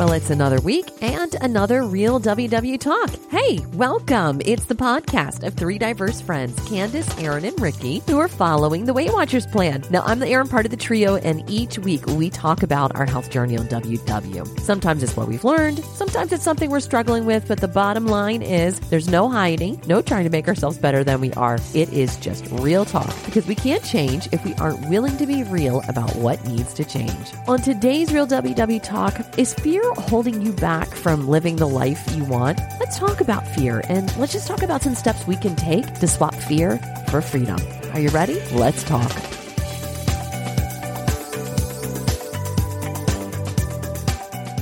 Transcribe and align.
Well, 0.00 0.12
it's 0.12 0.30
another 0.30 0.60
week 0.62 0.88
and 1.02 1.34
another 1.42 1.82
real 1.82 2.18
WW 2.18 2.80
Talk. 2.80 3.10
Hey, 3.30 3.58
welcome. 3.74 4.40
It's 4.46 4.64
the 4.64 4.74
podcast 4.74 5.46
of 5.46 5.52
three 5.52 5.76
diverse 5.76 6.22
friends, 6.22 6.58
Candice, 6.60 7.22
Erin, 7.22 7.44
and 7.44 7.60
Rikki, 7.60 7.98
who 8.06 8.18
are 8.18 8.26
following 8.26 8.86
the 8.86 8.94
Weight 8.94 9.12
Watchers 9.12 9.46
plan. 9.46 9.84
Now, 9.90 10.00
I'm 10.06 10.18
the 10.18 10.26
Erin 10.26 10.48
part 10.48 10.64
of 10.64 10.70
the 10.70 10.78
trio, 10.78 11.16
and 11.16 11.44
each 11.50 11.78
week 11.78 12.06
we 12.06 12.30
talk 12.30 12.62
about 12.62 12.96
our 12.96 13.04
health 13.04 13.30
journey 13.30 13.58
on 13.58 13.66
WW. 13.66 14.60
Sometimes 14.60 15.02
it's 15.02 15.14
what 15.18 15.28
we've 15.28 15.44
learned, 15.44 15.84
sometimes 15.84 16.32
it's 16.32 16.44
something 16.44 16.70
we're 16.70 16.80
struggling 16.80 17.26
with, 17.26 17.46
but 17.46 17.60
the 17.60 17.68
bottom 17.68 18.06
line 18.06 18.40
is 18.40 18.80
there's 18.88 19.10
no 19.10 19.28
hiding, 19.28 19.82
no 19.86 20.00
trying 20.00 20.24
to 20.24 20.30
make 20.30 20.48
ourselves 20.48 20.78
better 20.78 21.04
than 21.04 21.20
we 21.20 21.30
are. 21.34 21.58
It 21.74 21.92
is 21.92 22.16
just 22.16 22.46
real 22.52 22.86
talk 22.86 23.14
because 23.26 23.46
we 23.46 23.54
can't 23.54 23.84
change 23.84 24.30
if 24.32 24.42
we 24.46 24.54
aren't 24.54 24.88
willing 24.88 25.18
to 25.18 25.26
be 25.26 25.42
real 25.42 25.82
about 25.88 26.16
what 26.16 26.42
needs 26.46 26.72
to 26.72 26.84
change. 26.84 27.34
On 27.46 27.60
today's 27.60 28.14
Real 28.14 28.26
WW 28.26 28.82
Talk, 28.82 29.20
is 29.36 29.52
fear 29.52 29.89
holding 29.96 30.42
you 30.42 30.52
back 30.52 30.88
from 30.88 31.28
living 31.28 31.56
the 31.56 31.68
life 31.68 32.14
you 32.14 32.24
want? 32.24 32.58
Let's 32.78 32.98
talk 32.98 33.20
about 33.20 33.46
fear 33.46 33.82
and 33.88 34.14
let's 34.16 34.32
just 34.32 34.46
talk 34.46 34.62
about 34.62 34.82
some 34.82 34.94
steps 34.94 35.26
we 35.26 35.36
can 35.36 35.56
take 35.56 35.94
to 35.94 36.08
swap 36.08 36.34
fear 36.34 36.78
for 37.08 37.20
freedom. 37.20 37.58
Are 37.92 38.00
you 38.00 38.10
ready? 38.10 38.40
Let's 38.52 38.84
talk. 38.84 39.10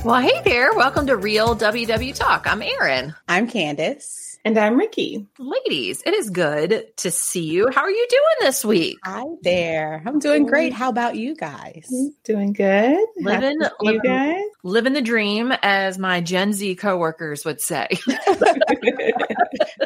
Well, 0.05 0.21
hey 0.21 0.41
there. 0.45 0.73
Welcome 0.73 1.07
to 1.07 1.17
Real 1.17 1.55
WW 1.55 2.15
Talk. 2.15 2.45
I'm 2.47 2.61
Erin. 2.61 3.13
I'm 3.27 3.47
Candice. 3.47 4.28
And 4.45 4.57
I'm 4.57 4.77
Rikki. 4.77 5.27
Ladies, 5.37 6.01
it 6.05 6.13
is 6.13 6.29
good 6.29 6.85
to 6.97 7.11
see 7.11 7.43
you. 7.43 7.69
How 7.73 7.81
are 7.81 7.91
you 7.91 8.07
doing 8.09 8.47
this 8.47 8.63
week? 8.63 8.97
Hi 9.03 9.25
there. 9.41 10.01
I'm 10.05 10.19
doing 10.19 10.45
great. 10.45 10.71
How 10.71 10.87
about 10.87 11.17
you 11.17 11.35
guys? 11.35 11.89
Mm-hmm. 11.93 12.07
Doing 12.23 12.53
good. 12.53 13.05
Living, 13.17 13.59
you 13.59 13.69
living, 13.81 14.01
guys. 14.01 14.41
living 14.63 14.93
the 14.93 15.01
dream, 15.01 15.51
as 15.61 15.97
my 15.97 16.21
Gen 16.21 16.53
Z 16.53 16.75
coworkers 16.75 17.43
would 17.43 17.59
say. 17.59 17.89
I 18.07 18.37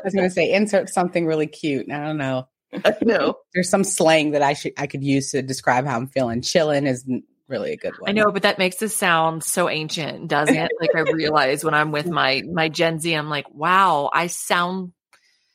was 0.04 0.14
going 0.14 0.28
to 0.28 0.30
say 0.30 0.54
insert 0.54 0.90
something 0.90 1.26
really 1.26 1.48
cute. 1.48 1.90
I 1.92 2.06
don't 2.06 2.18
know. 2.18 2.48
no. 3.02 3.40
There's 3.56 3.70
some 3.70 3.84
slang 3.84 4.32
that 4.32 4.44
I 4.44 4.54
should 4.54 4.74
I 4.78 4.86
could 4.86 5.04
use 5.04 5.32
to 5.32 5.42
describe 5.42 5.88
how 5.88 5.96
I'm 5.96 6.08
feeling. 6.08 6.42
Chilling 6.42 6.86
is 6.86 7.06
really 7.54 7.72
a 7.74 7.78
good 7.78 7.98
one. 8.00 8.10
I 8.10 8.14
know, 8.14 8.32
but 8.32 8.42
that 8.42 8.58
makes 8.58 8.82
us 8.82 8.96
sound 8.96 9.44
so 9.44 9.70
ancient, 9.70 10.28
doesn't 10.28 10.56
it? 10.56 10.72
like 10.82 10.96
I 10.96 11.00
realize 11.14 11.64
when 11.64 11.74
I'm 11.74 11.92
with 11.92 12.10
my 12.10 12.44
my 12.52 12.68
Gen 12.68 13.00
Z, 13.00 13.14
I'm 13.14 13.30
like, 13.30 13.50
wow, 13.54 14.10
I 14.12 14.28
sound 14.28 14.92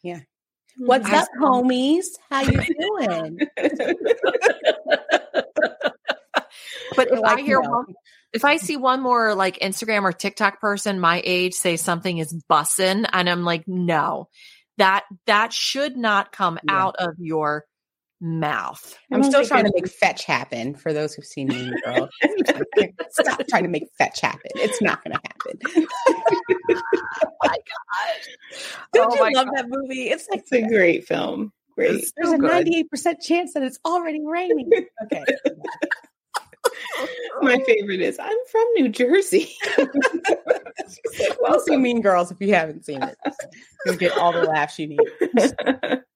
Yeah. 0.02 0.20
Hmm, 0.78 0.86
What's 0.86 1.10
I 1.10 1.16
up, 1.18 1.28
homies? 1.40 2.06
How 2.30 2.42
you 2.42 2.60
doing? 2.78 3.40
But 6.96 7.12
if 7.12 7.20
Like, 7.20 7.38
I 7.38 7.42
hear 7.42 7.60
no. 7.60 7.70
one, 7.70 7.94
if 8.32 8.44
I 8.44 8.56
see 8.56 8.76
one 8.76 9.00
more 9.02 9.34
like 9.34 9.58
Instagram 9.58 10.02
or 10.02 10.12
TikTok 10.12 10.60
person 10.60 10.98
my 11.00 11.22
age 11.24 11.54
say 11.54 11.76
something 11.76 12.18
is 12.18 12.34
bussin', 12.50 13.08
and 13.12 13.28
I'm 13.30 13.44
like, 13.44 13.68
no, 13.68 14.28
that 14.78 15.04
that 15.26 15.52
should 15.52 15.96
not 15.96 16.32
come 16.32 16.58
Yeah. 16.64 16.86
out 16.86 16.96
of 16.98 17.14
your 17.18 17.64
mouth. 18.20 18.98
I'm 19.12 19.22
still 19.22 19.44
trying 19.44 19.64
to 19.64 19.72
make 19.74 19.88
fetch 19.88 20.24
happen 20.24 20.74
for 20.74 20.92
those 20.92 21.14
who've 21.14 21.24
seen 21.24 21.48
Mean 21.48 21.74
Girls. 21.84 22.08
Stop 23.10 23.46
trying 23.48 23.62
to 23.64 23.68
make 23.68 23.88
fetch 23.96 24.20
happen. 24.20 24.50
It's 24.56 24.82
not 24.82 25.02
going 25.04 25.16
to 25.16 25.20
happen. 25.24 25.88
Oh 26.70 27.30
my 27.42 27.56
God! 27.56 28.16
Don't 28.92 29.18
Oh 29.18 29.26
you 29.28 29.34
love 29.34 29.48
that 29.54 29.66
movie? 29.68 30.08
It's 30.08 30.28
like 30.28 30.40
It's 30.40 30.52
a 30.52 30.62
great 30.62 31.06
film. 31.06 31.52
Great. 31.74 31.92
It's 31.92 32.12
there's 32.16 32.30
so 32.30 32.34
a 32.34 32.38
good. 32.38 32.66
98% 32.92 33.22
chance 33.22 33.54
that 33.54 33.62
it's 33.62 33.78
already 33.84 34.20
raining. 34.24 34.70
Okay. 35.04 35.24
My 37.40 37.58
favorite 37.64 38.00
is 38.00 38.18
I'm 38.18 38.36
from 38.50 38.66
New 38.74 38.88
Jersey. 38.88 39.54
Well, 41.40 41.60
see 41.60 41.76
Mean 41.76 42.00
Girls 42.02 42.30
if 42.30 42.38
you 42.40 42.54
haven't 42.54 42.84
seen 42.84 43.02
it. 43.02 43.16
You'll 43.86 43.96
get 43.96 44.16
all 44.18 44.32
the 44.32 44.42
laughs 44.42 44.78
you 44.78 44.88
need. 44.88 45.00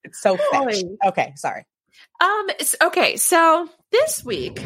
It's 0.04 0.20
so 0.20 0.36
fetch. 0.50 0.82
Okay, 1.06 1.32
sorry. 1.36 1.64
Um. 2.22 2.46
Okay. 2.82 3.16
So 3.16 3.68
this 3.90 4.24
week, 4.24 4.64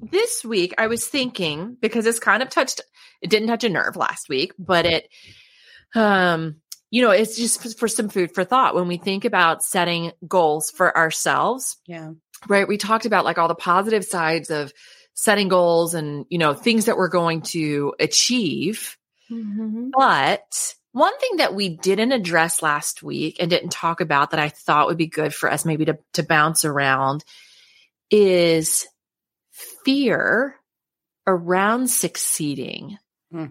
this 0.00 0.44
week, 0.44 0.74
I 0.78 0.86
was 0.86 1.06
thinking 1.06 1.76
because 1.80 2.06
it's 2.06 2.18
kind 2.18 2.42
of 2.42 2.50
touched. 2.50 2.82
It 3.22 3.30
didn't 3.30 3.48
touch 3.48 3.64
a 3.64 3.68
nerve 3.68 3.96
last 3.96 4.28
week, 4.28 4.52
but 4.58 4.86
it, 4.86 5.08
um, 5.94 6.56
you 6.90 7.02
know, 7.02 7.10
it's 7.10 7.36
just 7.36 7.78
for 7.78 7.88
some 7.88 8.08
food 8.08 8.34
for 8.34 8.44
thought 8.44 8.74
when 8.74 8.88
we 8.88 8.98
think 8.98 9.24
about 9.24 9.62
setting 9.62 10.12
goals 10.26 10.70
for 10.70 10.96
ourselves. 10.96 11.76
Yeah. 11.86 12.12
Right. 12.48 12.68
We 12.68 12.76
talked 12.76 13.06
about 13.06 13.24
like 13.24 13.38
all 13.38 13.48
the 13.48 13.54
positive 13.54 14.04
sides 14.04 14.50
of 14.50 14.72
setting 15.14 15.48
goals 15.48 15.94
and 15.94 16.24
you 16.30 16.38
know 16.38 16.54
things 16.54 16.86
that 16.86 16.96
we're 16.96 17.08
going 17.08 17.42
to 17.42 17.94
achieve. 18.00 18.96
But 19.96 20.74
one 20.92 21.16
thing 21.18 21.36
that 21.36 21.54
we 21.54 21.68
didn't 21.68 22.12
address 22.12 22.62
last 22.62 23.02
week 23.02 23.36
and 23.40 23.48
didn't 23.50 23.70
talk 23.70 24.00
about 24.00 24.30
that 24.30 24.40
I 24.40 24.48
thought 24.48 24.86
would 24.88 24.96
be 24.98 25.06
good 25.06 25.34
for 25.34 25.50
us 25.50 25.64
maybe 25.64 25.84
to, 25.84 25.98
to 26.14 26.22
bounce 26.22 26.64
around 26.64 27.24
is 28.10 28.88
fear 29.84 30.56
around 31.26 31.88
succeeding. 31.88 32.98
Hmm. 33.30 33.46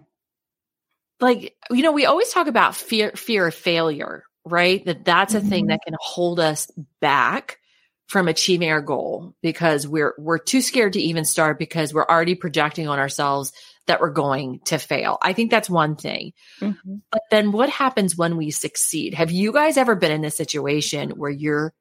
Like, 1.22 1.56
you 1.70 1.82
know, 1.84 1.92
we 1.92 2.06
always 2.06 2.30
talk 2.32 2.48
about 2.48 2.76
fear, 2.76 3.12
fear 3.12 3.48
of 3.48 3.56
failure, 3.56 4.24
right? 4.46 4.84
That 4.86 5.06
that's 5.06 5.34
a 5.34 5.42
thing 5.42 5.66
Mhm. 5.66 5.70
that 5.70 5.82
can 5.86 5.96
hold 6.00 6.40
us 6.40 6.70
back 7.02 7.60
from 8.08 8.28
achieving 8.28 8.72
our 8.72 8.82
goal 8.82 9.36
because 9.42 9.88
we're, 9.88 10.14
we're 10.18 10.40
too 10.40 10.62
scared 10.62 10.94
to 10.94 11.02
even 11.02 11.26
start 11.26 11.60
because 11.60 11.94
we're 11.94 12.06
already 12.06 12.36
projecting 12.36 12.88
on 12.88 13.00
ourselves 13.00 13.52
that 13.90 14.00
we're 14.00 14.12
going 14.12 14.62
to 14.66 14.78
fail. 14.78 15.18
I 15.22 15.34
think 15.34 15.52
that's 15.52 15.70
one 15.70 15.96
thing. 15.96 16.32
Mhm. 16.62 17.02
But 17.12 17.24
then 17.30 17.52
what 17.52 17.70
happens 17.70 18.16
when 18.16 18.38
we 18.38 18.52
succeed? 18.52 19.14
Have 19.14 19.32
you 19.32 19.52
guys 19.52 19.78
ever 19.78 19.96
been 19.96 20.12
in 20.12 20.24
a 20.26 20.32
situation 20.32 21.12
where 21.12 21.30
you're 21.30 21.74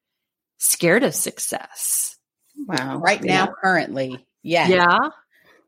scared 0.57 1.03
of 1.03 1.15
success? 1.15 2.17
Wow. 2.67 2.97
Right 2.97 3.23
Yeah. 3.23 3.45
now, 3.45 3.53
currently, 3.61 4.27
yes. 4.43 4.69
Yeah. 4.69 5.09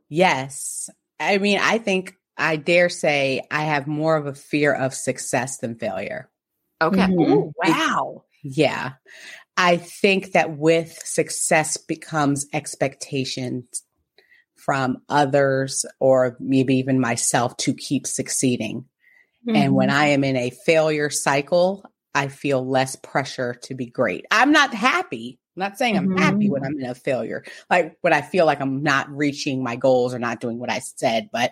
Yes. 0.09 0.90
I 1.19 1.38
mean, 1.38 1.59
I 1.62 1.78
think 1.78 2.16
I 2.38 2.56
dare 2.58 2.90
say 2.90 3.44
I 3.50 3.63
have 3.63 3.88
more 3.88 4.18
of 4.18 4.25
a 4.25 4.34
fear 4.34 4.73
of 4.73 4.94
success 4.94 5.59
than 5.59 5.75
failure. 5.78 6.29
Okay. 6.81 6.97
Mhm. 6.97 7.29
Ooh, 7.29 7.53
wow. 7.63 8.25
Yeah. 8.44 8.94
I 9.56 9.78
think 9.78 10.31
that 10.31 10.58
with 10.58 10.97
success 11.06 11.78
becomes 11.78 12.47
expectations 12.52 13.84
from 14.63 15.01
others 15.09 15.85
or 15.99 16.38
maybe 16.39 16.75
even 16.75 16.99
myself 16.99 17.57
to 17.57 17.73
keep 17.73 18.05
succeeding. 18.05 18.85
And 19.53 19.73
when 19.73 19.89
I 19.89 20.07
am 20.07 20.23
in 20.23 20.38
a 20.38 20.51
failure 20.51 21.09
cycle, 21.09 21.83
I 22.13 22.27
feel 22.27 22.66
less 22.66 22.95
pressure 22.95 23.55
to 23.63 23.75
be 23.75 23.88
great. 23.88 24.25
I'm 24.31 24.51
not 24.51 24.73
happy. 24.73 25.39
I'm 25.55 25.61
not 25.61 25.77
saying 25.77 25.97
I'm 25.97 26.16
happy 26.16 26.49
when 26.49 26.63
I'm 26.63 26.79
in 26.79 26.89
a 26.89 26.95
failure, 26.95 27.44
like 27.69 27.97
when 28.01 28.13
I 28.13 28.22
feel 28.22 28.45
like 28.45 28.61
I'm 28.61 28.83
not 28.83 29.09
reaching 29.09 29.63
my 29.63 29.75
goals 29.75 30.13
or 30.13 30.19
not 30.19 30.39
doing 30.39 30.59
what 30.59 30.69
I 30.69 30.79
said, 30.79 31.29
but 31.31 31.51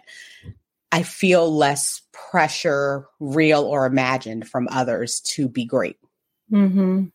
I 0.91 1.03
feel 1.03 1.53
less 1.53 2.02
pressure, 2.12 3.06
real 3.20 3.64
or 3.64 3.86
imagined, 3.86 4.47
from 4.47 4.68
others 4.72 5.20
to 5.36 5.50
be 5.50 5.66
great. 5.66 5.97
hmm 6.50 7.06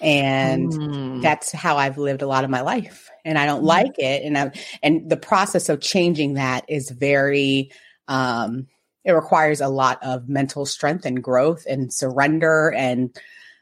And 0.00 0.70
Mm. 0.70 1.22
that's 1.22 1.52
how 1.52 1.76
I've 1.76 1.98
lived 1.98 2.22
a 2.22 2.26
lot 2.26 2.44
of 2.44 2.50
my 2.50 2.60
life. 2.60 3.10
And 3.24 3.38
I 3.38 3.46
don't 3.46 3.64
like 3.64 3.98
it. 3.98 4.22
And 4.22 4.36
I'm, 4.36 4.52
and 4.82 5.08
the 5.08 5.16
process 5.16 5.68
of 5.68 5.80
changing 5.80 6.34
that 6.34 6.64
is 6.68 6.90
very 6.90 7.70
um 8.08 8.66
it 9.04 9.12
requires 9.12 9.60
a 9.60 9.68
lot 9.68 10.02
of 10.02 10.28
mental 10.28 10.66
strength 10.66 11.06
and 11.06 11.22
growth 11.22 11.64
and 11.68 11.92
surrender 11.92 12.72
and 12.72 13.16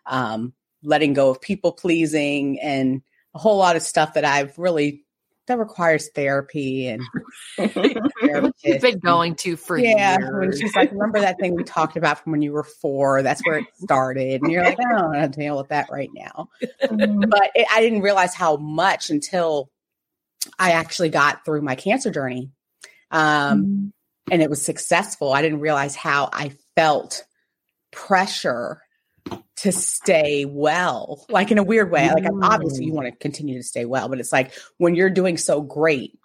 um 0.07 0.53
letting 0.83 1.13
go 1.15 1.31
of 1.31 1.41
people 1.41 1.73
pleasing 1.73 2.59
and 2.61 3.03
a 3.35 3.39
whole 3.39 3.57
lot 3.57 3.77
of 3.77 3.83
stuff 3.83 4.15
that 4.15 4.25
I've 4.25 4.59
really 4.59 5.05
that 5.47 5.59
requires 5.59 6.11
therapy 6.15 6.89
and 6.89 7.03
You've 7.59 8.81
been 8.81 8.99
going 8.99 9.35
to 9.37 9.57
for 9.57 9.77
yeah, 9.77 10.17
when 10.19 10.57
she's 10.57 10.75
like, 10.75 10.91
remember 10.91 11.21
that 11.21 11.39
thing 11.39 11.55
we 11.55 11.65
talked 11.65 11.97
about 11.97 12.23
from 12.23 12.33
when 12.33 12.43
you 12.43 12.53
were 12.53 12.65
four? 12.65 13.23
That's 13.23 13.43
where 13.47 13.59
it 13.59 13.67
started. 13.75 14.43
And 14.43 14.51
you're 14.51 14.65
like, 14.65 14.79
I 14.81 14.99
don't 14.99 15.13
want 15.13 15.33
to 15.33 15.41
deal 15.41 15.57
with 15.57 15.69
that 15.69 15.91
right 15.91 16.11
now. 16.15 16.49
Mhm. 16.83 17.29
But 17.29 17.51
it, 17.55 17.67
I 17.71 17.81
didn't 17.81 18.03
realize 18.03 18.35
how 18.35 18.57
much 18.57 19.11
until 19.11 19.71
I 20.59 20.73
actually 20.73 21.11
got 21.11 21.45
through 21.45 21.63
my 21.63 21.75
cancer 21.75 22.11
journey. 22.11 22.51
Um, 23.11 23.93
and 24.31 24.43
it 24.43 24.51
was 24.51 24.65
successful. 24.65 25.33
I 25.33 25.43
didn't 25.43 25.61
realize 25.61 25.95
how 25.95 26.31
I 26.33 26.53
felt 26.75 27.25
pressure 27.93 28.81
to 29.65 29.73
stay 29.73 30.45
well, 30.45 31.25
like 31.31 31.51
in 31.51 31.57
a 31.57 31.63
weird 31.63 31.91
way. 31.91 32.11
Like, 32.13 32.27
obviously, 32.43 32.85
you 32.85 32.93
want 32.93 33.07
to 33.07 33.13
continue 33.13 33.57
to 33.57 33.63
stay 33.63 33.87
well, 33.87 34.11
but 34.11 34.21
it's 34.21 34.31
like 34.31 34.53
when 34.77 34.95
you're 34.95 35.09
doing 35.09 35.39
so 35.39 35.63
great, 35.63 36.19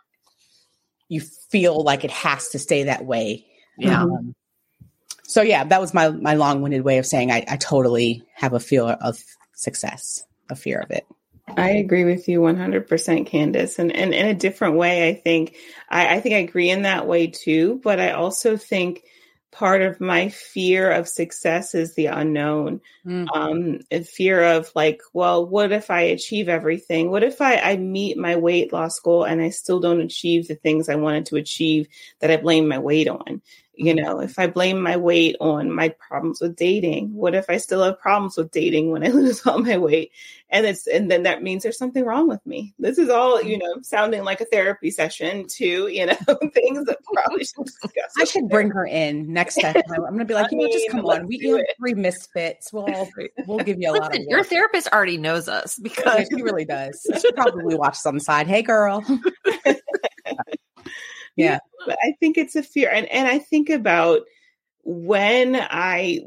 you 1.07 1.21
feel 1.21 1.81
like 1.81 2.03
it 2.03 2.11
has 2.11 2.49
to 2.49 2.59
stay 2.59 2.83
that 2.83 3.05
way. 3.05 3.45
Yeah. 3.77 4.03
Um, 4.03 4.35
so 5.23 5.41
yeah, 5.41 5.63
that 5.63 5.79
was 5.79 5.93
my 5.93 6.09
my 6.09 6.33
long 6.33 6.61
winded 6.61 6.83
way 6.83 6.97
of 6.97 7.05
saying 7.05 7.31
I, 7.31 7.45
I 7.47 7.55
totally 7.55 8.23
have 8.33 8.51
a 8.51 8.59
fear 8.59 8.83
of 8.83 9.23
success, 9.53 10.21
a 10.49 10.55
fear 10.55 10.79
of 10.79 10.91
it. 10.91 11.05
I 11.55 11.69
agree 11.71 12.03
with 12.03 12.27
you 12.27 12.41
100%, 12.41 12.87
Candice. 13.27 13.79
And, 13.79 13.91
and 13.95 14.13
in 14.13 14.27
a 14.27 14.35
different 14.35 14.75
way, 14.75 15.09
I 15.09 15.15
think, 15.15 15.55
I, 15.89 16.17
I 16.17 16.19
think 16.19 16.35
I 16.35 16.39
agree 16.39 16.69
in 16.69 16.83
that 16.83 17.07
way 17.07 17.25
too. 17.25 17.79
But 17.83 17.99
I 17.99 18.11
also 18.11 18.55
think 18.55 19.01
part 19.51 19.81
of 19.81 19.99
my 19.99 20.29
fear 20.29 20.91
of 20.91 21.07
success 21.07 21.73
is 21.73 21.95
the 21.95 22.07
unknown. 22.07 22.81
Mm-hmm. 23.05 23.29
Um, 23.33 23.79
and 23.89 24.07
fear 24.07 24.43
of 24.43 24.71
like, 24.75 25.01
well, 25.13 25.45
what 25.45 25.71
if 25.71 25.89
I 25.89 26.01
achieve 26.01 26.49
everything? 26.49 27.09
What 27.09 27.23
if 27.23 27.41
I, 27.41 27.57
I 27.57 27.77
meet 27.77 28.17
my 28.17 28.35
weight 28.35 28.71
loss 28.71 28.99
goal 28.99 29.23
and 29.23 29.41
I 29.41 29.49
still 29.49 29.79
don't 29.79 30.01
achieve 30.01 30.47
the 30.47 30.55
things 30.55 30.89
I 30.89 30.95
wanted 30.95 31.25
to 31.27 31.37
achieve 31.37 31.87
that 32.19 32.31
I 32.31 32.37
blame 32.37 32.67
my 32.67 32.79
weight 32.79 33.07
on? 33.07 33.41
You 33.79 33.95
know, 33.95 34.19
if 34.19 34.37
I 34.37 34.47
blame 34.47 34.81
my 34.81 34.97
weight 34.97 35.37
on 35.39 35.71
my 35.71 35.87
problems 35.87 36.41
with 36.41 36.57
dating, 36.57 37.13
what 37.13 37.33
if 37.33 37.49
I 37.49 37.55
still 37.55 37.81
have 37.81 37.97
problems 37.97 38.35
with 38.35 38.51
dating 38.51 38.91
when 38.91 39.05
I 39.05 39.07
lose 39.11 39.45
all 39.47 39.59
my 39.59 39.77
weight? 39.77 40.11
And 40.49 40.65
it's 40.65 40.85
and 40.85 41.09
then 41.09 41.23
that 41.23 41.43
means 41.43 41.63
there's 41.63 41.77
something 41.77 42.03
wrong 42.03 42.27
with 42.27 42.45
me. 42.45 42.73
This 42.77 42.97
is 42.97 43.09
all, 43.09 43.41
you 43.41 43.57
mm-hmm. 43.57 43.65
know, 43.65 43.81
sounding 43.81 44.25
like 44.25 44.41
a 44.41 44.45
therapy 44.45 44.91
session 44.91 45.45
too, 45.47 45.87
you 45.87 46.07
know, 46.07 46.13
things 46.53 46.87
that 46.87 46.97
probably 47.13 47.45
should 47.45 47.63
discuss. 47.63 48.11
I 48.19 48.25
should 48.25 48.49
bring 48.49 48.69
her 48.71 48.85
in 48.85 49.31
next 49.31 49.55
time. 49.61 49.81
I'm 49.89 50.11
gonna 50.11 50.25
be 50.25 50.33
like, 50.33 50.47
you 50.51 50.57
know, 50.57 50.67
just 50.67 50.89
come 50.89 51.05
on. 51.05 51.25
We 51.25 51.39
have 51.47 51.61
three 51.77 51.93
misfits. 51.93 52.73
We'll 52.73 52.83
all, 52.93 53.07
we'll 53.47 53.59
give 53.59 53.79
you 53.79 53.91
a 53.91 53.93
Listen, 53.93 54.01
lot 54.01 54.13
of 54.13 54.19
work. 54.19 54.29
Your 54.29 54.43
therapist 54.43 54.89
already 54.91 55.17
knows 55.17 55.47
us 55.47 55.79
because 55.81 56.27
she 56.35 56.41
really 56.41 56.65
does. 56.65 57.01
She 57.21 57.31
probably 57.31 57.75
watches 57.75 58.05
on 58.05 58.15
the 58.15 58.19
side. 58.19 58.45
Hey 58.45 58.61
girl. 58.61 59.05
Yeah. 61.39 61.59
But 61.85 61.97
i 62.03 62.13
think 62.19 62.37
it's 62.37 62.55
a 62.55 62.63
fear 62.63 62.89
and, 62.89 63.07
and 63.07 63.27
i 63.27 63.39
think 63.39 63.69
about 63.69 64.21
when 64.83 65.55
i 65.55 66.19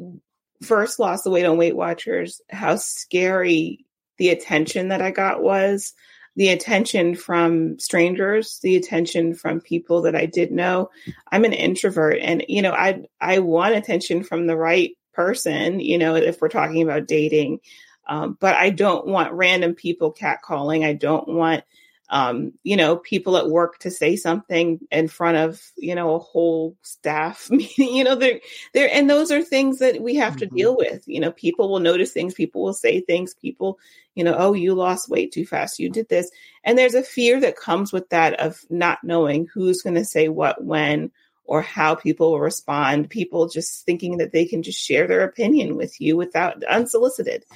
first 0.63 0.99
lost 0.99 1.25
the 1.25 1.31
weight 1.31 1.45
on 1.45 1.59
weight 1.59 1.77
watchers 1.77 2.41
how 2.51 2.77
scary 2.77 3.85
the 4.19 4.31
attention 4.31 4.89
that 4.89 5.03
i 5.03 5.11
got 5.11 5.43
was 5.43 5.93
the 6.37 6.49
attention 6.49 7.15
from 7.15 7.79
strangers 7.79 8.61
the 8.63 8.77
attention 8.77 9.35
from 9.35 9.61
people 9.61 10.03
that 10.03 10.17
i 10.17 10.25
did 10.25 10.51
know. 10.51 10.89
I'm 11.31 11.45
an 11.45 11.53
introvert 11.53 12.19
and 12.21 12.45
you 12.49 12.63
know 12.63 12.73
i 12.73 13.03
i 13.21 13.39
want 13.41 13.75
attention 13.75 14.23
from 14.23 14.47
the 14.47 14.57
right 14.57 14.93
person 15.13 15.81
you 15.81 15.99
know 15.99 16.15
if 16.15 16.41
we're 16.41 16.49
talking 16.49 16.83
about 16.83 17.07
dating 17.07 17.61
um, 18.09 18.37
but 18.41 18.55
i 18.57 18.71
don't 18.71 19.07
want 19.07 19.33
random 19.33 19.75
people 19.75 20.13
catcalling. 20.13 20.85
I 20.85 20.95
don't 20.95 21.29
want 21.29 21.65
um, 22.13 22.53
you 22.63 22.77
know, 22.77 22.97
people 22.97 23.39
at 23.39 23.49
work 23.49 23.79
to 23.79 23.91
say 23.91 24.17
something 24.17 24.79
in 24.91 25.09
front 25.09 25.39
of, 25.39 25.63
you 25.79 25.95
know, 25.95 26.15
a 26.15 26.19
whole 26.19 26.77
staff 26.83 27.49
meeting, 27.51 27.97
you 27.97 28.05
know, 28.05 28.15
they're, 28.15 28.41
they're, 28.75 28.91
and 28.93 29.09
those 29.09 29.33
are 29.33 29.41
things 29.41 29.79
that 29.79 29.99
we 29.99 30.17
have 30.17 30.35
mm-hmm. 30.35 30.41
to 30.41 30.55
deal 30.55 30.77
with. 30.77 31.03
You 31.07 31.21
know, 31.21 31.33
people 31.33 31.71
will 31.71 31.81
notice 31.81 32.13
things, 32.13 32.35
people 32.35 32.63
will 32.63 32.75
say 32.75 33.01
things, 33.01 33.33
people, 33.33 33.79
you 34.15 34.25
know, 34.25 34.35
oh, 34.37 34.53
you 34.53 34.75
lost 34.75 35.09
weight 35.09 35.33
too 35.33 35.47
fast, 35.47 35.79
you 35.79 35.89
did 35.89 36.11
this. 36.11 36.31
And 36.63 36.77
there's 36.77 36.95
a 36.95 37.03
fear 37.03 37.41
that 37.41 37.57
comes 37.57 37.95
with 37.95 38.11
that 38.11 38.39
of 38.39 38.61
not 38.69 38.99
knowing 39.03 39.49
who's 39.53 39.81
going 39.81 39.97
to 39.97 40.05
say 40.05 40.29
what, 40.29 40.63
when, 40.63 41.13
or 41.45 41.63
how 41.63 41.95
people 41.95 42.33
will 42.33 42.41
respond. 42.41 43.09
People 43.09 43.49
just 43.49 43.87
thinking 43.87 44.19
that 44.19 44.33
they 44.33 44.45
can 44.45 44.63
just 44.63 44.79
share 44.79 45.09
their 45.09 45.25
opinion 45.25 45.77
with 45.77 45.99
you 45.99 46.19
without 46.19 46.63
unsolicited. 46.65 47.47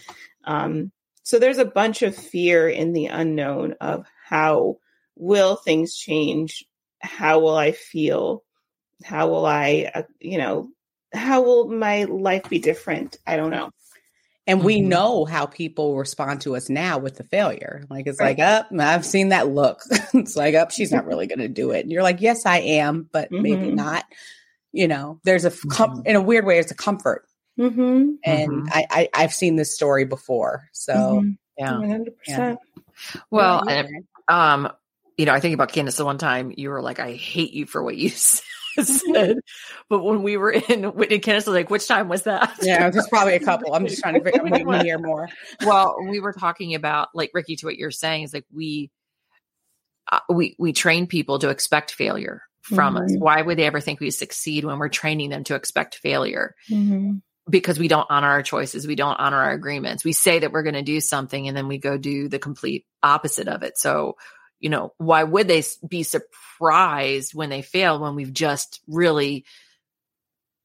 Um, 0.44 0.93
so 1.25 1.38
there's 1.38 1.59
a 1.59 1.67
bunch 1.67 2.00
of 2.00 2.17
fear 2.17 2.69
in 2.69 2.94
the 2.94 3.06
unknown 3.06 3.75
of 3.82 4.06
how 4.28 4.78
will 5.14 5.55
things 5.55 5.96
change? 5.96 6.64
How 7.00 7.38
will 7.38 7.55
I 7.55 7.70
feel? 7.70 8.43
How 9.05 9.28
will 9.28 9.46
I, 9.46 9.90
uh, 9.94 10.02
you 10.20 10.38
know, 10.38 10.69
how 11.12 11.43
will 11.43 11.69
my 11.69 12.05
life 12.05 12.49
be 12.49 12.58
different? 12.58 13.19
I 13.25 13.37
don't 13.37 13.50
know. 13.50 13.70
And 14.49 14.64
we 14.64 14.78
mm-hmm. 14.78 14.88
know 14.88 15.25
how 15.25 15.46
people 15.46 15.96
respond 15.96 16.40
to 16.43 16.56
us 16.56 16.69
now 16.69 16.99
with 16.99 17.17
the 17.17 17.25
failure. 17.25 17.84
Like 17.88 18.08
it's 18.08 18.19
right. 18.19 18.37
like, 18.37 18.44
up, 18.44 18.69
oh, 18.73 18.81
I've 18.81 19.06
seen 19.06 19.28
that 19.28 19.49
look. 19.49 19.82
it's 20.14 20.37
like, 20.37 20.56
up, 20.56 20.69
oh, 20.70 20.75
she's 20.75 20.90
not 20.90 21.06
really 21.06 21.26
going 21.28 21.38
to 21.38 21.49
do 21.49 21.70
it. 21.70 21.81
And 21.81 21.93
you're 21.93 22.02
like, 22.02 22.20
yes, 22.20 22.46
I 22.46 22.58
am, 22.58 23.08
but 23.12 23.31
mm-hmm. 23.31 23.43
maybe 23.43 23.73
not. 23.73 24.05
You 24.73 24.88
know, 24.88 25.20
there's 25.23 25.44
a 25.44 25.52
com- 25.69 25.99
mm-hmm. 25.99 26.06
in 26.06 26.17
a 26.17 26.20
weird 26.20 26.44
way, 26.44 26.58
it's 26.58 26.73
a 26.73 26.76
comfort. 26.76 27.26
Mm-hmm. 27.58 28.14
And 28.25 28.50
mm-hmm. 28.50 28.67
I, 28.70 29.08
I 29.14 29.23
have 29.23 29.32
seen 29.32 29.55
this 29.55 29.75
story 29.75 30.05
before, 30.05 30.69
so 30.73 30.94
mm-hmm. 30.94 31.31
yeah, 31.56 31.73
100%. 31.73 32.06
Yeah. 32.26 32.56
Well, 33.31 33.64
um, 34.28 34.70
you 35.17 35.25
know, 35.25 35.32
I 35.32 35.40
think 35.40 35.55
about 35.55 35.73
Candice 35.73 35.96
the 35.96 36.05
one 36.05 36.19
time 36.19 36.52
you 36.56 36.70
were 36.70 36.82
like, 36.82 36.99
I 36.99 37.12
hate 37.12 37.52
you 37.52 37.67
for 37.67 37.82
what 37.82 37.96
you 37.96 38.08
said. 38.11 39.38
but 39.88 40.02
when 40.02 40.23
we 40.23 40.37
were 40.37 40.52
in 40.52 40.84
Whitney, 40.94 41.19
Candice 41.19 41.46
was 41.46 41.49
like, 41.49 41.70
which 41.70 41.88
time 41.88 42.08
was 42.08 42.25
that? 42.25 42.55
Yeah, 42.62 42.90
there's 42.90 43.08
probably 43.08 43.34
a 43.34 43.40
couple. 43.40 43.75
I'm 43.75 43.87
just 43.87 44.02
trying 44.02 44.14
to 44.14 44.20
figure 44.20 44.43
out 44.46 44.84
hear 44.84 44.99
more. 44.99 45.28
well, 45.64 45.96
we 46.08 46.20
were 46.20 46.32
talking 46.32 46.75
about 46.75 47.08
like 47.14 47.31
Rikki 47.32 47.56
to 47.56 47.67
what 47.67 47.76
you're 47.76 47.90
saying 47.90 48.25
is 48.25 48.34
like 48.34 48.46
we 48.52 48.90
uh, 50.12 50.20
we 50.28 50.55
we 50.58 50.73
train 50.73 51.06
people 51.06 51.38
to 51.38 51.49
expect 51.49 51.93
failure 51.93 52.43
from 52.62 52.94
mm-hmm. 52.94 53.05
us. 53.05 53.17
Why 53.17 53.40
would 53.40 53.58
they 53.58 53.67
ever 53.67 53.81
think 53.81 54.00
we 54.00 54.11
succeed 54.11 54.64
when 54.64 54.78
we're 54.78 54.88
training 54.88 55.31
them 55.31 55.44
to 55.44 55.55
expect 55.55 55.96
failure? 55.96 56.55
Mm-hmm 56.70 57.17
because 57.48 57.78
we 57.78 57.88
don't 57.88 58.06
honor 58.10 58.28
our 58.28 58.43
choices, 58.43 58.87
we 58.87 58.96
don't 58.96 59.20
honor 59.20 59.37
our 59.37 59.52
agreements. 59.52 60.04
We 60.04 60.12
say 60.12 60.40
that 60.40 60.52
we're 60.52 60.62
going 60.62 60.75
to 60.75 60.82
do 60.82 61.00
something 61.00 61.46
and 61.46 61.56
then 61.56 61.69
we 61.69 61.78
go 61.78 61.96
do 61.96 62.28
the 62.28 62.38
complete 62.38 62.87
opposite 63.02 63.48
of 63.48 63.62
it. 63.62 63.78
So, 63.78 64.16
you 64.58 64.69
know, 64.69 64.93
why 64.98 65.22
would 65.22 65.46
they 65.46 65.62
be 65.87 66.02
surprised 66.02 67.34
when 67.34 67.50
they 67.50 67.62
fail 67.62 68.00
when 68.00 68.14
we've 68.14 68.32
just 68.32 68.81
really, 68.88 69.44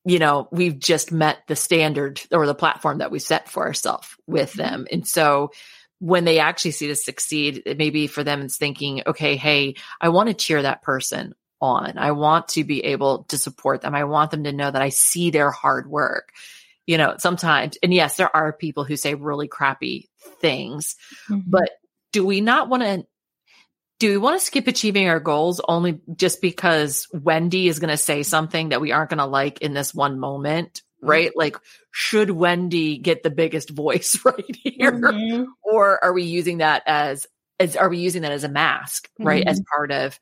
you 0.06 0.18
know, 0.18 0.48
we've 0.52 0.80
just 0.80 1.12
met 1.12 1.40
the 1.48 1.56
standard 1.56 2.22
or 2.32 2.48
the 2.48 2.56
platform 2.56 3.00
that 3.00 3.12
we 3.12 3.20
set 3.20 3.48
for 3.50 3.64
ourselves 3.64 4.08
with 4.26 4.54
mm-hmm. 4.54 4.62
them. 4.62 4.88
And 4.92 5.08
so 5.08 5.52
when 6.00 6.26
they 6.26 6.40
actually 6.40 6.72
see 6.72 6.90
us 6.90 7.06
succeed, 7.06 7.62
it 7.68 7.78
may 7.78 7.92
be 7.92 8.08
for 8.08 8.24
them 8.24 8.42
it's 8.42 8.58
thinking, 8.58 9.04
okay, 9.06 9.36
hey, 9.36 9.76
I 10.00 10.10
want 10.10 10.30
to 10.30 10.34
cheer 10.34 10.64
that 10.64 10.82
person 10.82 11.36
on. 11.62 12.00
I 12.00 12.14
want 12.14 12.48
to 12.50 12.64
be 12.64 12.84
able 12.86 13.26
to 13.26 13.38
support 13.38 13.82
them. 13.82 13.94
I 13.94 14.06
want 14.06 14.32
them 14.32 14.46
to 14.46 14.52
know 14.52 14.72
that 14.72 14.82
I 14.82 14.90
see 14.90 15.30
their 15.30 15.52
hard 15.52 15.88
work 15.88 16.32
you 16.86 16.98
know, 16.98 17.16
sometimes, 17.20 17.78
and 17.84 17.94
yes, 17.94 18.18
there 18.18 18.34
are 18.36 18.54
people 18.54 18.84
who 18.84 18.96
say 18.96 19.14
really 19.14 19.48
crappy 19.48 20.10
things, 20.40 20.96
mm-hmm. 21.30 21.42
but 21.48 21.70
do 22.12 22.26
we 22.26 22.42
not 22.42 22.70
want 22.70 22.84
to? 22.84 23.06
Do 24.00 24.10
we 24.10 24.18
want 24.18 24.40
to 24.40 24.46
skip 24.46 24.68
achieving 24.68 25.08
our 25.08 25.20
goals 25.20 25.62
only 25.68 26.00
just 26.16 26.42
because 26.42 27.08
Wendy 27.14 27.68
is 27.68 27.78
going 27.78 27.92
to 27.92 27.98
say 27.98 28.24
something 28.24 28.70
that 28.70 28.82
we 28.82 28.92
aren't 28.92 29.12
going 29.12 29.20
to 29.20 29.26
like 29.26 29.62
in 29.62 29.74
this 29.74 29.94
one 29.94 30.20
moment? 30.20 30.82
Right? 31.04 31.30
Mm-hmm. 31.30 31.40
Like, 31.40 31.58
should 31.92 32.32
Wendy 32.32 32.98
get 32.98 33.22
the 33.22 33.30
biggest 33.30 33.70
voice 33.76 34.20
right 34.26 34.56
here? 34.64 34.92
Mm-hmm. 34.92 35.44
Or 35.62 36.04
are 36.04 36.14
we 36.14 36.24
using 36.24 36.60
that 36.60 36.82
as, 36.88 37.28
as, 37.60 37.76
are 37.76 37.90
we 37.90 38.00
using 38.00 38.24
that 38.24 38.32
as 38.32 38.44
a 38.44 38.50
mask, 38.50 39.08
right? 39.20 39.46
As 39.46 39.60
mm-hmm. 39.60 39.76
part 39.76 39.92
of, 39.92 40.20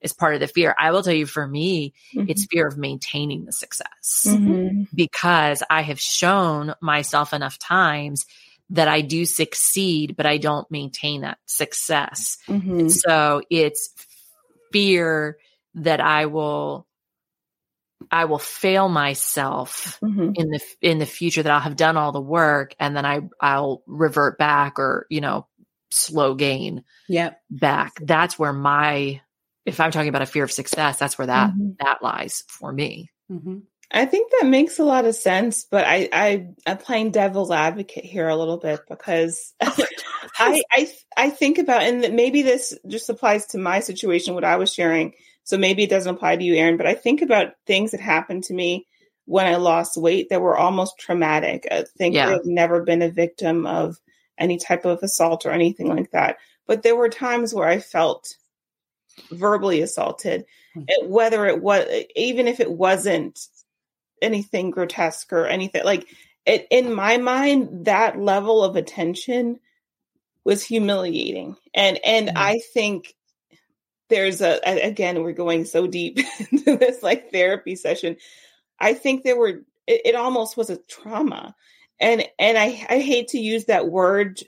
is 0.00 0.12
part 0.12 0.34
of 0.34 0.40
the 0.40 0.46
fear. 0.46 0.74
I 0.78 0.90
will 0.90 1.02
tell 1.02 1.14
you 1.14 1.26
for 1.26 1.46
me, 1.46 1.94
mm-hmm. 2.14 2.28
it's 2.28 2.46
fear 2.46 2.66
of 2.66 2.78
maintaining 2.78 3.44
the 3.44 3.52
success 3.52 4.24
mm-hmm. 4.26 4.84
because 4.94 5.62
I 5.68 5.82
have 5.82 6.00
shown 6.00 6.74
myself 6.80 7.32
enough 7.32 7.58
times 7.58 8.26
that 8.70 8.88
I 8.88 9.00
do 9.00 9.24
succeed, 9.24 10.14
but 10.16 10.26
I 10.26 10.38
don't 10.38 10.70
maintain 10.70 11.22
that 11.22 11.38
success. 11.46 12.38
Mm-hmm. 12.48 12.88
So 12.88 13.42
it's 13.50 13.90
fear 14.72 15.38
that 15.74 16.00
I 16.00 16.26
will 16.26 16.86
I 18.10 18.26
will 18.26 18.38
fail 18.38 18.88
myself 18.88 19.98
mm-hmm. 20.02 20.30
in 20.34 20.50
the 20.50 20.60
in 20.80 20.98
the 20.98 21.06
future 21.06 21.42
that 21.42 21.50
I'll 21.50 21.60
have 21.60 21.76
done 21.76 21.96
all 21.96 22.12
the 22.12 22.20
work 22.20 22.74
and 22.78 22.96
then 22.96 23.04
I 23.04 23.20
I'll 23.40 23.82
revert 23.86 24.38
back 24.38 24.78
or 24.78 25.06
you 25.10 25.20
know 25.20 25.46
slow 25.90 26.34
gain 26.34 26.84
yep. 27.08 27.40
back. 27.50 27.94
That's 28.00 28.38
where 28.38 28.52
my 28.52 29.20
if 29.68 29.80
I'm 29.80 29.90
talking 29.90 30.08
about 30.08 30.22
a 30.22 30.26
fear 30.26 30.44
of 30.44 30.52
success, 30.52 30.98
that's 30.98 31.18
where 31.18 31.26
that 31.26 31.50
mm-hmm. 31.50 31.70
that 31.80 32.02
lies 32.02 32.44
for 32.48 32.72
me. 32.72 33.10
Mm-hmm. 33.30 33.58
I 33.90 34.04
think 34.04 34.32
that 34.32 34.46
makes 34.46 34.78
a 34.78 34.84
lot 34.84 35.06
of 35.06 35.14
sense, 35.14 35.64
but 35.64 35.86
I, 35.86 36.08
I 36.12 36.48
I'm 36.66 36.78
playing 36.78 37.10
devil's 37.10 37.50
advocate 37.50 38.04
here 38.04 38.28
a 38.28 38.36
little 38.36 38.58
bit 38.58 38.80
because 38.88 39.54
I 39.60 40.62
I 40.70 40.92
I 41.16 41.30
think 41.30 41.58
about 41.58 41.82
and 41.82 42.14
maybe 42.14 42.42
this 42.42 42.76
just 42.86 43.08
applies 43.08 43.46
to 43.48 43.58
my 43.58 43.80
situation, 43.80 44.34
what 44.34 44.44
I 44.44 44.56
was 44.56 44.72
sharing. 44.72 45.14
So 45.44 45.56
maybe 45.56 45.82
it 45.82 45.90
doesn't 45.90 46.14
apply 46.14 46.36
to 46.36 46.44
you, 46.44 46.54
Erin, 46.54 46.76
but 46.76 46.86
I 46.86 46.94
think 46.94 47.22
about 47.22 47.54
things 47.66 47.92
that 47.92 48.00
happened 48.00 48.44
to 48.44 48.54
me 48.54 48.86
when 49.24 49.46
I 49.46 49.56
lost 49.56 49.96
weight 49.96 50.28
that 50.28 50.42
were 50.42 50.56
almost 50.56 50.98
traumatic. 50.98 51.66
I 51.70 51.84
think 51.96 52.14
yeah. 52.14 52.28
I've 52.28 52.44
never 52.44 52.82
been 52.82 53.00
a 53.00 53.10
victim 53.10 53.66
of 53.66 53.96
any 54.36 54.58
type 54.58 54.84
of 54.84 55.02
assault 55.02 55.46
or 55.46 55.50
anything 55.50 55.88
like 55.88 56.10
that. 56.10 56.36
But 56.66 56.82
there 56.82 56.96
were 56.96 57.08
times 57.08 57.54
where 57.54 57.66
I 57.66 57.78
felt 57.80 58.36
verbally 59.30 59.80
assaulted, 59.80 60.44
mm-hmm. 60.76 61.10
whether 61.10 61.46
it 61.46 61.62
was 61.62 61.86
even 62.16 62.48
if 62.48 62.60
it 62.60 62.70
wasn't 62.70 63.38
anything 64.22 64.70
grotesque 64.70 65.32
or 65.32 65.46
anything 65.46 65.84
like 65.84 66.06
it 66.46 66.66
in 66.70 66.92
my 66.92 67.16
mind 67.18 67.84
that 67.86 68.18
level 68.18 68.64
of 68.64 68.76
attention 68.76 69.58
was 70.44 70.64
humiliating 70.64 71.56
and 71.74 71.98
and 72.04 72.28
mm-hmm. 72.28 72.38
i 72.38 72.58
think 72.72 73.14
there's 74.08 74.40
a 74.40 74.58
again 74.64 75.22
we're 75.22 75.32
going 75.32 75.64
so 75.64 75.86
deep 75.86 76.18
into 76.50 76.76
this 76.76 77.02
like 77.02 77.30
therapy 77.30 77.76
session 77.76 78.16
i 78.80 78.94
think 78.94 79.22
there 79.22 79.38
were 79.38 79.62
it, 79.86 80.02
it 80.04 80.14
almost 80.14 80.56
was 80.56 80.70
a 80.70 80.78
trauma 80.88 81.54
and 82.00 82.26
and 82.38 82.58
i 82.58 82.66
i 82.88 82.98
hate 82.98 83.28
to 83.28 83.38
use 83.38 83.66
that 83.66 83.88
word 83.88 84.40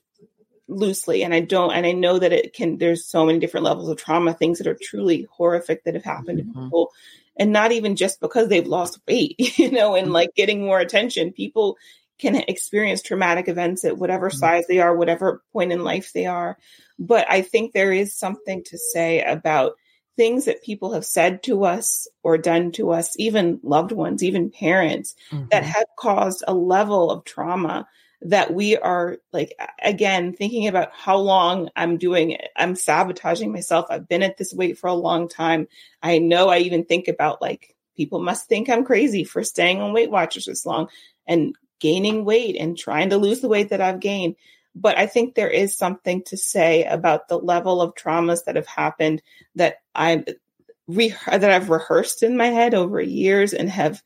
loosely 0.70 1.22
and 1.22 1.34
I 1.34 1.40
don't 1.40 1.72
and 1.72 1.84
I 1.84 1.92
know 1.92 2.18
that 2.18 2.32
it 2.32 2.52
can 2.52 2.78
there's 2.78 3.04
so 3.04 3.26
many 3.26 3.38
different 3.38 3.64
levels 3.64 3.88
of 3.88 3.96
trauma 3.96 4.32
things 4.32 4.58
that 4.58 4.66
are 4.66 4.78
truly 4.80 5.26
horrific 5.30 5.84
that 5.84 5.94
have 5.94 6.04
happened 6.04 6.40
mm-hmm. 6.40 6.52
to 6.52 6.64
people 6.64 6.92
and 7.36 7.52
not 7.52 7.72
even 7.72 7.96
just 7.96 8.20
because 8.20 8.48
they've 8.48 8.66
lost 8.66 9.00
weight 9.06 9.34
you 9.58 9.70
know 9.70 9.94
and 9.94 10.06
mm-hmm. 10.06 10.14
like 10.14 10.34
getting 10.34 10.62
more 10.62 10.78
attention 10.78 11.32
people 11.32 11.76
can 12.18 12.36
experience 12.36 13.02
traumatic 13.02 13.48
events 13.48 13.84
at 13.84 13.98
whatever 13.98 14.28
mm-hmm. 14.28 14.38
size 14.38 14.66
they 14.68 14.78
are 14.78 14.96
whatever 14.96 15.42
point 15.52 15.72
in 15.72 15.82
life 15.82 16.12
they 16.12 16.26
are 16.26 16.56
but 16.98 17.26
I 17.28 17.42
think 17.42 17.72
there 17.72 17.92
is 17.92 18.14
something 18.14 18.62
to 18.64 18.78
say 18.78 19.22
about 19.22 19.72
things 20.16 20.44
that 20.44 20.62
people 20.62 20.92
have 20.92 21.04
said 21.04 21.42
to 21.44 21.64
us 21.64 22.06
or 22.22 22.36
done 22.36 22.72
to 22.72 22.90
us 22.90 23.18
even 23.18 23.58
loved 23.62 23.90
ones 23.90 24.22
even 24.22 24.50
parents 24.50 25.16
mm-hmm. 25.32 25.46
that 25.50 25.64
have 25.64 25.86
caused 25.98 26.44
a 26.46 26.54
level 26.54 27.10
of 27.10 27.24
trauma 27.24 27.88
that 28.22 28.52
we 28.52 28.76
are 28.76 29.16
like 29.32 29.54
again 29.82 30.32
thinking 30.32 30.68
about 30.68 30.90
how 30.92 31.16
long 31.16 31.70
I'm 31.74 31.96
doing 31.96 32.32
it. 32.32 32.48
I'm 32.56 32.76
sabotaging 32.76 33.52
myself. 33.52 33.86
I've 33.88 34.08
been 34.08 34.22
at 34.22 34.36
this 34.36 34.52
weight 34.52 34.78
for 34.78 34.88
a 34.88 34.94
long 34.94 35.28
time. 35.28 35.68
I 36.02 36.18
know 36.18 36.48
I 36.48 36.58
even 36.58 36.84
think 36.84 37.08
about 37.08 37.40
like 37.40 37.74
people 37.96 38.20
must 38.20 38.48
think 38.48 38.68
I'm 38.68 38.84
crazy 38.84 39.24
for 39.24 39.42
staying 39.42 39.80
on 39.80 39.92
Weight 39.92 40.10
Watchers 40.10 40.44
this 40.46 40.66
long 40.66 40.88
and 41.26 41.54
gaining 41.80 42.24
weight 42.24 42.56
and 42.56 42.76
trying 42.76 43.10
to 43.10 43.16
lose 43.16 43.40
the 43.40 43.48
weight 43.48 43.70
that 43.70 43.80
I've 43.80 44.00
gained. 44.00 44.36
But 44.74 44.98
I 44.98 45.06
think 45.06 45.34
there 45.34 45.50
is 45.50 45.76
something 45.76 46.22
to 46.24 46.36
say 46.36 46.84
about 46.84 47.28
the 47.28 47.38
level 47.38 47.80
of 47.80 47.94
traumas 47.94 48.44
that 48.44 48.56
have 48.56 48.66
happened 48.66 49.22
that 49.54 49.76
I 49.94 50.24
re- 50.86 51.14
that 51.26 51.50
I've 51.50 51.70
rehearsed 51.70 52.22
in 52.22 52.36
my 52.36 52.46
head 52.46 52.74
over 52.74 53.00
years 53.00 53.54
and 53.54 53.68
have 53.70 54.02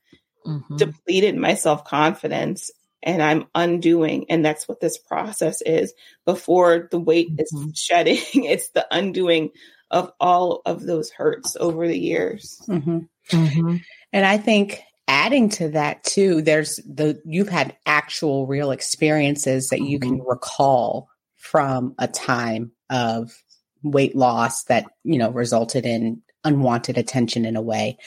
mm-hmm. 0.46 0.76
depleted 0.76 1.36
my 1.36 1.54
self 1.54 1.84
confidence 1.84 2.70
and 3.04 3.22
I'm 3.22 3.46
undoing. 3.54 4.26
And 4.30 4.44
that's 4.44 4.66
what 4.66 4.80
this 4.80 4.98
process 4.98 5.62
is 5.62 5.94
before 6.24 6.88
the 6.90 6.98
weight 6.98 7.36
mm-hmm. 7.36 7.68
is 7.70 7.78
shedding. 7.78 8.18
it's 8.44 8.70
the 8.70 8.86
undoing 8.90 9.50
of 9.90 10.10
all 10.18 10.62
of 10.66 10.84
those 10.84 11.10
hurts 11.10 11.56
over 11.60 11.86
the 11.86 11.98
years. 11.98 12.60
Mm-hmm. 12.66 13.00
Mm-hmm. 13.30 13.76
And 14.12 14.26
I 14.26 14.38
think 14.38 14.82
adding 15.06 15.50
to 15.50 15.68
that 15.70 16.02
too, 16.02 16.42
there's 16.42 16.76
the, 16.76 17.20
you've 17.24 17.48
had 17.48 17.76
actual 17.86 18.46
real 18.46 18.70
experiences 18.70 19.68
that 19.68 19.82
you 19.82 20.00
can 20.00 20.18
mm-hmm. 20.18 20.28
recall 20.28 21.08
from 21.36 21.94
a 21.98 22.08
time 22.08 22.72
of 22.90 23.32
weight 23.82 24.16
loss 24.16 24.64
that, 24.64 24.86
you 25.04 25.18
know, 25.18 25.30
resulted 25.30 25.84
in 25.84 26.22
unwanted 26.42 26.98
attention 26.98 27.44
in 27.44 27.56
a 27.56 27.62
way. 27.62 27.98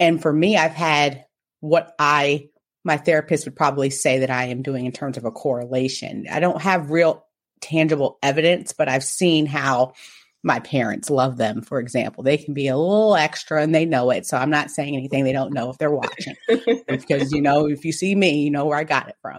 And 0.00 0.20
for 0.20 0.32
me, 0.32 0.56
I've 0.56 0.72
had 0.72 1.26
what 1.60 1.94
I 1.98 2.48
my 2.84 2.96
therapist 2.98 3.46
would 3.46 3.56
probably 3.56 3.90
say 3.90 4.18
that 4.20 4.30
I 4.30 4.44
am 4.46 4.62
doing 4.62 4.84
in 4.84 4.92
terms 4.92 5.16
of 5.16 5.24
a 5.24 5.30
correlation. 5.30 6.26
I 6.30 6.38
don't 6.38 6.60
have 6.60 6.90
real 6.90 7.26
tangible 7.60 8.18
evidence, 8.22 8.72
but 8.72 8.88
I've 8.88 9.04
seen 9.04 9.46
how 9.46 9.94
my 10.42 10.60
parents 10.60 11.08
love 11.08 11.38
them, 11.38 11.62
for 11.62 11.80
example. 11.80 12.22
They 12.22 12.36
can 12.36 12.52
be 12.52 12.68
a 12.68 12.76
little 12.76 13.16
extra 13.16 13.62
and 13.62 13.74
they 13.74 13.86
know 13.86 14.10
it. 14.10 14.26
So 14.26 14.36
I'm 14.36 14.50
not 14.50 14.70
saying 14.70 14.94
anything 14.94 15.24
they 15.24 15.32
don't 15.32 15.54
know 15.54 15.70
if 15.70 15.78
they're 15.78 15.90
watching. 15.90 16.36
because, 16.86 17.32
you 17.32 17.40
know, 17.40 17.66
if 17.66 17.86
you 17.86 17.92
see 17.92 18.14
me, 18.14 18.42
you 18.42 18.50
know 18.50 18.66
where 18.66 18.76
I 18.76 18.84
got 18.84 19.08
it 19.08 19.16
from. 19.22 19.38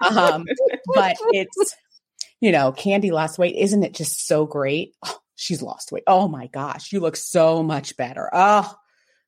um, 0.00 0.46
but 0.94 1.16
it's, 1.32 1.76
you 2.40 2.52
know, 2.52 2.72
Candy 2.72 3.10
lost 3.10 3.38
weight. 3.38 3.54
Isn't 3.56 3.82
it 3.82 3.92
just 3.92 4.26
so 4.26 4.46
great? 4.46 4.94
Oh, 5.04 5.18
she's 5.36 5.60
lost 5.60 5.92
weight. 5.92 6.04
Oh 6.06 6.26
my 6.26 6.46
gosh, 6.46 6.90
you 6.90 7.00
look 7.00 7.16
so 7.16 7.62
much 7.62 7.98
better. 7.98 8.30
Oh, 8.32 8.74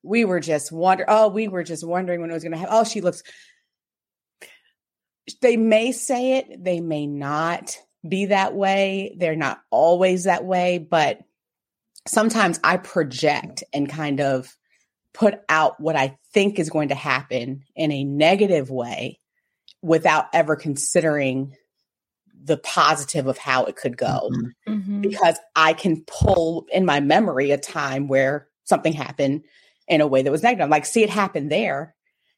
we 0.03 0.25
were 0.25 0.41
just 0.41 0.73
wonder 0.73 1.05
oh 1.09 1.29
we 1.29 1.49
were 1.49 1.63
just 1.63 1.87
wondering 1.87 2.21
when 2.21 2.31
it 2.31 2.35
was 2.35 2.43
going 2.43 2.53
to 2.53 2.59
happen 2.59 2.75
oh 2.75 2.85
she 2.85 3.01
looks 3.01 3.23
they 5.41 5.57
may 5.57 5.93
say 5.93 6.39
it 6.39 6.63
they 6.63 6.81
may 6.81 7.07
not 7.07 7.77
be 8.07 8.27
that 8.27 8.55
way 8.55 9.15
they're 9.19 9.37
not 9.37 9.61
always 9.71 10.25
that 10.25 10.45
way 10.45 10.79
but 10.79 11.21
sometimes 12.07 12.59
i 12.65 12.77
project 12.77 13.63
and 13.73 13.89
kind 13.89 14.21
of 14.21 14.57
put 15.15 15.35
out 15.49 15.79
what 15.81 15.95
i 15.95 16.17
think 16.33 16.59
is 16.59 16.71
going 16.71 16.89
to 16.89 16.95
happen 16.95 17.63
in 17.77 17.93
a 17.93 18.05
negative 18.05 18.71
way 18.71 19.21
without 19.83 20.27
ever 20.33 20.57
considering 20.57 21.55
the 22.45 22.57
positive 22.57 23.29
of 23.29 23.39
how 23.39 23.65
it 23.67 23.77
could 23.77 23.97
go 23.97 24.31
mm-hmm. 24.33 24.73
mm-hmm. 24.73 25.01
because 25.01 25.39
i 25.55 25.73
can 25.73 26.03
pull 26.07 26.67
in 26.73 26.85
my 26.85 26.99
memory 26.99 27.53
a 27.53 27.59
time 27.59 28.09
where 28.09 28.49
something 28.65 28.93
happened 28.93 29.43
in 29.93 30.01
a 30.01 30.07
way 30.07 30.23
that 30.23 30.31
was 30.33 30.43
negative. 30.43 30.69
Like, 30.69 30.87
see 30.87 31.03
it 31.03 31.11
happen 31.11 31.49
there. 31.49 31.95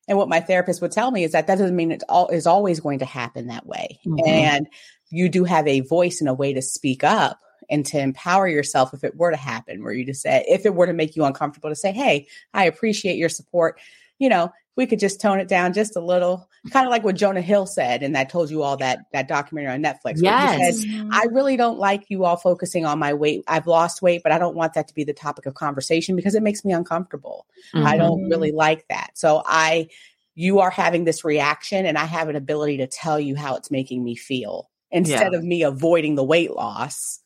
And 0.09 0.19
what 0.19 0.29
my 0.29 0.41
therapist 0.41 0.83
would 0.83 0.93
tell 0.93 1.11
me 1.11 1.25
is 1.25 1.33
that 1.33 1.47
that 1.47 1.59
doesn't 1.59 1.77
mean 1.77 1.93
it 1.93 2.03
all 2.09 2.29
is 2.29 2.47
always 2.47 2.81
going 2.81 2.99
to 2.99 3.05
happen 3.05 3.47
that 3.47 3.67
way. 3.67 4.01
Mm-hmm. 4.07 4.29
And 4.29 4.69
you 5.11 5.29
do 5.29 5.45
have 5.45 5.67
a 5.67 5.81
voice 5.81 6.21
and 6.21 6.29
a 6.29 6.35
way 6.35 6.53
to 6.53 6.61
speak 6.61 7.05
up 7.05 7.41
and 7.71 7.87
to 7.87 7.99
empower 7.99 8.47
yourself 8.47 8.93
if 8.93 9.05
it 9.05 9.17
were 9.17 9.31
to 9.31 9.37
happen, 9.37 9.83
where 9.83 9.93
you 9.93 10.05
just 10.05 10.21
say, 10.21 10.45
if 10.47 10.67
it 10.67 10.75
were 10.75 10.87
to 10.87 10.93
make 10.93 11.17
you 11.17 11.25
uncomfortable, 11.25 11.71
to 11.71 11.77
say, 11.77 11.93
Hey, 11.93 12.27
I 12.53 12.67
appreciate 12.67 13.17
your 13.17 13.31
support. 13.31 13.81
You 14.19 14.29
know, 14.29 14.53
we 14.77 14.87
could 14.87 14.99
just 14.99 15.21
tone 15.21 15.39
it 15.39 15.49
down 15.49 15.73
just 15.73 15.97
a 15.97 16.01
little, 16.01 16.49
kind 16.71 16.87
of 16.87 16.91
like 16.91 17.05
what 17.05 17.15
Jonah 17.15 17.41
Hill 17.41 17.67
said, 17.67 18.03
and 18.03 18.15
that 18.17 18.29
told 18.29 18.51
you 18.51 18.63
all 18.63 18.77
that 18.79 19.07
that 19.13 19.29
documentary 19.29 19.73
on 19.73 19.83
Netflix. 19.83 20.21
Yes, 20.21 20.83
said, 20.83 21.09
I 21.13 21.27
really 21.31 21.57
don't 21.57 21.79
like 21.79 22.05
you 22.09 22.25
all 22.25 22.37
focusing 22.37 22.85
on 22.85 22.99
my 22.99 23.15
weight. 23.15 23.45
I've 23.47 23.67
lost 23.67 24.03
weight, 24.03 24.23
but 24.23 24.33
I 24.33 24.39
don't 24.39 24.57
want 24.57 24.75
that 24.75 24.89
to 24.89 24.95
be 24.95 25.05
the 25.05 25.13
topic 25.13 25.47
of 25.47 25.55
conversation 25.55 26.17
because 26.17 26.35
it 26.35 26.43
makes 26.43 26.65
me 26.65 26.73
uncomfortable. 26.73 27.47
Mm-hmm. 27.73 27.87
I 27.87 27.97
don't 27.97 28.29
really 28.29 28.53
like 28.53 28.89
that. 28.89 29.11
So 29.15 29.43
I, 29.47 29.89
you 30.35 30.59
are 30.59 30.71
having 30.71 31.05
this 31.05 31.25
reaction, 31.25 31.87
and 31.87 31.97
I 31.97 32.05
have 32.05 32.29
an 32.29 32.37
ability 32.37 32.79
to 32.79 32.87
tell 32.87 33.21
you 33.21 33.37
how 33.37 33.55
it's 33.55 33.71
making 33.71 34.03
me 34.03 34.17
feel 34.17 34.71
instead 34.91 35.33
yeah. 35.33 35.39
of 35.39 35.45
me 35.45 35.63
avoiding 35.63 36.15
the 36.15 36.25
weight 36.25 36.53
loss. 36.53 37.21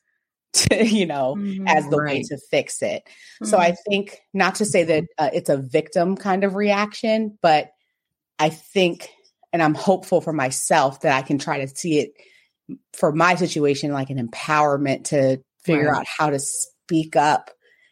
To, 0.55 0.85
you 0.87 1.07
know, 1.07 1.37
mm-hmm, 1.37 1.67
as 1.69 1.89
the 1.89 1.99
right. 1.99 2.17
way 2.17 2.23
to 2.23 2.39
fix 2.51 2.83
it. 2.83 3.03
Mm-hmm. 3.07 3.47
So 3.47 3.59
I 3.59 3.75
think 3.89 4.19
not 4.33 4.57
to 4.57 4.65
say 4.65 4.85
that 4.85 5.05
uh, 5.19 5.31
it's 5.33 5.51
a 5.51 5.57
victim 5.57 6.17
kind 6.17 6.45
of 6.45 6.55
reaction, 6.55 7.39
but 7.43 7.71
I 8.39 8.49
think, 8.51 9.11
and 9.53 9.63
I'm 9.63 9.75
hopeful 9.75 10.21
for 10.21 10.33
myself 10.33 11.01
that 11.03 11.17
I 11.17 11.23
can 11.23 11.39
try 11.39 11.61
to 11.61 11.69
see 11.69 12.01
it 12.01 12.13
for 12.93 13.13
my 13.13 13.35
situation 13.35 13.93
like 13.93 14.11
an 14.11 14.27
empowerment 14.27 15.05
to 15.05 15.41
figure 15.65 15.91
right. 15.91 16.01
out 16.01 16.07
how 16.07 16.31
to 16.31 16.39
speak 16.39 17.17
up 17.17 17.51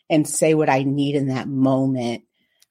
and 0.09 0.29
say 0.29 0.55
what 0.55 0.69
I 0.69 0.83
need 0.83 1.15
in 1.15 1.29
that 1.29 1.49
moment. 1.49 2.25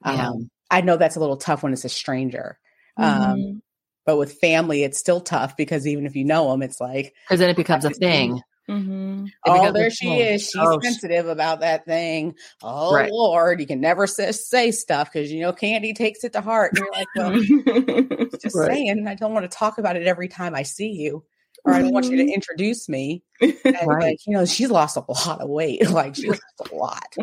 Yeah. 0.05 0.29
Um, 0.29 0.49
I 0.69 0.81
know 0.81 0.97
that's 0.97 1.15
a 1.15 1.19
little 1.19 1.37
tough 1.37 1.63
when 1.63 1.73
it's 1.73 1.85
a 1.85 1.89
stranger. 1.89 2.59
Um, 2.97 3.05
mm-hmm. 3.05 3.31
Um, 3.31 3.61
but 4.05 4.17
with 4.17 4.33
family, 4.33 4.83
it's 4.83 4.99
still 4.99 5.19
tough 5.19 5.57
because 5.57 5.87
even 5.87 6.05
if 6.05 6.15
you 6.15 6.25
know 6.25 6.51
them, 6.51 6.61
it's 6.61 6.79
like 6.79 7.13
because 7.27 7.39
then 7.39 7.49
it 7.49 7.57
becomes 7.57 7.85
a 7.85 7.89
thing. 7.89 8.39
Mm-hmm. 8.69 9.25
Oh, 9.45 9.71
there 9.71 9.91
she 9.91 10.21
is. 10.21 10.49
She's 10.49 10.55
oh, 10.59 10.79
sensitive 10.81 11.27
about 11.27 11.59
that 11.59 11.85
thing. 11.85 12.35
Oh 12.63 12.93
right. 12.93 13.11
Lord, 13.11 13.59
you 13.59 13.67
can 13.67 13.79
never 13.79 14.07
say, 14.07 14.31
say 14.31 14.71
stuff 14.71 15.11
because 15.11 15.31
you 15.31 15.41
know 15.41 15.53
Candy 15.53 15.93
takes 15.93 16.23
it 16.23 16.33
to 16.33 16.41
heart. 16.41 16.71
And 16.73 16.79
you're 16.79 16.91
like, 16.91 17.07
well, 17.15 18.27
just 18.41 18.55
right. 18.55 18.71
saying. 18.71 19.07
I 19.07 19.15
don't 19.15 19.33
want 19.33 19.49
to 19.49 19.55
talk 19.55 19.77
about 19.77 19.97
it 19.97 20.07
every 20.07 20.27
time 20.27 20.55
I 20.55 20.63
see 20.63 20.89
you, 20.89 21.23
or 21.63 21.73
I 21.73 21.81
don't 21.81 21.93
want 21.93 22.05
you 22.05 22.17
to 22.17 22.23
mm-hmm. 22.23 22.33
introduce 22.33 22.89
me. 22.89 23.23
And 23.41 23.55
right. 23.85 24.03
like, 24.03 24.17
you 24.25 24.33
know, 24.33 24.45
she's 24.45 24.71
lost 24.71 24.97
a 24.97 25.03
lot 25.07 25.41
of 25.41 25.49
weight. 25.49 25.87
Like 25.89 26.15
she 26.15 26.29
lost 26.29 26.41
a 26.71 26.75
lot. 26.75 27.15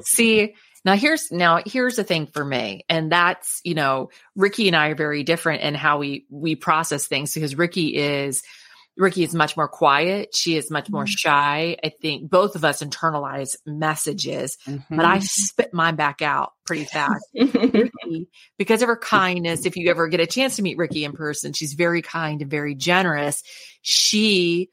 See, 0.00 0.54
now 0.84 0.96
here's 0.96 1.30
now 1.30 1.60
here's 1.64 1.96
the 1.96 2.04
thing 2.04 2.26
for 2.26 2.44
me, 2.44 2.84
and 2.88 3.12
that's 3.12 3.60
you 3.62 3.74
know, 3.74 4.10
Rikki 4.34 4.66
and 4.66 4.76
I 4.76 4.88
are 4.88 4.94
very 4.96 5.22
different 5.22 5.62
in 5.62 5.74
how 5.74 5.98
we 5.98 6.26
we 6.28 6.56
process 6.56 7.06
things 7.06 7.34
because 7.34 7.54
Rikki 7.54 7.96
is 7.96 8.42
Rikki 8.96 9.24
is 9.24 9.34
much 9.34 9.56
more 9.56 9.68
quiet. 9.68 10.34
She 10.34 10.56
is 10.56 10.70
much 10.70 10.90
more 10.90 11.04
mm-hmm. 11.04 11.10
shy. 11.10 11.76
I 11.82 11.88
think 11.88 12.30
both 12.30 12.56
of 12.56 12.64
us 12.64 12.82
internalize 12.82 13.56
messages, 13.64 14.58
mm-hmm. 14.66 14.96
but 14.96 15.04
I 15.04 15.16
mm-hmm. 15.16 15.24
spit 15.24 15.72
mine 15.72 15.96
back 15.96 16.20
out 16.20 16.52
pretty 16.66 16.84
fast. 16.84 17.24
Rikki, 17.34 18.28
because 18.58 18.82
of 18.82 18.88
her 18.88 18.96
kindness, 18.96 19.64
if 19.64 19.76
you 19.76 19.90
ever 19.90 20.08
get 20.08 20.20
a 20.20 20.26
chance 20.26 20.56
to 20.56 20.62
meet 20.62 20.76
Rikki 20.76 21.04
in 21.04 21.12
person, 21.12 21.52
she's 21.52 21.72
very 21.72 22.02
kind 22.02 22.42
and 22.42 22.50
very 22.50 22.74
generous. 22.74 23.42
She 23.80 24.70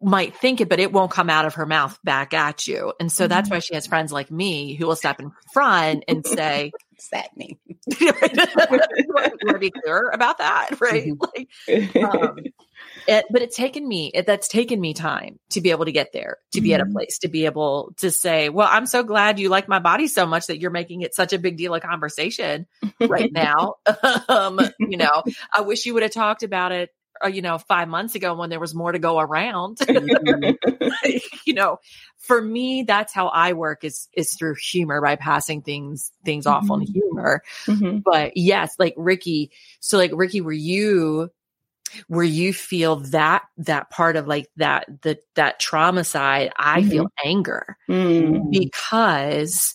might 0.00 0.36
think 0.36 0.60
it, 0.60 0.68
but 0.68 0.78
it 0.78 0.92
won't 0.92 1.10
come 1.10 1.30
out 1.30 1.44
of 1.44 1.54
her 1.54 1.66
mouth 1.66 1.98
back 2.04 2.34
at 2.34 2.66
you. 2.66 2.92
And 3.00 3.10
so 3.10 3.24
mm-hmm. 3.24 3.30
that's 3.30 3.50
why 3.50 3.58
she 3.58 3.74
has 3.74 3.86
friends 3.86 4.12
like 4.12 4.30
me 4.30 4.74
who 4.74 4.86
will 4.86 4.96
step 4.96 5.20
in 5.20 5.32
front 5.52 6.04
and 6.06 6.26
say, 6.26 6.72
that 7.12 7.36
mean? 7.36 7.58
you 8.00 8.12
want 8.12 9.32
to 9.48 9.58
be 9.58 9.70
clear 9.70 10.10
about 10.12 10.38
that, 10.38 10.80
right? 10.80 11.08
Mm-hmm. 11.08 12.02
Like, 12.02 12.14
um, 12.14 12.36
it, 13.08 13.24
but 13.30 13.40
it's 13.40 13.56
taken 13.56 13.86
me, 13.88 14.10
it, 14.12 14.26
that's 14.26 14.48
taken 14.48 14.78
me 14.78 14.92
time 14.92 15.38
to 15.50 15.62
be 15.62 15.70
able 15.70 15.86
to 15.86 15.92
get 15.92 16.12
there, 16.12 16.36
to 16.52 16.60
be 16.60 16.68
mm-hmm. 16.68 16.74
at 16.74 16.80
a 16.80 16.84
mm-hmm. 16.84 16.92
place, 16.92 17.18
to 17.20 17.28
be 17.28 17.46
able 17.46 17.94
to 17.98 18.10
say, 18.10 18.50
well, 18.50 18.68
I'm 18.70 18.84
so 18.84 19.02
glad 19.02 19.38
you 19.38 19.48
like 19.48 19.66
my 19.66 19.78
body 19.78 20.08
so 20.08 20.26
much 20.26 20.48
that 20.48 20.60
you're 20.60 20.70
making 20.70 21.00
it 21.00 21.14
such 21.14 21.32
a 21.32 21.38
big 21.38 21.56
deal 21.56 21.74
of 21.74 21.82
conversation 21.82 22.66
right 23.00 23.32
now. 23.34 23.76
um, 24.28 24.60
you 24.78 24.98
know, 24.98 25.22
I 25.56 25.62
wish 25.62 25.86
you 25.86 25.94
would 25.94 26.02
have 26.02 26.12
talked 26.12 26.42
about 26.42 26.72
it 26.72 26.90
uh, 27.24 27.28
you 27.28 27.42
know, 27.42 27.58
five 27.58 27.88
months 27.88 28.14
ago 28.14 28.34
when 28.34 28.50
there 28.50 28.60
was 28.60 28.74
more 28.74 28.92
to 28.92 28.98
go 28.98 29.18
around. 29.18 29.78
you 29.88 31.54
know, 31.54 31.78
for 32.18 32.40
me, 32.40 32.84
that's 32.86 33.12
how 33.12 33.28
I 33.28 33.54
work 33.54 33.84
is 33.84 34.08
is 34.12 34.34
through 34.34 34.54
humor 34.54 35.00
by 35.00 35.16
passing 35.16 35.62
things 35.62 36.12
things 36.24 36.46
mm-hmm. 36.46 36.54
off 36.54 36.70
on 36.70 36.82
mm-hmm. 36.82 36.92
humor. 36.92 37.42
Mm-hmm. 37.66 37.98
But 38.04 38.36
yes, 38.36 38.76
like 38.78 38.94
Rikki, 38.96 39.50
so 39.80 39.98
like 39.98 40.12
Rikki, 40.14 40.40
were 40.40 40.52
you 40.52 41.30
where 42.06 42.24
you 42.24 42.52
feel 42.52 42.96
that 42.96 43.42
that 43.58 43.90
part 43.90 44.16
of 44.16 44.26
like 44.26 44.48
that 44.56 44.86
the 45.02 45.18
that 45.34 45.58
trauma 45.58 46.04
side 46.04 46.52
i 46.56 46.80
mm-hmm. 46.80 46.90
feel 46.90 47.06
anger 47.24 47.76
mm. 47.88 48.50
because 48.50 49.74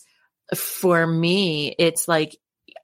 for 0.54 1.06
me 1.06 1.74
it's 1.78 2.08
like 2.08 2.36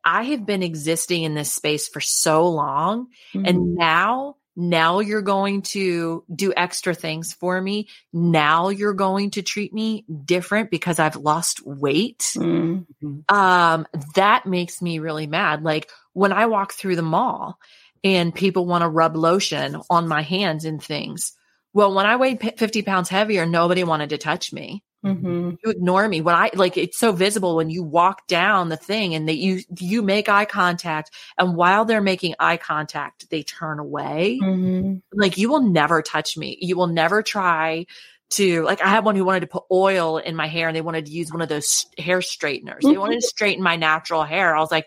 i 0.04 0.22
have 0.22 0.46
been 0.46 0.62
existing 0.62 1.22
in 1.22 1.34
this 1.34 1.52
space 1.52 1.88
for 1.88 2.00
so 2.00 2.48
long 2.48 3.06
mm-hmm. 3.34 3.46
and 3.46 3.74
now 3.74 4.36
now 4.56 5.00
you're 5.00 5.22
going 5.22 5.62
to 5.62 6.24
do 6.34 6.52
extra 6.56 6.94
things 6.94 7.32
for 7.32 7.60
me. 7.60 7.88
Now 8.12 8.68
you're 8.68 8.94
going 8.94 9.30
to 9.32 9.42
treat 9.42 9.72
me 9.72 10.04
different 10.24 10.70
because 10.70 10.98
I've 10.98 11.16
lost 11.16 11.64
weight. 11.64 12.32
Mm-hmm. 12.36 13.34
Um, 13.34 13.86
that 14.16 14.46
makes 14.46 14.82
me 14.82 14.98
really 14.98 15.26
mad. 15.26 15.62
Like 15.62 15.88
when 16.12 16.32
I 16.32 16.46
walk 16.46 16.72
through 16.72 16.96
the 16.96 17.02
mall 17.02 17.58
and 18.02 18.34
people 18.34 18.66
want 18.66 18.82
to 18.82 18.88
rub 18.88 19.16
lotion 19.16 19.80
on 19.90 20.08
my 20.08 20.22
hands 20.22 20.64
and 20.64 20.82
things. 20.82 21.32
Well, 21.72 21.94
when 21.94 22.06
I 22.06 22.16
weighed 22.16 22.58
50 22.58 22.82
pounds 22.82 23.08
heavier, 23.08 23.46
nobody 23.46 23.84
wanted 23.84 24.10
to 24.10 24.18
touch 24.18 24.52
me. 24.52 24.82
Mm-hmm. 25.04 25.52
You 25.64 25.70
ignore 25.70 26.06
me 26.06 26.20
when 26.20 26.34
I 26.34 26.50
like 26.52 26.76
it's 26.76 26.98
so 26.98 27.12
visible 27.12 27.56
when 27.56 27.70
you 27.70 27.82
walk 27.82 28.26
down 28.26 28.68
the 28.68 28.76
thing 28.76 29.14
and 29.14 29.26
that 29.28 29.36
you 29.36 29.60
you 29.78 30.02
make 30.02 30.28
eye 30.28 30.44
contact 30.44 31.10
and 31.38 31.56
while 31.56 31.86
they're 31.86 32.02
making 32.02 32.34
eye 32.38 32.58
contact 32.58 33.30
they 33.30 33.42
turn 33.42 33.78
away. 33.78 34.38
Mm-hmm. 34.42 34.98
Like 35.18 35.38
you 35.38 35.48
will 35.48 35.62
never 35.62 36.02
touch 36.02 36.36
me. 36.36 36.58
You 36.60 36.76
will 36.76 36.86
never 36.86 37.22
try 37.22 37.86
to 38.30 38.62
like 38.64 38.82
I 38.82 38.88
had 38.88 39.06
one 39.06 39.16
who 39.16 39.24
wanted 39.24 39.40
to 39.40 39.46
put 39.46 39.64
oil 39.70 40.18
in 40.18 40.36
my 40.36 40.48
hair 40.48 40.68
and 40.68 40.76
they 40.76 40.82
wanted 40.82 41.06
to 41.06 41.12
use 41.12 41.32
one 41.32 41.40
of 41.40 41.48
those 41.48 41.86
hair 41.96 42.20
straighteners. 42.20 42.84
They 42.84 42.98
wanted 42.98 43.20
to 43.20 43.26
straighten 43.26 43.62
my 43.62 43.76
natural 43.76 44.24
hair. 44.24 44.54
I 44.54 44.60
was 44.60 44.70
like, 44.70 44.86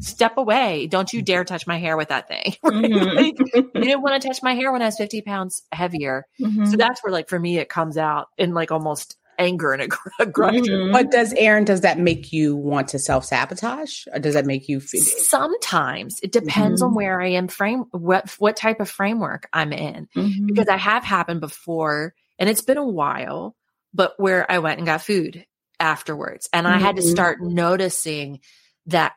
step 0.00 0.36
away. 0.36 0.86
Don't 0.86 1.12
you 1.12 1.22
dare 1.22 1.44
touch 1.44 1.66
my 1.66 1.78
hair 1.78 1.96
with 1.96 2.08
that 2.08 2.28
thing. 2.28 2.54
Mm-hmm. 2.68 3.16
like, 3.16 3.38
you 3.38 3.82
didn't 3.82 4.02
want 4.02 4.20
to 4.20 4.28
touch 4.28 4.42
my 4.42 4.54
hair 4.54 4.70
when 4.70 4.82
I 4.82 4.86
was 4.86 4.96
50 4.96 5.22
pounds 5.22 5.62
heavier. 5.72 6.26
Mm-hmm. 6.40 6.66
So 6.66 6.76
that's 6.76 7.02
where 7.02 7.12
like 7.12 7.28
for 7.28 7.38
me 7.38 7.58
it 7.58 7.68
comes 7.68 7.96
out 7.96 8.28
in 8.36 8.52
like 8.52 8.70
almost 8.70 9.16
anger 9.38 9.72
and 9.72 9.82
aggression. 10.20 10.64
Mm-hmm. 10.64 10.92
But 10.92 11.10
does 11.10 11.32
Erin, 11.32 11.64
does 11.64 11.80
that 11.80 11.98
make 11.98 12.32
you 12.32 12.56
want 12.56 12.88
to 12.88 12.98
self 12.98 13.24
sabotage 13.24 14.06
or 14.12 14.18
does 14.18 14.34
that 14.34 14.46
make 14.46 14.68
you 14.68 14.80
feel? 14.80 15.02
Sometimes 15.02 16.20
it 16.22 16.30
depends 16.30 16.82
mm-hmm. 16.82 16.90
on 16.90 16.94
where 16.94 17.20
I 17.20 17.28
am 17.30 17.48
frame, 17.48 17.84
what, 17.90 18.30
what 18.38 18.56
type 18.56 18.80
of 18.80 18.90
framework 18.90 19.48
I'm 19.52 19.72
in, 19.72 20.08
mm-hmm. 20.14 20.46
because 20.46 20.68
I 20.68 20.76
have 20.76 21.04
happened 21.04 21.40
before 21.40 22.14
and 22.38 22.48
it's 22.48 22.62
been 22.62 22.78
a 22.78 22.86
while, 22.86 23.56
but 23.94 24.14
where 24.18 24.50
I 24.50 24.58
went 24.58 24.78
and 24.78 24.86
got 24.86 25.02
food 25.02 25.44
afterwards 25.80 26.48
and 26.52 26.68
I 26.68 26.78
had 26.78 26.96
to 26.96 27.02
mm-hmm. 27.02 27.10
start 27.10 27.40
noticing 27.40 28.40
that 28.86 29.14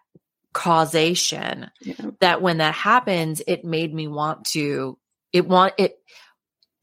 causation 0.54 1.70
yeah. 1.82 1.96
that 2.20 2.42
when 2.42 2.58
that 2.58 2.74
happens, 2.74 3.42
it 3.48 3.64
made 3.66 3.94
me 3.94 4.08
want 4.08 4.46
to, 4.48 4.98
it 5.34 5.48
want 5.48 5.74
it, 5.78 5.98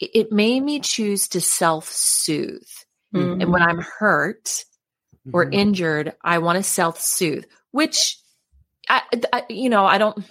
it 0.01 0.33
made 0.33 0.61
me 0.61 0.81
choose 0.81 1.29
to 1.29 1.41
self 1.41 1.91
soothe 1.91 2.63
Mm-hmm. 3.15 3.41
And 3.41 3.53
when 3.53 3.63
I'm 3.63 3.81
hurt 3.81 4.65
or 5.33 5.45
mm-hmm. 5.45 5.55
injured, 5.55 6.15
I 6.23 6.39
want 6.39 6.57
to 6.57 6.63
self 6.63 7.01
soothe, 7.01 7.45
which 7.71 8.19
I, 8.89 9.03
I, 9.33 9.45
you 9.49 9.71
know, 9.71 9.85
I 9.85 9.99
don't, 9.99 10.25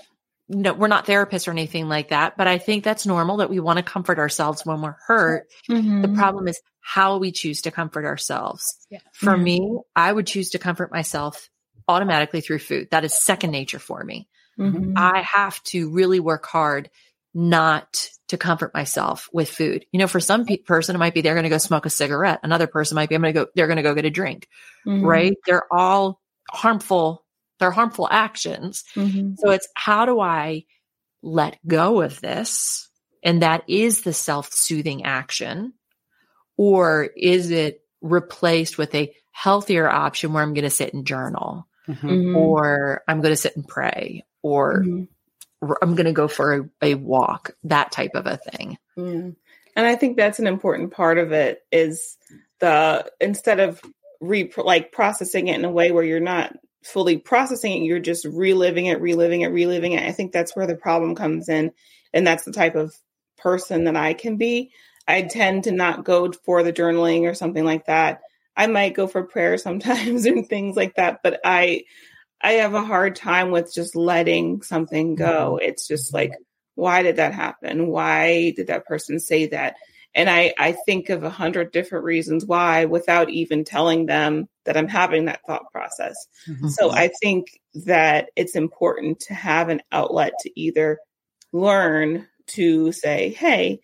no, 0.50 0.74
we're 0.74 0.88
not 0.88 1.06
therapists 1.06 1.48
or 1.48 1.51
anything 1.51 1.89
like 1.89 2.10
that, 2.10 2.38
but 2.38 2.48
I 2.48 2.58
think 2.58 2.84
that's 2.84 3.06
normal 3.06 3.38
that 3.38 3.50
we 3.50 3.60
want 3.60 3.77
to 3.77 3.84
comfort 3.84 4.17
ourselves 4.17 4.65
when 4.65 4.82
we're 4.82 4.96
hurt. 5.06 5.48
Mm-hmm. 5.70 6.03
The 6.03 6.08
problem 6.10 6.48
is 6.48 6.60
how 6.79 7.17
we 7.17 7.32
choose 7.32 7.63
to 7.63 7.72
comfort 7.72 8.06
ourselves. 8.06 8.63
Yeah. 8.89 9.00
For 9.13 9.34
mm-hmm. 9.34 9.44
me, 9.44 9.79
I 9.96 10.12
would 10.12 10.25
choose 10.27 10.51
to 10.51 10.60
comfort 10.60 10.91
myself 10.91 11.50
automatically 11.88 12.41
through 12.41 12.60
food. 12.60 12.89
That 12.91 13.03
is 13.03 13.13
second 13.13 13.51
nature 13.51 13.79
for 13.79 14.03
me. 14.03 14.27
Mm-hmm. 14.60 14.94
I 14.98 15.22
have 15.22 15.62
to 15.65 15.91
really 15.91 16.20
work 16.20 16.46
hard 16.46 16.89
not 17.34 18.10
to 18.29 18.38
comfort 18.38 18.74
myself 18.74 19.29
with 19.32 19.50
food. 19.50 19.86
You 19.91 20.00
know, 20.00 20.08
for 20.08 20.20
some 20.20 20.46
pe- 20.46 20.58
person, 20.58 20.96
it 20.96 21.00
might 21.00 21.13
be 21.13 21.22
they're 21.22 21.36
going 21.36 21.44
to 21.44 21.50
go 21.50 21.60
smoke 21.60 21.86
a 21.86 21.89
cigarette. 21.89 22.39
Another 22.44 22.67
person 22.67 22.96
might 22.96 23.10
be, 23.10 23.15
I'm 23.15 23.22
going 23.22 23.34
to 23.34 23.46
go, 23.46 23.48
they're 23.56 23.67
going 23.67 23.77
to 23.77 23.84
go 23.84 23.94
get 23.94 24.06
a 24.06 24.10
drink, 24.10 24.48
mm-hmm. 24.85 25.05
right? 25.05 25.33
They're 25.46 25.72
all 25.72 26.20
harmful. 26.50 27.24
They're 27.59 27.72
harmful 27.72 28.07
actions. 28.09 28.83
Mm-hmm. 28.96 29.35
So 29.38 29.51
it's 29.51 29.68
how 29.75 30.05
do 30.05 30.20
I 30.20 30.66
let 31.22 31.59
go 31.66 32.01
of 32.01 32.20
this? 32.20 32.90
And 33.24 33.42
that 33.42 33.64
is 33.68 34.01
the 34.01 34.14
self 34.14 34.51
soothing 34.51 35.05
action. 35.05 35.74
Or 36.57 37.03
is 37.03 37.51
it 37.51 37.81
replaced 38.01 38.77
with 38.77 38.96
a 38.96 39.14
healthier 39.31 39.88
option 39.88 40.33
where 40.33 40.42
I'm 40.42 40.55
going 40.55 40.64
to 40.64 40.70
sit 40.72 40.94
and 40.94 41.05
journal 41.05 41.67
mm-hmm. 41.87 42.35
or 42.35 43.03
I'm 43.07 43.21
going 43.21 43.31
to 43.31 43.37
sit 43.37 43.55
and 43.55 43.67
pray 43.67 44.25
or 44.41 44.83
mm-hmm. 44.83 45.71
I'm 45.81 45.95
going 45.95 46.05
to 46.05 46.13
go 46.13 46.27
for 46.27 46.53
a, 46.53 46.69
a, 46.81 46.95
walk, 46.95 47.51
that 47.63 47.91
type 47.91 48.11
of 48.13 48.27
a 48.27 48.37
thing. 48.37 48.77
Mm. 48.97 49.35
And 49.75 49.85
I 49.85 49.95
think 49.95 50.17
that's 50.17 50.39
an 50.39 50.47
important 50.47 50.91
part 50.91 51.17
of 51.17 51.31
it 51.31 51.63
is 51.71 52.17
the 52.59 53.09
instead 53.19 53.59
of 53.59 53.81
re 54.19 54.51
like 54.57 54.91
processing 54.91 55.47
it 55.47 55.55
in 55.55 55.65
a 55.65 55.71
way 55.71 55.91
where 55.91 56.03
you're 56.03 56.19
not 56.19 56.55
fully 56.83 57.17
processing 57.17 57.73
it, 57.73 57.85
you're 57.85 58.00
just 58.00 58.25
reliving 58.25 58.85
it, 58.85 59.01
reliving 59.01 59.41
it, 59.41 59.47
reliving 59.47 59.91
it. 59.93 60.03
I 60.03 60.11
think 60.11 60.31
that's 60.31 60.55
where 60.55 60.67
the 60.67 60.75
problem 60.75 61.15
comes 61.15 61.50
in. 61.50 61.71
And 62.13 62.25
that's 62.25 62.45
the 62.45 62.51
type 62.51 62.75
of 62.75 62.95
person 63.37 63.83
that 63.83 63.95
I 63.95 64.13
can 64.13 64.37
be. 64.37 64.71
I 65.07 65.21
tend 65.23 65.65
to 65.65 65.71
not 65.71 66.03
go 66.03 66.31
for 66.31 66.63
the 66.63 66.73
journaling 66.73 67.29
or 67.29 67.33
something 67.33 67.63
like 67.63 67.85
that. 67.85 68.21
I 68.57 68.67
might 68.67 68.96
go 68.96 69.07
for 69.07 69.24
prayer 69.24 69.57
sometimes 69.57 70.25
and 70.25 70.48
things 70.48 70.75
like 70.75 70.96
that, 70.96 71.20
but 71.24 71.39
I 71.46 71.83
I 72.41 72.53
have 72.53 72.74
a 72.74 72.83
hard 72.83 73.15
time 73.15 73.51
with 73.51 73.74
just 73.74 73.96
letting 73.96 74.61
something 74.61 75.15
go. 75.15 75.59
Mm-hmm. 75.59 75.70
It's 75.70 75.87
just 75.87 76.13
like, 76.13 76.33
why 76.75 77.01
did 77.01 77.15
that 77.15 77.33
happen? 77.33 77.87
Why 77.87 78.51
did 78.55 78.67
that 78.67 78.85
person 78.85 79.20
say 79.20 79.48
that? 79.48 79.75
And 80.13 80.29
I, 80.29 80.53
I 80.57 80.72
think 80.85 81.09
of 81.09 81.24
a 81.24 81.29
hundred 81.29 81.72
different 81.72 82.05
reasons 82.05 82.46
why 82.46 82.85
without 82.85 83.29
even 83.29 83.63
telling 83.63 84.05
them 84.05 84.48
that 84.65 84.77
I'm 84.77 84.87
having 84.87 85.25
that 85.25 85.41
thought 85.48 85.72
process. 85.72 86.15
Mm-hmm. 86.48 86.70
So 86.70 86.91
I 86.91 87.09
think 87.22 87.59
that 87.85 88.29
it's 88.35 88.55
important 88.55 89.20
to 89.22 89.33
have 89.33 89.70
an 89.70 89.81
outlet 89.91 90.33
to 90.41 90.59
either 90.59 91.00
learn 91.51 92.27
to 92.48 92.91
say, 92.91 93.29
Hey, 93.29 93.79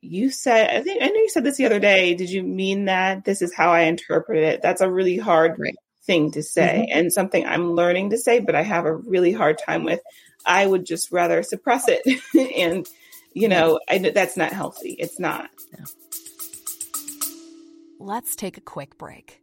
you 0.00 0.30
said, 0.30 0.70
I 0.70 0.82
think, 0.82 1.02
I 1.02 1.06
know 1.06 1.14
you 1.14 1.28
said 1.28 1.44
this 1.44 1.56
the 1.56 1.66
other 1.66 1.80
day. 1.80 2.14
Did 2.14 2.30
you 2.30 2.42
mean 2.42 2.86
that? 2.86 3.24
This 3.24 3.42
is 3.42 3.54
how 3.54 3.70
I 3.70 3.82
interpret 3.82 4.42
it. 4.42 4.62
That's 4.62 4.80
a 4.80 4.90
really 4.90 5.18
hard 5.18 5.58
right 5.58 5.76
thing 6.04 6.30
to 6.32 6.42
say 6.42 6.86
mm-hmm. 6.88 6.98
and 6.98 7.12
something 7.12 7.44
I'm 7.44 7.72
learning 7.72 8.10
to 8.10 8.18
say, 8.18 8.40
but 8.40 8.54
I 8.54 8.62
have 8.62 8.86
a 8.86 8.94
really 8.94 9.32
hard 9.32 9.58
time 9.58 9.84
with. 9.84 10.00
I 10.46 10.66
would 10.66 10.86
just 10.86 11.12
rather 11.12 11.42
suppress 11.42 11.84
it. 11.88 12.00
and, 12.56 12.88
you 13.34 13.48
know, 13.48 13.78
I, 13.88 13.98
that's 13.98 14.36
not 14.36 14.52
healthy. 14.52 14.96
It's 14.98 15.20
not. 15.20 15.50
Let's 17.98 18.34
take 18.34 18.56
a 18.56 18.62
quick 18.62 18.96
break. 18.96 19.39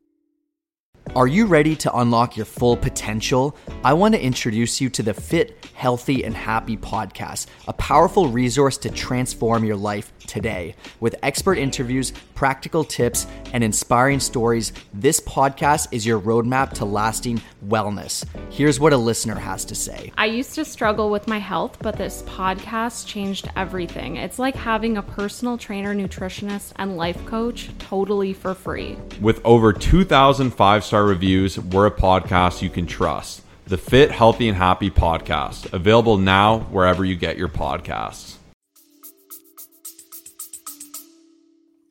Are 1.16 1.28
you 1.28 1.46
ready 1.46 1.76
to 1.78 1.98
unlock 1.98 2.38
your 2.38 2.46
full 2.46 2.78
potential? 2.78 3.56
I 3.84 3.94
want 3.94 4.14
to 4.14 4.22
introduce 4.22 4.80
you 4.82 4.90
to 4.92 5.02
the 5.02 5.14
Fit, 5.14 5.66
Healthy, 5.74 6.24
and 6.24 6.36
Happy 6.36 6.78
podcast, 6.78 7.48
a 7.68 7.74
powerful 7.74 8.28
resource 8.28 8.78
to 8.80 8.90
transform 8.90 9.64
your 9.64 9.78
life 9.78 10.12
today. 10.28 10.76
With 11.00 11.16
expert 11.24 11.58
interviews, 11.58 12.12
practical 12.38 12.84
tips, 12.84 13.26
and 13.52 13.64
inspiring 13.64 14.20
stories, 14.20 14.72
this 14.94 15.20
podcast 15.20 15.88
is 15.92 16.06
your 16.06 16.22
roadmap 16.22 16.72
to 16.72 16.86
lasting 16.86 17.42
wellness. 17.68 18.24
Here's 18.52 18.80
what 18.80 18.94
a 18.94 18.98
listener 18.98 19.36
has 19.36 19.66
to 19.66 19.76
say 19.76 20.12
I 20.18 20.28
used 20.28 20.54
to 20.56 20.64
struggle 20.64 21.10
with 21.10 21.28
my 21.28 21.40
health, 21.40 21.78
but 21.82 21.98
this 21.98 22.22
podcast 22.22 23.08
changed 23.08 23.50
everything. 23.56 24.18
It's 24.18 24.38
like 24.38 24.56
having 24.56 24.98
a 24.98 25.02
personal 25.02 25.58
trainer, 25.58 25.96
nutritionist, 25.96 26.74
and 26.76 26.96
life 26.96 27.26
coach 27.26 27.70
totally 27.80 28.34
for 28.34 28.54
free. 28.54 28.98
With 29.20 29.42
over 29.44 29.74
2,000 29.74 30.52
five 30.52 30.84
star 30.84 31.06
reviews, 31.06 31.58
we're 31.60 31.88
a 31.88 31.92
podcast 31.92 32.62
you 32.62 32.70
can 32.70 32.86
trust. 32.86 33.42
The 33.66 33.78
Fit, 33.78 34.12
Healthy, 34.12 34.48
and 34.48 34.58
Happy 34.58 34.92
podcast, 34.92 35.74
available 35.74 36.18
now 36.18 36.60
wherever 36.60 37.04
you 37.04 37.16
get 37.16 37.38
your 37.38 37.50
podcasts. 37.50 38.36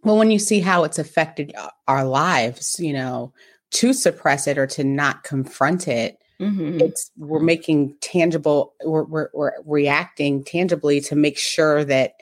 Well 0.06 0.16
when 0.16 0.30
you 0.30 0.38
see 0.38 0.60
how 0.60 0.84
it's 0.84 0.98
affected 0.98 1.52
uh, 1.56 1.68
our 1.88 2.04
lives 2.04 2.78
you 2.78 2.92
know 2.92 3.32
to 3.72 3.92
suppress 3.92 4.46
it 4.46 4.56
or 4.56 4.66
to 4.66 4.84
not 4.84 5.24
confront 5.24 5.88
it 5.88 6.18
mm-hmm. 6.40 6.80
it's 6.80 7.10
we're 7.18 7.40
making 7.40 7.94
tangible 8.00 8.74
we're, 8.84 9.04
we're, 9.04 9.28
we're 9.34 9.52
reacting 9.66 10.42
tangibly 10.44 11.00
to 11.00 11.16
make 11.16 11.36
sure 11.36 11.84
that 11.84 12.14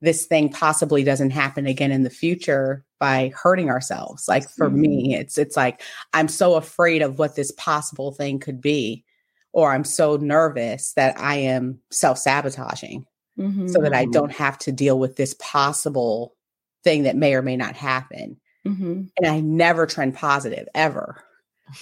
this 0.00 0.24
thing 0.24 0.48
possibly 0.48 1.04
doesn't 1.04 1.30
happen 1.30 1.66
again 1.66 1.92
in 1.92 2.02
the 2.02 2.10
future 2.10 2.84
by 2.98 3.30
hurting 3.36 3.68
ourselves 3.68 4.26
like 4.26 4.48
for 4.48 4.68
mm-hmm. 4.68 4.80
me 4.80 5.14
it's 5.14 5.38
it's 5.38 5.56
like 5.56 5.82
i'm 6.14 6.28
so 6.28 6.54
afraid 6.54 7.02
of 7.02 7.18
what 7.18 7.36
this 7.36 7.52
possible 7.52 8.12
thing 8.12 8.38
could 8.38 8.60
be 8.60 9.04
or 9.52 9.72
i'm 9.72 9.84
so 9.84 10.16
nervous 10.16 10.94
that 10.94 11.18
i 11.20 11.36
am 11.36 11.78
self-sabotaging 11.90 13.04
mm-hmm. 13.38 13.68
so 13.68 13.80
that 13.80 13.94
i 13.94 14.04
mm-hmm. 14.04 14.12
don't 14.12 14.32
have 14.32 14.56
to 14.56 14.72
deal 14.72 14.98
with 14.98 15.16
this 15.16 15.34
possible 15.38 16.34
thing 16.84 17.04
that 17.04 17.16
may 17.16 17.34
or 17.34 17.42
may 17.42 17.56
not 17.56 17.74
happen. 17.76 18.36
Mm-hmm. 18.66 19.02
And 19.16 19.26
I 19.26 19.40
never 19.40 19.86
trend 19.86 20.14
positive 20.14 20.68
ever. 20.74 21.22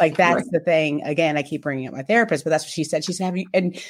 Like 0.01 0.17
that's 0.17 0.37
right. 0.43 0.45
the 0.53 0.61
thing. 0.61 1.03
Again, 1.05 1.37
I 1.37 1.43
keep 1.43 1.63
bringing 1.63 1.87
up 1.89 1.95
my 1.95 2.03
therapist, 2.03 2.45
but 2.45 2.51
that's 2.51 2.65
what 2.65 2.73
she 2.73 2.85
said. 2.85 3.05
She 3.05 3.13
said, 3.13 3.25
"Have 3.27 3.37
you?" 3.37 3.47
And 3.55 3.81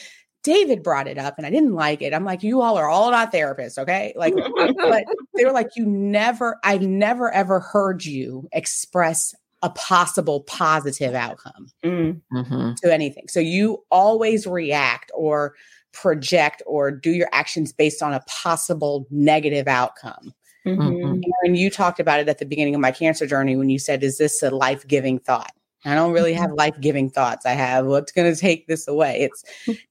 David 0.45 0.83
brought 0.83 1.09
it 1.09 1.19
up 1.19 1.35
and 1.37 1.47
I 1.47 1.51
didn't 1.51 1.75
like 1.75 2.01
it. 2.01 2.15
I'm 2.15 2.25
like, 2.25 2.43
you 2.43 2.61
all 2.63 2.79
are 2.79 2.89
all 2.89 3.11
not 3.11 3.33
therapists, 3.33 3.77
okay? 3.77 4.13
Like, 4.17 4.35
but 4.79 5.05
they 5.35 5.45
were 5.45 5.53
like, 5.53 5.69
you 5.75 5.85
never, 5.85 6.57
I've 6.63 6.81
never 6.83 7.31
ever 7.35 7.59
heard 7.61 8.05
you 8.05 8.49
express 8.53 9.35
a 9.63 9.71
possible 9.71 10.43
positive 10.43 11.15
outcome 11.15 11.67
Mm. 11.85 12.21
Mm-hmm. 12.33 12.75
to 12.83 12.95
anything. 12.95 13.27
So 13.29 13.41
you 13.41 13.85
always 13.91 14.47
react 14.47 15.11
or 15.13 15.55
project 15.93 16.63
or 16.67 16.93
do 16.93 17.11
your 17.11 17.29
actions 17.33 17.73
based 17.73 18.01
on 18.01 18.15
a 18.15 18.21
possible 18.29 19.07
negative 19.11 19.67
outcome. 19.67 20.33
Mhm. 20.77 21.23
And 21.45 21.57
you 21.57 21.71
talked 21.71 22.01
about 22.01 22.21
it 22.21 22.29
at 22.29 22.39
the 22.39 22.45
beginning 22.47 22.75
of 22.75 22.81
my 22.81 22.91
cancer 22.91 23.27
journey 23.27 23.57
when 23.57 23.71
you 23.71 23.79
said, 23.79 24.03
Is 24.03 24.19
this 24.19 24.43
a 24.43 24.51
life 24.51 24.87
giving 24.87 25.19
thought? 25.19 25.53
I 25.85 25.95
don't 25.95 26.13
really 26.13 26.33
have 26.35 26.51
life 26.53 26.75
giving 26.81 27.09
thoughts. 27.09 27.47
I 27.47 27.53
have 27.53 27.87
what's 27.87 28.13
going 28.13 28.33
to 28.35 28.39
take 28.41 28.67
this 28.67 28.89
away. 28.89 29.21
It's 29.21 29.45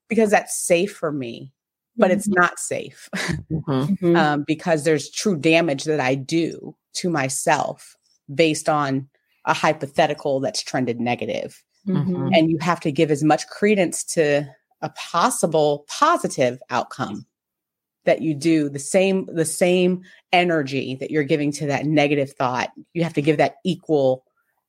because 0.10 0.30
that's 0.32 0.58
safe 0.58 0.94
for 0.94 1.12
me, 1.12 1.52
but 1.96 2.12
it's 2.12 2.28
not 2.28 2.60
safe 2.60 3.10
Mm-hmm. 3.16 3.94
Mhm. 4.06 4.18
um, 4.18 4.44
because 4.46 4.84
there's 4.84 5.10
true 5.10 5.38
damage 5.38 5.86
that 5.86 6.00
I 6.00 6.16
do 6.16 6.76
to 6.96 7.10
myself 7.10 7.96
based 8.34 8.68
on 8.68 9.08
a 9.46 9.54
hypothetical 9.54 10.40
that's 10.42 10.62
trended 10.62 11.00
negative. 11.00 11.64
Mhm. 11.88 12.38
And 12.38 12.50
you 12.50 12.58
have 12.60 12.82
to 12.82 12.92
give 12.92 13.10
as 13.12 13.24
much 13.24 13.48
credence 13.48 14.04
to 14.16 14.46
a 14.82 14.90
possible 14.90 15.86
positive 15.88 16.62
outcome 16.70 17.26
that 18.08 18.22
you 18.24 18.34
do 18.34 18.68
the 18.70 18.80
same 18.80 19.28
the 19.32 19.46
same 19.46 20.02
energy 20.34 20.96
that 20.96 21.12
you're 21.12 21.24
giving 21.24 21.52
to 21.52 21.68
that 21.68 21.86
negative 21.86 22.32
thought 22.34 22.72
you 22.94 23.04
have 23.04 23.14
to 23.14 23.22
give 23.22 23.38
that 23.38 23.58
equal 23.64 24.24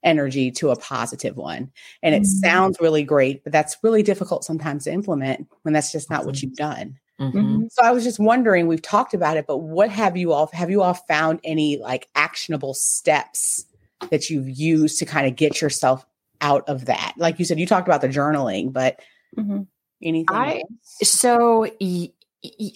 energy 0.04 0.50
to 0.50 0.70
a 0.70 0.76
positive 0.76 1.36
one 1.36 1.70
and 2.02 2.14
it 2.14 2.22
Mhm. 2.22 2.26
sounds 2.26 2.78
really 2.80 3.02
great 3.02 3.42
but 3.42 3.52
that's 3.52 3.76
really 3.82 4.02
difficult 4.02 4.44
sometimes 4.44 4.84
to 4.84 4.92
implement 4.92 5.48
when 5.62 5.72
that's 5.74 5.90
just 5.90 6.10
not 6.10 6.26
what 6.26 6.42
you've 6.42 6.54
done 6.54 6.98
Mm-hmm. 7.20 7.38
Mhm. 7.38 7.72
so 7.72 7.82
i 7.82 7.90
was 7.90 8.04
just 8.04 8.20
wondering 8.20 8.68
we've 8.68 8.80
talked 8.82 9.12
about 9.14 9.36
it 9.36 9.46
but 9.48 9.58
what 9.58 9.90
have 9.90 10.16
you 10.16 10.32
all 10.32 10.48
have 10.52 10.70
you 10.70 10.82
all 10.82 10.94
found 10.94 11.40
any 11.42 11.76
like 11.78 12.06
actionable 12.14 12.74
steps 12.74 13.64
that 14.10 14.30
you've 14.30 14.48
used 14.48 15.00
to 15.00 15.04
kind 15.04 15.26
of 15.26 15.34
get 15.34 15.60
yourself 15.60 16.06
out 16.40 16.68
of 16.68 16.84
that 16.84 17.14
like 17.16 17.38
you 17.40 17.44
said 17.44 17.58
you 17.58 17.66
talked 17.66 17.88
about 17.88 18.00
the 18.00 18.08
journaling 18.08 18.72
but 18.72 19.00
Mhm. 19.36 19.66
anything 20.00 20.36
I- 20.36 20.58
else? 20.60 21.10
So 21.10 21.62
y- 21.62 21.72
y- 21.80 22.12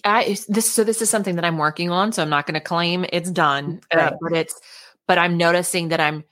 I 0.03 0.37
this 0.49 0.71
so 0.71 0.83
this 0.83 1.01
is 1.01 1.09
something 1.09 1.35
that 1.35 1.45
I'm 1.45 1.57
working 1.57 1.89
on. 1.89 2.11
So 2.11 2.21
I'm 2.21 2.29
not 2.29 2.45
going 2.45 2.55
to 2.55 2.59
claim 2.59 3.05
it's 3.13 3.31
done, 3.31 3.79
uh, 3.91 4.11
but 4.21 4.33
it's 4.33 4.59
but 5.07 5.17
I'm 5.17 5.37
noticing 5.37 5.89
that 5.89 5.99
I'm 5.99 6.23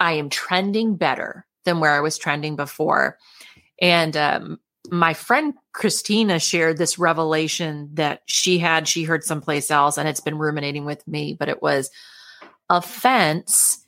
I 0.00 0.12
am 0.12 0.30
trending 0.30 0.96
better 0.96 1.46
than 1.64 1.80
where 1.80 1.92
I 1.92 2.00
was 2.00 2.16
trending 2.16 2.56
before. 2.56 3.18
And 3.80 4.16
um, 4.16 4.58
my 4.90 5.12
friend 5.12 5.54
Christina 5.72 6.38
shared 6.38 6.78
this 6.78 6.98
revelation 6.98 7.90
that 7.94 8.22
she 8.26 8.58
had. 8.58 8.88
She 8.88 9.04
heard 9.04 9.22
someplace 9.22 9.70
else, 9.70 9.98
and 9.98 10.08
it's 10.08 10.20
been 10.20 10.38
ruminating 10.38 10.84
with 10.86 11.06
me. 11.06 11.36
But 11.38 11.48
it 11.48 11.62
was 11.62 11.90
offense 12.70 13.84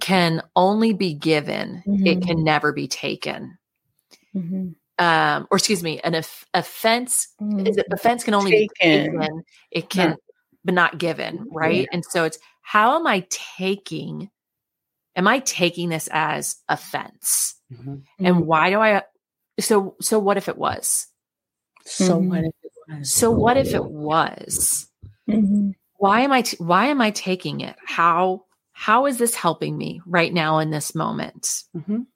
can 0.00 0.42
only 0.54 0.92
be 0.92 1.14
given; 1.14 1.82
it 1.86 2.20
Mhm. 2.20 2.26
can 2.26 2.44
never 2.44 2.72
be 2.72 2.86
taken. 2.88 3.58
Mhm. 4.34 4.74
Um, 4.98 5.48
or 5.50 5.56
excuse 5.56 5.82
me, 5.82 5.98
an 6.00 6.14
off- 6.14 6.46
offense 6.54 7.28
Mhm. 7.40 7.66
is 7.68 7.76
it 7.76 7.86
offense 7.92 8.22
can 8.22 8.32
only 8.34 8.52
be 8.52 8.68
Taken. 8.80 9.18
taken 9.18 9.42
it 9.72 9.90
can 9.90 10.16
but 10.64 10.72
not 10.74 10.98
given 10.98 11.46
right 11.50 11.88
and 11.92 12.04
so 12.04 12.22
it's 12.24 12.38
how 12.62 12.94
am 12.96 13.06
i 13.06 13.26
taking 13.28 14.30
am 15.16 15.26
i 15.26 15.40
taking 15.40 15.88
this 15.88 16.08
as 16.12 16.56
offense 16.68 17.56
Mhm. 17.72 18.02
and 18.20 18.46
why 18.46 18.70
do 18.70 18.78
i 18.80 19.02
so 19.58 19.96
so 20.00 20.18
what 20.20 20.36
if 20.36 20.48
it 20.48 20.56
was 20.56 21.08
so 21.84 22.20
Mhm. 22.20 22.28
what 22.28 22.44
if 22.44 22.54
it 22.62 22.72
was 22.88 23.12
so 23.12 23.30
what 23.32 23.56
if 23.56 23.74
it 23.74 23.84
was 23.90 24.88
Mhm. 25.28 25.74
why 25.96 26.20
am 26.20 26.30
i 26.32 26.42
t- 26.42 26.56
why 26.60 26.86
am 26.86 27.00
i 27.00 27.10
taking 27.10 27.60
it 27.60 27.74
how 27.84 28.44
how 28.72 29.06
is 29.06 29.18
this 29.18 29.34
helping 29.34 29.76
me 29.76 30.00
right 30.06 30.32
now 30.32 30.58
in 30.60 30.70
this 30.70 30.94
moment 30.94 31.64
Mhm. 31.76 32.06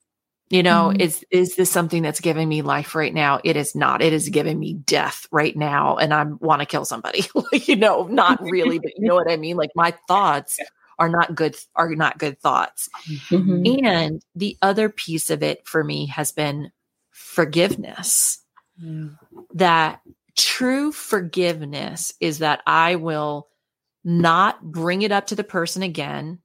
You 0.51 0.63
know 0.63 0.93
Mhm. 0.95 1.01
is 1.01 1.25
is 1.31 1.57
this 1.57 1.71
something 1.71 2.03
that's 2.03 2.21
giving 2.21 2.49
me 2.49 2.63
life 2.63 2.95
right 2.95 3.13
now? 3.15 3.41
It 3.45 3.57
is 3.57 3.75
not. 3.75 4.03
It 4.03 4.13
is 4.13 4.29
giving 4.29 4.59
me 4.59 4.75
death 4.75 5.27
right 5.31 5.57
now 5.57 5.97
and 5.97 6.13
i 6.15 6.25
want 6.25 6.61
to 6.63 6.67
kill 6.67 6.85
somebody. 6.85 7.25
You 7.53 7.77
know 7.77 8.05
not 8.09 8.41
really 8.43 8.79
but 8.79 8.93
you 8.97 9.07
know 9.07 9.15
what 9.15 9.31
i 9.31 9.37
mean? 9.37 9.57
Like 9.57 9.71
my 9.75 9.93
thoughts 10.09 10.59
are 10.99 11.09
not 11.09 11.35
good 11.35 11.57
are 11.77 11.95
not 11.95 12.19
good 12.19 12.41
thoughts. 12.41 12.89
Mhm. 13.31 13.85
and 13.87 14.23
the 14.35 14.57
other 14.63 14.89
piece 14.89 15.31
of 15.31 15.43
it 15.43 15.67
for 15.67 15.85
me 15.85 16.07
has 16.07 16.33
been 16.33 16.71
forgiveness. 17.13 18.39
Mm. 18.83 19.19
that 19.55 20.01
true 20.37 20.93
forgiveness 20.93 22.13
is 22.21 22.39
that 22.39 22.63
I 22.65 22.95
will 22.95 23.49
not 24.05 24.63
bring 24.63 25.03
it 25.03 25.11
up 25.11 25.27
to 25.29 25.35
the 25.35 25.43
person 25.43 25.83
again 25.83 26.39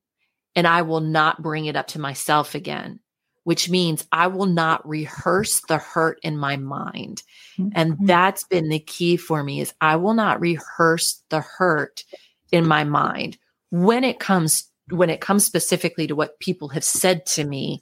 and 0.56 0.66
I 0.66 0.82
will 0.82 1.00
not 1.00 1.44
bring 1.44 1.66
it 1.66 1.76
up 1.76 1.88
to 1.90 2.00
myself 2.00 2.56
again, 2.56 3.00
which 3.44 3.70
means 3.70 4.08
I 4.12 4.28
will 4.28 4.46
not 4.46 4.88
rehearse 4.88 5.62
the 5.68 5.78
hurt 5.78 6.20
in 6.24 6.38
my 6.38 6.58
mind. 6.58 7.24
And 7.58 7.94
mm-hmm. 7.94 8.06
that's 8.06 8.44
been 8.46 8.70
the 8.70 8.80
key 8.80 9.18
for 9.18 9.44
me 9.44 9.60
is 9.60 9.74
I 9.82 9.98
will 9.98 10.14
not 10.14 10.40
rehearse 10.40 11.24
the 11.30 11.42
hurt 11.42 12.04
in 12.52 12.66
my 12.66 12.84
mind 12.84 13.38
when 13.70 14.04
it 14.04 14.20
comes 14.20 14.70
when 14.90 15.10
it 15.10 15.22
comes 15.22 15.46
specifically 15.46 16.08
to 16.08 16.16
what 16.16 16.40
people 16.40 16.70
have 16.70 16.84
said 16.84 17.26
to 17.26 17.44
me, 17.44 17.82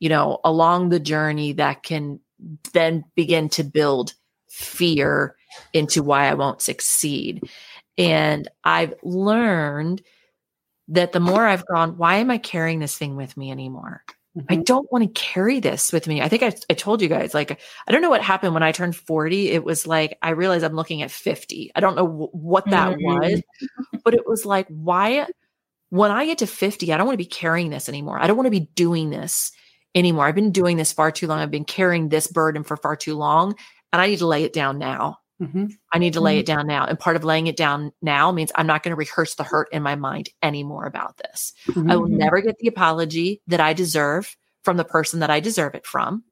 you 0.00 0.08
know, 0.08 0.38
along 0.44 0.88
the 0.88 1.00
journey 1.00 1.52
that 1.52 1.82
can 1.82 2.20
then 2.72 3.04
begin 3.14 3.48
to 3.48 3.62
build 3.62 4.14
fear 4.48 5.36
into 5.72 6.02
why 6.02 6.28
I 6.28 6.34
won't 6.34 6.60
succeed. 6.60 7.48
And 7.96 8.48
I've 8.64 8.94
learned 9.02 10.02
that 10.88 11.12
the 11.12 11.20
more 11.20 11.46
I've 11.46 11.66
gone, 11.66 11.96
why 11.96 12.16
am 12.16 12.30
I 12.30 12.38
carrying 12.38 12.80
this 12.80 12.98
thing 12.98 13.16
with 13.16 13.36
me 13.36 13.50
anymore? 13.50 14.02
I 14.48 14.56
Mhm. 14.56 14.64
don't 14.64 14.90
want 14.92 15.04
to 15.04 15.20
carry 15.20 15.60
this 15.60 15.92
with 15.92 16.06
me. 16.06 16.22
I 16.22 16.28
think 16.28 16.42
I, 16.42 16.52
I 16.70 16.74
told 16.74 17.02
you 17.02 17.08
guys, 17.08 17.34
like, 17.34 17.60
I 17.88 17.92
don't 17.92 18.02
know 18.02 18.10
what 18.10 18.22
happened 18.22 18.54
when 18.54 18.62
I 18.62 18.72
turned 18.72 18.96
40. 18.96 19.50
It 19.50 19.64
was 19.64 19.86
like, 19.86 20.18
I 20.22 20.30
realized 20.30 20.64
I'm 20.64 20.74
looking 20.74 21.02
at 21.02 21.10
50. 21.10 21.72
I 21.74 21.80
don't 21.80 21.96
know 21.96 22.06
w- 22.06 22.28
what 22.32 22.70
that 22.70 22.92
Mhm. 22.92 23.00
was, 23.00 23.42
but 24.04 24.14
it 24.14 24.26
was 24.28 24.46
like, 24.46 24.68
why, 24.68 25.28
when 25.90 26.10
I 26.12 26.26
get 26.26 26.38
to 26.40 26.48
50, 26.48 26.92
I 26.92 26.98
don't 26.98 27.06
want 27.06 27.14
to 27.14 27.24
be 27.24 27.26
carrying 27.26 27.70
this 27.70 27.88
anymore. 27.88 28.20
I 28.20 28.28
don't 28.28 28.36
want 28.38 28.48
to 28.48 28.52
be 28.52 28.70
doing 28.76 29.10
this 29.10 29.52
anymore. 29.94 30.26
I've 30.26 30.36
been 30.36 30.52
doing 30.52 30.78
this 30.78 30.92
far 30.92 31.12
too 31.12 31.28
long. 31.28 31.40
I've 31.40 31.52
been 31.52 31.64
carrying 31.66 32.10
this 32.10 32.28
burden 32.28 32.64
for 32.64 32.76
far 32.78 32.96
too 32.96 33.16
long, 33.16 33.56
and 33.92 34.02
I 34.02 34.08
need 34.08 34.18
to 34.20 34.28
lay 34.28 34.44
it 34.44 34.54
down 34.54 34.78
now. 34.78 35.19
Mhm. 35.40 35.70
I 35.92 35.98
need 35.98 36.12
to 36.14 36.20
lay 36.20 36.38
it 36.38 36.46
down 36.46 36.66
now. 36.66 36.84
And 36.86 36.98
part 36.98 37.16
of 37.16 37.24
laying 37.24 37.46
it 37.46 37.56
down 37.56 37.92
now 38.02 38.30
means 38.32 38.52
I'm 38.54 38.66
not 38.66 38.82
going 38.82 38.92
to 38.92 38.96
rehearse 38.96 39.34
the 39.34 39.44
hurt 39.44 39.68
in 39.72 39.82
my 39.82 39.96
mind 39.96 40.28
anymore 40.42 40.86
about 40.86 41.16
this. 41.18 41.52
I 41.88 41.96
will 41.96 42.08
Mhm. 42.08 42.18
never 42.18 42.40
get 42.42 42.56
the 42.58 42.68
apology 42.68 43.40
that 43.48 43.60
I 43.60 43.72
deserve 43.72 44.36
from 44.62 44.76
the 44.76 44.84
person 44.84 45.20
that 45.20 45.30
I 45.30 45.40
deserve 45.40 45.74
it 45.74 45.86
from. 45.86 46.24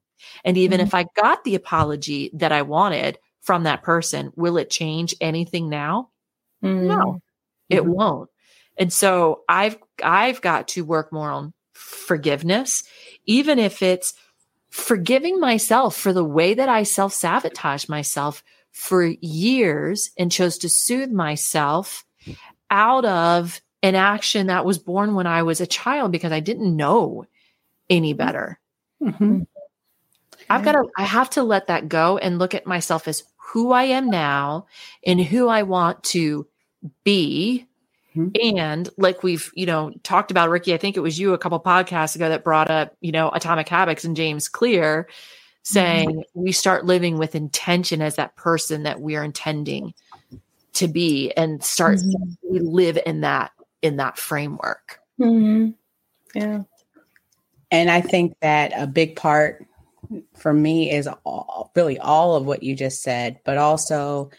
And 0.45 0.57
even 0.57 0.79
Mhm. 0.79 0.83
if 0.83 0.93
I 0.93 1.05
got 1.15 1.43
the 1.43 1.55
apology 1.55 2.29
that 2.33 2.51
I 2.51 2.61
wanted 2.61 3.17
from 3.41 3.63
that 3.63 3.83
person, 3.83 4.31
will 4.35 4.57
it 4.57 4.69
change 4.69 5.15
anything 5.21 5.69
now? 5.69 6.09
No, 6.61 7.21
it 7.69 7.85
Mhm. 7.85 7.95
won't. 7.95 8.29
And 8.77 8.91
so 8.93 9.43
I've 9.49 9.77
I've 10.03 10.41
got 10.41 10.69
to 10.69 10.85
work 10.85 11.11
more 11.13 11.31
on 11.31 11.53
forgiveness, 11.73 12.83
even 13.25 13.59
if 13.59 13.81
it's 13.81 14.13
forgiving 14.69 15.39
myself 15.39 15.95
for 15.95 16.13
the 16.13 16.23
way 16.23 16.53
that 16.53 16.69
I 16.69 16.83
self-sabotage 16.83 17.89
myself 17.89 18.43
for 18.71 19.03
years 19.03 20.11
and 20.17 20.31
chose 20.31 20.57
to 20.59 20.69
soothe 20.69 21.11
myself 21.11 22.05
out 22.69 23.05
of 23.05 23.61
an 23.81 23.95
action 23.95 24.47
that 24.47 24.65
was 24.65 24.77
born 24.77 25.15
when 25.15 25.25
I 25.25 25.43
was 25.43 25.61
a 25.61 25.67
child 25.67 26.11
because 26.11 26.31
I 26.31 26.39
didn't 26.39 26.75
know 26.75 27.25
any 27.89 28.13
better. 28.13 28.59
Mhm. 29.01 29.47
I've 30.49 30.63
got 30.63 30.73
to, 30.73 30.87
I 30.97 31.03
have 31.03 31.29
to 31.31 31.43
let 31.43 31.67
that 31.67 31.89
go 31.89 32.17
and 32.17 32.39
look 32.39 32.53
at 32.53 32.65
myself 32.65 33.07
as 33.07 33.23
who 33.37 33.71
I 33.71 33.83
am 33.83 34.09
now 34.09 34.67
and 35.05 35.19
who 35.19 35.47
I 35.47 35.63
want 35.63 36.03
to 36.05 36.47
be. 37.03 37.65
Mhm. 38.19 38.53
And 38.57 38.89
like 38.97 39.23
we've, 39.23 39.51
you 39.55 39.65
know, 39.65 39.91
talked 40.03 40.31
about, 40.31 40.49
Rikki, 40.49 40.73
I 40.73 40.77
think 40.77 40.97
it 40.97 41.01
was 41.01 41.17
you 41.17 41.33
a 41.33 41.37
couple 41.37 41.59
podcasts 41.59 42.15
ago 42.15 42.29
that 42.29 42.43
brought 42.43 42.69
up, 42.69 42.95
you 43.01 43.11
know, 43.11 43.29
Atomic 43.29 43.69
Habits 43.69 44.03
and 44.03 44.15
James 44.15 44.49
Clear 44.49 45.07
saying 45.63 46.23
we 46.33 46.51
start 46.51 46.85
living 46.85 47.17
with 47.17 47.35
intention 47.35 48.01
as 48.01 48.15
that 48.15 48.35
person 48.35 48.83
that 48.83 49.01
we're 49.01 49.23
intending 49.23 49.93
to 50.73 50.87
be 50.87 51.31
and 51.31 51.63
start 51.63 51.97
Mhm. 51.99 52.37
we 52.49 52.59
live 52.59 52.97
in 53.05 53.21
that 53.21 53.51
in 53.81 53.97
that 53.97 54.17
framework. 54.17 54.99
Mhm. 55.19 55.73
Yeah. 56.35 56.63
And 57.71 57.89
I 57.91 58.01
think 58.01 58.35
that 58.41 58.73
a 58.75 58.87
big 58.87 59.15
part 59.15 59.65
for 60.35 60.53
me 60.53 60.91
is 60.91 61.07
all, 61.25 61.71
really 61.75 61.99
all 61.99 62.35
of 62.35 62.45
what 62.45 62.63
you 62.63 62.75
just 62.75 63.01
said, 63.03 63.39
but 63.45 63.57
also 63.57 64.31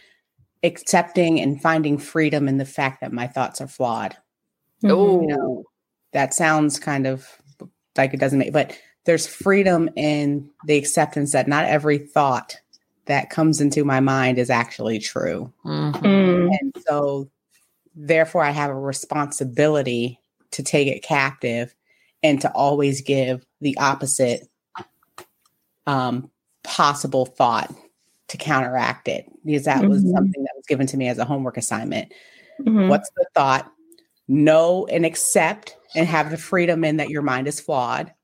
accepting 0.63 1.41
and 1.41 1.61
finding 1.61 1.99
freedom 1.99 2.49
in 2.49 2.59
the 2.59 2.65
fact 2.65 3.01
that 3.01 3.13
my 3.13 3.27
thoughts 3.27 3.61
are 3.61 3.69
flawed. 3.69 4.17
Oh, 4.85 5.21
You 5.21 5.27
know, 5.29 5.65
that 6.13 6.35
sounds 6.35 6.79
kind 6.79 7.07
of 7.07 7.27
like 7.97 8.15
it 8.15 8.21
doesn't 8.21 8.39
make, 8.39 8.53
but 8.53 8.79
there's 9.05 9.27
freedom 9.27 9.89
in 9.97 10.51
the 10.67 10.77
acceptance 10.77 11.33
that 11.33 11.49
not 11.49 11.65
every 11.65 11.99
thought 11.99 12.57
that 13.07 13.31
comes 13.31 13.61
into 13.61 13.85
my 13.85 14.01
mind 14.01 14.39
is 14.39 14.51
actually 14.51 14.99
true. 14.99 15.53
Mhm. 15.65 15.93
Mm. 15.95 16.59
And 16.61 16.77
so, 16.87 17.29
therefore, 17.95 18.45
I 18.45 18.51
have 18.51 18.71
a 18.71 18.75
responsibility 18.75 20.19
to 20.53 20.63
take 20.63 20.89
it 20.89 21.03
captive 21.03 21.75
and 22.23 22.41
to 22.41 22.53
always 22.53 23.01
give 23.01 23.45
the 23.61 23.77
opposite 23.79 24.49
um, 25.87 26.31
possible 26.63 27.27
thought 27.27 27.75
to 28.31 28.37
counteract 28.37 29.09
it, 29.09 29.27
because 29.45 29.65
that 29.65 29.85
was 29.89 30.05
Mhm. 30.05 30.13
something 30.13 30.43
that 30.45 30.53
was 30.57 30.65
given 30.67 30.87
to 30.87 30.97
me 30.97 31.09
as 31.09 31.19
a 31.19 31.25
homework 31.25 31.57
assignment. 31.57 32.13
Mhm. 32.61 32.89
What's 32.89 33.11
the 33.17 33.27
thought? 33.35 33.71
Know 34.29 34.87
and 34.87 35.05
accept 35.05 35.77
and 35.97 36.07
have 36.07 36.31
the 36.31 36.37
freedom 36.37 36.85
in 36.85 36.97
that 36.99 37.11
your 37.11 37.23
mind 37.23 37.49
is 37.49 37.59
flawed. 37.59 38.15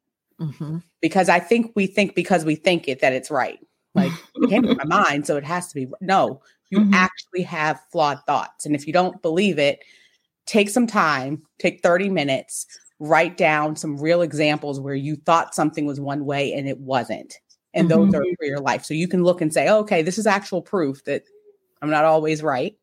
Mhm. 0.40 0.82
Because 1.00 1.28
I 1.28 1.40
think 1.40 1.72
we 1.74 1.88
think 1.88 2.14
because 2.14 2.44
we 2.44 2.54
think 2.54 2.86
it 2.88 3.00
that 3.00 3.12
it's 3.12 3.30
right. 3.30 3.58
Like 3.94 4.12
it 4.36 4.48
came 4.50 4.62
to 4.62 4.76
my 4.76 4.84
mind, 4.84 5.26
so 5.26 5.36
it 5.36 5.44
has 5.44 5.66
to 5.68 5.74
be. 5.74 5.88
No, 6.00 6.40
you 6.70 6.78
Mhm. 6.80 6.92
actually 6.94 7.42
have 7.42 7.80
flawed 7.90 8.20
thoughts. 8.26 8.64
And 8.64 8.76
if 8.76 8.86
you 8.86 8.92
don't 8.92 9.20
believe 9.22 9.58
it, 9.58 9.80
take 10.46 10.68
some 10.68 10.86
time, 10.86 11.42
take 11.58 11.82
30 11.82 12.08
minutes, 12.08 12.66
write 13.00 13.36
down 13.36 13.74
some 13.74 13.96
real 13.96 14.22
examples 14.22 14.78
where 14.78 14.94
you 14.94 15.16
thought 15.16 15.54
something 15.54 15.84
was 15.86 15.98
one 15.98 16.24
way 16.24 16.52
and 16.52 16.68
it 16.68 16.78
wasn't. 16.78 17.34
And 17.76 17.90
those 17.90 18.14
are 18.14 18.24
for 18.38 18.44
your 18.44 18.60
life. 18.60 18.84
So 18.84 18.94
you 18.94 19.06
can 19.06 19.22
look 19.22 19.40
and 19.40 19.52
say, 19.52 19.68
okay, 19.68 20.02
this 20.02 20.18
is 20.18 20.26
actual 20.26 20.62
proof 20.62 21.04
that 21.04 21.24
I'm 21.82 21.90
not 21.90 22.04
always 22.04 22.42
right. 22.42 22.76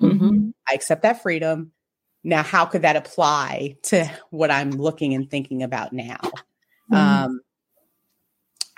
Mhm. 0.00 0.52
I 0.68 0.74
accept 0.74 1.02
that 1.02 1.22
freedom. 1.22 1.72
Now, 2.24 2.42
how 2.42 2.64
could 2.64 2.82
that 2.82 2.96
apply 2.96 3.76
to 3.84 4.10
what 4.30 4.50
I'm 4.50 4.70
looking 4.70 5.14
and 5.14 5.30
thinking 5.30 5.62
about 5.62 5.92
now? 5.92 6.20
Mhm. 6.90 6.96
Um, 6.96 7.40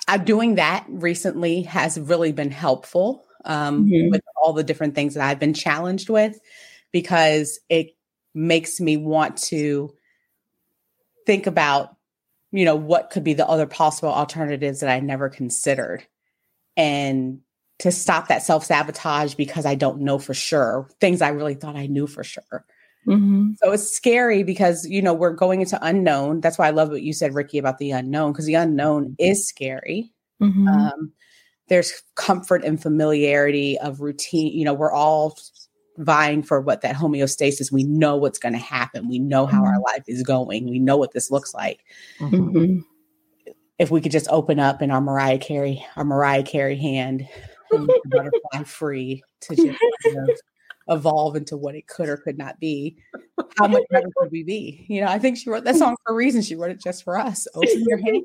I'm 0.08 0.24
doing 0.24 0.56
that 0.56 0.84
recently 0.88 1.62
has 1.62 1.98
really 1.98 2.32
been 2.32 2.50
helpful 2.50 3.24
um, 3.44 3.86
Mhm. 3.86 4.10
with 4.10 4.22
all 4.36 4.52
the 4.52 4.64
different 4.64 4.94
things 4.94 5.14
that 5.14 5.28
I've 5.28 5.38
been 5.40 5.54
challenged 5.54 6.08
with 6.08 6.38
because 6.92 7.58
it 7.68 7.96
makes 8.34 8.80
me 8.80 8.96
want 8.96 9.36
to 9.36 9.94
think 11.26 11.46
about, 11.46 11.96
you 12.52 12.64
know, 12.64 12.76
what 12.76 13.10
could 13.10 13.24
be 13.24 13.34
the 13.34 13.48
other 13.48 13.66
possible 13.66 14.10
alternatives 14.10 14.80
that 14.80 14.90
I 14.90 15.00
never 15.00 15.28
considered 15.28 16.06
and 16.76 17.40
to 17.78 17.90
stop 17.90 18.28
that 18.28 18.42
self 18.42 18.64
sabotage 18.64 19.34
because 19.34 19.66
I 19.66 19.74
don't 19.74 20.02
know 20.02 20.18
for 20.18 20.34
sure 20.34 20.88
things 21.00 21.20
I 21.22 21.30
really 21.30 21.54
thought 21.54 21.76
I 21.76 21.86
knew 21.86 22.06
for 22.06 22.22
sure. 22.22 22.64
Mhm. 23.08 23.56
So 23.58 23.72
it's 23.72 23.90
scary 23.90 24.44
because, 24.44 24.86
you 24.86 25.02
know, 25.02 25.12
we're 25.12 25.32
going 25.32 25.60
into 25.60 25.78
unknown. 25.84 26.40
That's 26.40 26.58
why 26.58 26.68
I 26.68 26.70
love 26.70 26.90
what 26.90 27.02
you 27.02 27.12
said, 27.12 27.34
Rikki, 27.34 27.58
about 27.58 27.78
the 27.78 27.90
unknown, 27.90 28.32
because 28.32 28.46
the 28.46 28.54
unknown 28.54 29.16
is 29.18 29.46
scary. 29.48 30.12
Mhm. 30.40 30.68
Um, 30.68 31.12
there's 31.68 32.02
comfort 32.14 32.64
and 32.64 32.80
familiarity 32.80 33.78
of 33.78 34.00
routine. 34.00 34.56
You 34.56 34.64
know, 34.64 34.74
we're 34.74 34.92
all 34.92 35.36
vying 35.98 36.42
for 36.42 36.60
what 36.60 36.80
that 36.82 36.96
homeostasis. 36.96 37.70
We 37.70 37.84
know 37.84 38.16
what's 38.16 38.38
going 38.38 38.54
to 38.54 38.58
happen. 38.58 39.08
We 39.08 39.18
know 39.18 39.46
how 39.46 39.64
our 39.64 39.80
life 39.80 40.04
is 40.06 40.22
going. 40.22 40.68
We 40.68 40.78
know 40.78 40.96
what 40.96 41.12
this 41.12 41.30
looks 41.30 41.52
like. 41.54 41.84
Mhm. 42.18 42.52
Mhm. 42.52 42.84
If 43.78 43.90
we 43.90 44.00
could 44.00 44.12
just 44.12 44.28
open 44.30 44.58
up 44.58 44.80
in 44.80 44.90
our 44.90 45.00
Mariah 45.00 45.38
Carey, 45.38 45.84
our 45.96 46.04
Mariah 46.04 46.44
Carey 46.44 46.76
hand, 46.76 47.26
and 47.72 47.90
butterfly 48.06 48.62
free 48.66 49.22
to 49.40 49.56
just 49.56 49.78
kind 50.04 50.28
of 50.28 50.30
evolve 50.88 51.36
into 51.36 51.56
what 51.56 51.74
it 51.74 51.86
could 51.86 52.08
or 52.08 52.16
could 52.16 52.38
not 52.38 52.58
be, 52.60 52.96
how 53.58 53.66
much 53.66 53.82
better 53.90 54.08
could 54.16 54.30
we 54.30 54.42
be? 54.42 54.84
You 54.88 55.00
know, 55.00 55.08
I 55.08 55.18
think 55.18 55.36
she 55.36 55.50
wrote 55.50 55.64
that 55.64 55.76
song 55.76 55.96
for 56.04 56.12
a 56.12 56.16
reason. 56.16 56.42
She 56.42 56.54
wrote 56.54 56.70
it 56.70 56.80
just 56.80 57.02
for 57.04 57.18
us. 57.18 57.46
Open 57.54 57.84
your 57.86 57.98
hand 57.98 58.24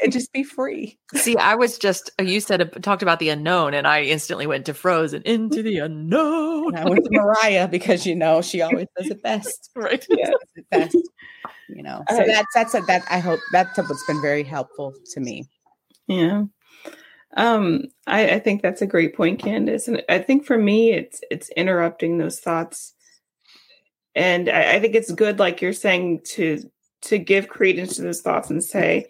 and 0.00 0.12
just 0.12 0.32
be 0.32 0.42
free. 0.42 0.98
See, 1.14 1.36
I 1.36 1.54
was 1.54 1.78
just 1.78 2.10
you 2.20 2.40
said 2.40 2.82
talked 2.82 3.02
about 3.02 3.18
the 3.18 3.30
unknown, 3.30 3.74
and 3.74 3.86
I 3.86 4.02
instantly 4.02 4.46
went 4.46 4.66
to 4.66 4.74
Frozen 4.74 5.22
into 5.24 5.62
the 5.62 5.78
unknown. 5.78 6.74
And 6.74 6.86
I 6.86 6.90
went 6.90 7.04
to 7.04 7.10
Mariah 7.12 7.68
because 7.68 8.06
you 8.06 8.14
know 8.14 8.42
she 8.42 8.60
always 8.62 8.86
does 8.96 9.10
it 9.10 9.22
best. 9.22 9.70
Right. 9.76 10.02
She 10.02 10.16
does 10.16 10.34
it 10.56 10.70
best. 10.70 10.96
You 11.68 11.82
know, 11.82 12.04
so 12.10 12.20
I- 12.22 12.26
that's 12.26 12.54
that's 12.54 12.74
a, 12.74 12.80
that 12.82 13.04
I 13.10 13.18
hope 13.18 13.40
that's 13.52 13.76
what's 13.78 14.06
been 14.06 14.20
very 14.20 14.42
helpful 14.42 14.92
to 15.12 15.20
me. 15.20 15.46
Yeah. 16.06 16.44
Um, 17.36 17.84
I, 18.08 18.30
I 18.34 18.38
think 18.40 18.60
that's 18.60 18.82
a 18.82 18.86
great 18.86 19.14
point, 19.14 19.40
Candice. 19.40 19.86
And 19.86 20.02
I 20.08 20.18
think 20.18 20.44
for 20.44 20.58
me 20.58 20.92
it's 20.92 21.20
it's 21.30 21.48
interrupting 21.50 22.18
those 22.18 22.40
thoughts. 22.40 22.94
And 24.16 24.48
I, 24.48 24.74
I 24.74 24.80
think 24.80 24.96
it's 24.96 25.12
good, 25.12 25.38
like 25.38 25.62
you're 25.62 25.72
saying, 25.72 26.22
to 26.32 26.60
to 27.02 27.18
give 27.18 27.48
credence 27.48 27.96
to 27.96 28.02
those 28.02 28.20
thoughts 28.20 28.50
and 28.50 28.62
say, 28.62 29.06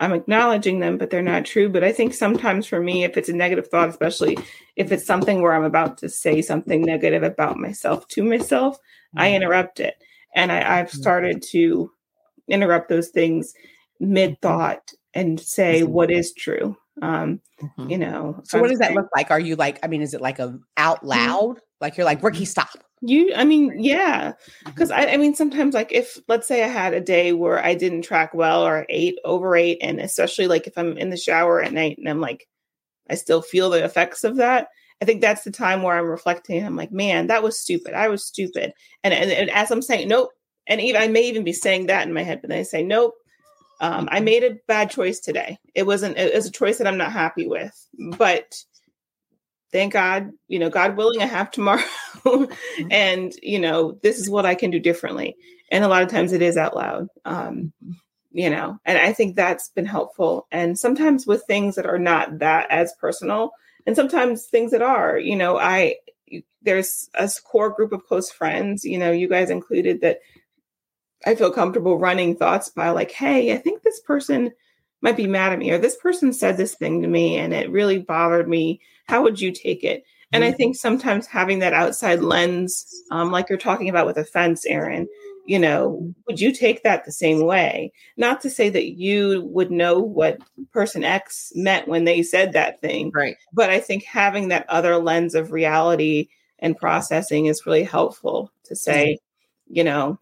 I'm 0.00 0.12
acknowledging 0.12 0.80
them, 0.80 0.98
but 0.98 1.10
they're 1.10 1.22
not 1.22 1.44
true. 1.44 1.68
But 1.68 1.84
I 1.84 1.92
think 1.92 2.14
sometimes 2.14 2.66
for 2.66 2.80
me, 2.80 3.04
if 3.04 3.16
it's 3.16 3.28
a 3.28 3.34
negative 3.34 3.68
thought, 3.68 3.88
especially 3.88 4.38
if 4.76 4.92
it's 4.92 5.06
something 5.06 5.42
where 5.42 5.52
I'm 5.52 5.64
about 5.64 5.98
to 5.98 6.08
say 6.08 6.42
something 6.42 6.82
negative 6.82 7.22
about 7.22 7.58
myself 7.58 8.06
to 8.08 8.22
myself, 8.22 8.78
I 9.16 9.28
mm-hmm. 9.28 9.36
interrupt 9.36 9.80
it. 9.80 9.94
And 10.34 10.52
I, 10.52 10.78
I've 10.80 10.88
mm-hmm. 10.88 11.00
started 11.00 11.42
to 11.50 11.90
interrupt 12.48 12.88
those 12.88 13.08
things 13.08 13.54
mm-hmm. 14.00 14.12
mid 14.12 14.42
thought 14.42 14.92
and 15.14 15.40
say 15.40 15.82
what 15.82 16.10
is 16.10 16.32
true. 16.34 16.76
Um, 17.02 17.40
Mhm. 17.62 17.90
you 17.90 17.98
know. 17.98 18.40
So 18.44 18.58
what 18.58 18.66
I'm 18.66 18.70
does 18.70 18.78
that 18.80 18.94
look 18.94 19.08
like? 19.14 19.30
Are 19.30 19.40
you 19.40 19.56
like? 19.56 19.78
I 19.82 19.88
mean, 19.88 20.02
is 20.02 20.14
it 20.14 20.20
like 20.20 20.38
a 20.38 20.58
out 20.76 21.04
loud? 21.04 21.60
Like 21.80 21.96
you're 21.96 22.06
like 22.06 22.22
Rikki, 22.22 22.44
stop. 22.44 22.84
You, 23.02 23.34
I 23.34 23.44
mean, 23.44 23.74
yeah, 23.78 24.32
because 24.64 24.90
I, 24.90 25.06
I 25.06 25.16
mean, 25.18 25.34
sometimes 25.34 25.74
like 25.74 25.92
if 25.92 26.18
let's 26.28 26.48
say 26.48 26.64
I 26.64 26.68
had 26.68 26.94
a 26.94 27.00
day 27.00 27.32
where 27.32 27.62
I 27.62 27.74
didn't 27.74 28.02
track 28.02 28.32
well 28.32 28.66
or 28.66 28.86
ate 28.88 29.18
overate, 29.24 29.78
and 29.82 30.00
especially 30.00 30.46
like 30.46 30.66
if 30.66 30.78
I'm 30.78 30.96
in 30.96 31.10
the 31.10 31.16
shower 31.16 31.62
at 31.62 31.72
night 31.72 31.98
and 31.98 32.08
I'm 32.08 32.20
like, 32.20 32.48
I 33.10 33.14
still 33.14 33.42
feel 33.42 33.70
the 33.70 33.84
effects 33.84 34.24
of 34.24 34.36
that. 34.36 34.68
I 35.02 35.04
think 35.04 35.20
that's 35.20 35.44
the 35.44 35.50
time 35.50 35.82
where 35.82 35.98
I'm 35.98 36.08
reflecting. 36.08 36.64
I'm 36.64 36.76
like, 36.76 36.90
man, 36.90 37.26
that 37.26 37.42
was 37.42 37.58
stupid. 37.60 37.92
I 37.92 38.08
was 38.08 38.24
stupid. 38.24 38.72
And 39.04 39.12
and, 39.12 39.30
and 39.30 39.50
as 39.50 39.70
I'm 39.70 39.82
saying, 39.82 40.08
nope. 40.08 40.30
And 40.66 40.80
even 40.80 41.00
I 41.00 41.08
may 41.08 41.28
even 41.28 41.44
be 41.44 41.52
saying 41.52 41.86
that 41.86 42.06
in 42.06 42.14
my 42.14 42.22
head, 42.22 42.40
but 42.40 42.48
then 42.48 42.58
I 42.58 42.62
say, 42.62 42.82
nope. 42.82 43.14
Um, 43.80 44.08
I 44.10 44.20
made 44.20 44.42
a 44.42 44.56
bad 44.66 44.90
choice 44.90 45.20
today. 45.20 45.58
It 45.74 45.86
wasn't. 45.86 46.16
It 46.16 46.34
was 46.34 46.46
a 46.46 46.50
choice 46.50 46.78
that 46.78 46.86
I'm 46.86 46.96
not 46.96 47.12
happy 47.12 47.46
with. 47.46 47.74
But 48.16 48.56
thank 49.70 49.92
God, 49.92 50.32
you 50.48 50.58
know, 50.58 50.70
God 50.70 50.96
willing, 50.96 51.20
I 51.20 51.26
have 51.26 51.50
tomorrow. 51.50 51.82
and, 52.90 53.32
you 53.42 53.58
know, 53.58 53.98
this 54.02 54.18
is 54.18 54.30
what 54.30 54.46
I 54.46 54.54
can 54.54 54.70
do 54.70 54.78
differently. 54.78 55.36
And 55.70 55.84
a 55.84 55.88
lot 55.88 56.02
of 56.02 56.08
times 56.08 56.32
it 56.32 56.42
is 56.42 56.56
out 56.56 56.76
loud. 56.76 57.08
Um, 57.24 57.72
you 58.32 58.50
know, 58.50 58.78
and 58.84 58.98
I 58.98 59.14
think 59.14 59.34
that's 59.34 59.70
been 59.70 59.86
helpful. 59.86 60.46
And 60.52 60.78
sometimes 60.78 61.26
with 61.26 61.44
things 61.46 61.74
that 61.76 61.86
are 61.86 61.98
not 61.98 62.40
that 62.40 62.70
as 62.70 62.92
personal, 63.00 63.50
and 63.86 63.96
sometimes 63.96 64.44
things 64.44 64.72
that 64.72 64.82
are, 64.82 65.18
you 65.18 65.36
know, 65.36 65.56
I 65.56 65.96
there's 66.60 67.08
a 67.14 67.30
core 67.44 67.70
group 67.70 67.92
of 67.92 68.04
close 68.04 68.30
friends, 68.30 68.84
you 68.84 68.98
know, 68.98 69.10
you 69.10 69.28
guys 69.28 69.48
included 69.48 70.02
that 70.02 70.18
I 71.24 71.34
feel 71.34 71.50
comfortable 71.50 71.98
running 71.98 72.36
thoughts 72.36 72.68
by 72.68 72.90
like, 72.90 73.10
hey, 73.10 73.54
I 73.54 73.56
think 73.56 73.82
this 73.82 74.00
person 74.00 74.52
might 75.00 75.16
be 75.16 75.26
mad 75.26 75.52
at 75.52 75.58
me, 75.58 75.70
or 75.70 75.78
this 75.78 75.96
person 75.96 76.32
said 76.32 76.56
this 76.56 76.74
thing 76.74 77.00
to 77.02 77.08
me 77.08 77.38
and 77.38 77.54
it 77.54 77.70
really 77.70 77.98
bothered 77.98 78.48
me. 78.48 78.80
How 79.06 79.22
would 79.22 79.40
you 79.40 79.52
take 79.52 79.82
it? 79.82 80.04
And 80.32 80.44
I 80.44 80.52
think 80.52 80.76
sometimes 80.76 81.26
having 81.26 81.60
that 81.60 81.72
outside 81.72 82.20
lens, 82.20 83.02
um, 83.10 83.30
like 83.30 83.48
you're 83.48 83.58
talking 83.58 83.88
about 83.88 84.06
with 84.06 84.18
offense, 84.18 84.66
Erin, 84.66 85.08
you 85.46 85.58
know, 85.58 86.12
would 86.26 86.40
you 86.40 86.52
take 86.52 86.82
that 86.82 87.04
the 87.04 87.12
same 87.12 87.46
way? 87.46 87.92
Not 88.16 88.40
to 88.40 88.50
say 88.50 88.68
that 88.68 88.98
you 88.98 89.42
would 89.52 89.70
know 89.70 89.98
what 89.98 90.38
person 90.72 91.04
X 91.04 91.52
meant 91.54 91.86
when 91.88 92.04
they 92.04 92.22
said 92.22 92.52
that 92.52 92.80
thing, 92.80 93.12
Right. 93.14 93.36
but 93.52 93.70
I 93.70 93.78
think 93.78 94.04
having 94.04 94.48
that 94.48 94.68
other 94.68 94.98
lens 94.98 95.34
of 95.34 95.52
reality 95.52 96.28
and 96.58 96.76
processing 96.76 97.46
is 97.46 97.64
really 97.64 97.84
helpful 97.84 98.50
to 98.64 98.74
say, 98.74 99.18
you 99.68 99.84
know, 99.84 100.18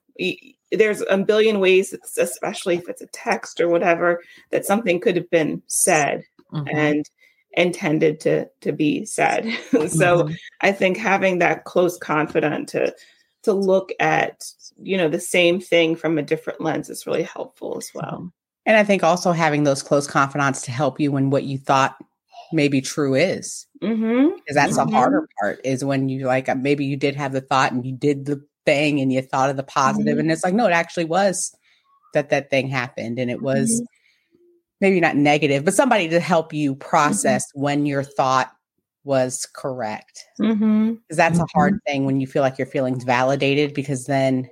there's 0.71 1.03
a 1.09 1.17
billion 1.19 1.61
ways, 1.61 1.95
especially 2.19 2.77
if 2.77 2.89
it's 2.89 3.03
a 3.03 3.07
text 3.07 3.61
or 3.61 3.69
whatever, 3.69 4.23
that 4.51 4.67
something 4.67 5.01
could 5.01 5.17
have 5.17 5.31
been 5.31 5.63
said 5.67 6.25
Mhm. 6.53 6.69
and 6.73 7.11
intended 7.57 8.21
to 8.21 8.47
to 8.61 8.73
be 8.73 9.05
said. 9.05 9.45
so 9.89 10.25
Mhm. 10.25 10.37
I 10.61 10.73
think 10.73 10.97
having 10.97 11.39
that 11.39 11.65
close 11.65 11.97
confidant 11.99 12.69
to 12.71 12.95
to 13.43 13.53
look 13.53 13.93
at 14.01 14.45
you 14.83 14.97
know 14.97 15.09
the 15.09 15.21
same 15.21 15.61
thing 15.61 15.97
from 15.97 16.19
a 16.19 16.23
different 16.23 16.61
lens 16.61 16.91
is 16.91 17.07
really 17.07 17.23
helpful 17.23 17.77
as 17.79 17.91
well. 17.95 18.33
And 18.67 18.77
I 18.77 18.85
think 18.85 19.03
also 19.05 19.33
having 19.33 19.65
those 19.65 19.83
close 19.83 20.07
confidants 20.07 20.63
to 20.63 20.71
help 20.71 20.99
you 20.99 21.13
when 21.13 21.31
what 21.31 21.45
you 21.45 21.59
thought 21.59 21.97
maybe 22.53 22.81
true 22.81 23.15
is. 23.15 23.67
Mm-hmm. 23.83 24.37
Because 24.37 24.55
that's 24.55 24.79
Mhm. 24.79 24.87
the 24.91 24.97
harder 24.97 25.29
part 25.41 25.61
is 25.65 25.85
when 25.85 26.09
you 26.09 26.27
like 26.27 26.49
uh, 26.49 26.55
maybe 26.55 26.85
you 26.85 26.97
did 26.97 27.17
have 27.17 27.33
the 27.33 27.41
thought 27.41 27.73
and 27.73 27.85
you 27.85 27.93
did 27.93 28.25
the 28.25 28.43
thing 28.65 29.01
and 29.01 29.13
you 29.13 29.21
thought 29.21 29.51
of 29.51 29.57
the 29.57 29.63
positive 29.63 30.17
Mhm. 30.17 30.21
and 30.21 30.33
it's 30.33 30.43
like 30.45 30.55
no 30.55 30.67
it 30.67 30.73
actually 30.73 31.05
was 31.05 31.55
that 32.15 32.31
that 32.31 32.49
thing 32.49 32.69
happened 32.69 33.19
and 33.19 33.31
it 33.31 33.43
was 33.43 33.71
Mm-hmm. 33.71 33.85
Maybe 34.85 35.01
not 35.01 35.17
negative 35.17 35.65
but 35.65 35.75
somebody 35.75 36.09
to 36.09 36.21
help 36.21 36.49
Mm-hmm. 36.49 36.57
you 36.57 36.75
process 36.75 37.47
when 37.55 37.87
your 37.87 38.03
thought 38.03 38.53
was 39.05 39.47
correct 39.55 40.25
Mm-hmm. 40.41 40.95
because 40.95 41.17
that's 41.17 41.39
a 41.39 41.47
hard 41.55 41.79
thing 41.87 42.05
when 42.05 42.21
you 42.21 42.27
feel 42.27 42.43
like 42.43 42.59
your 42.59 42.67
feelings 42.67 43.05
validated 43.05 43.75
because 43.75 44.07
then 44.07 44.49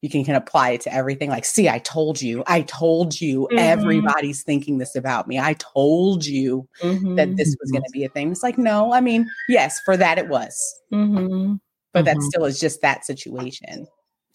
you 0.00 0.08
can, 0.08 0.24
can 0.24 0.36
apply 0.36 0.70
it 0.70 0.80
to 0.82 0.94
everything. 0.94 1.28
Like, 1.28 1.44
see, 1.44 1.68
I 1.68 1.80
told 1.80 2.22
you, 2.22 2.44
I 2.46 2.62
told 2.62 3.20
you, 3.20 3.48
mm-hmm. 3.50 3.58
everybody's 3.58 4.44
thinking 4.44 4.78
this 4.78 4.94
about 4.94 5.26
me. 5.26 5.40
I 5.40 5.54
told 5.54 6.24
you 6.24 6.68
mm-hmm. 6.80 7.16
that 7.16 7.36
this 7.36 7.56
was 7.60 7.70
going 7.72 7.82
to 7.82 7.90
be 7.92 8.04
a 8.04 8.08
thing. 8.08 8.30
It's 8.30 8.42
like, 8.42 8.58
no, 8.58 8.92
I 8.92 9.00
mean, 9.00 9.28
yes, 9.48 9.80
for 9.84 9.96
that 9.96 10.18
it 10.18 10.28
was. 10.28 10.56
Mm-hmm. 10.92 11.54
But 11.92 12.04
that 12.04 12.16
mm-hmm. 12.16 12.26
still 12.26 12.44
is 12.44 12.60
just 12.60 12.80
that 12.82 13.06
situation. 13.06 13.88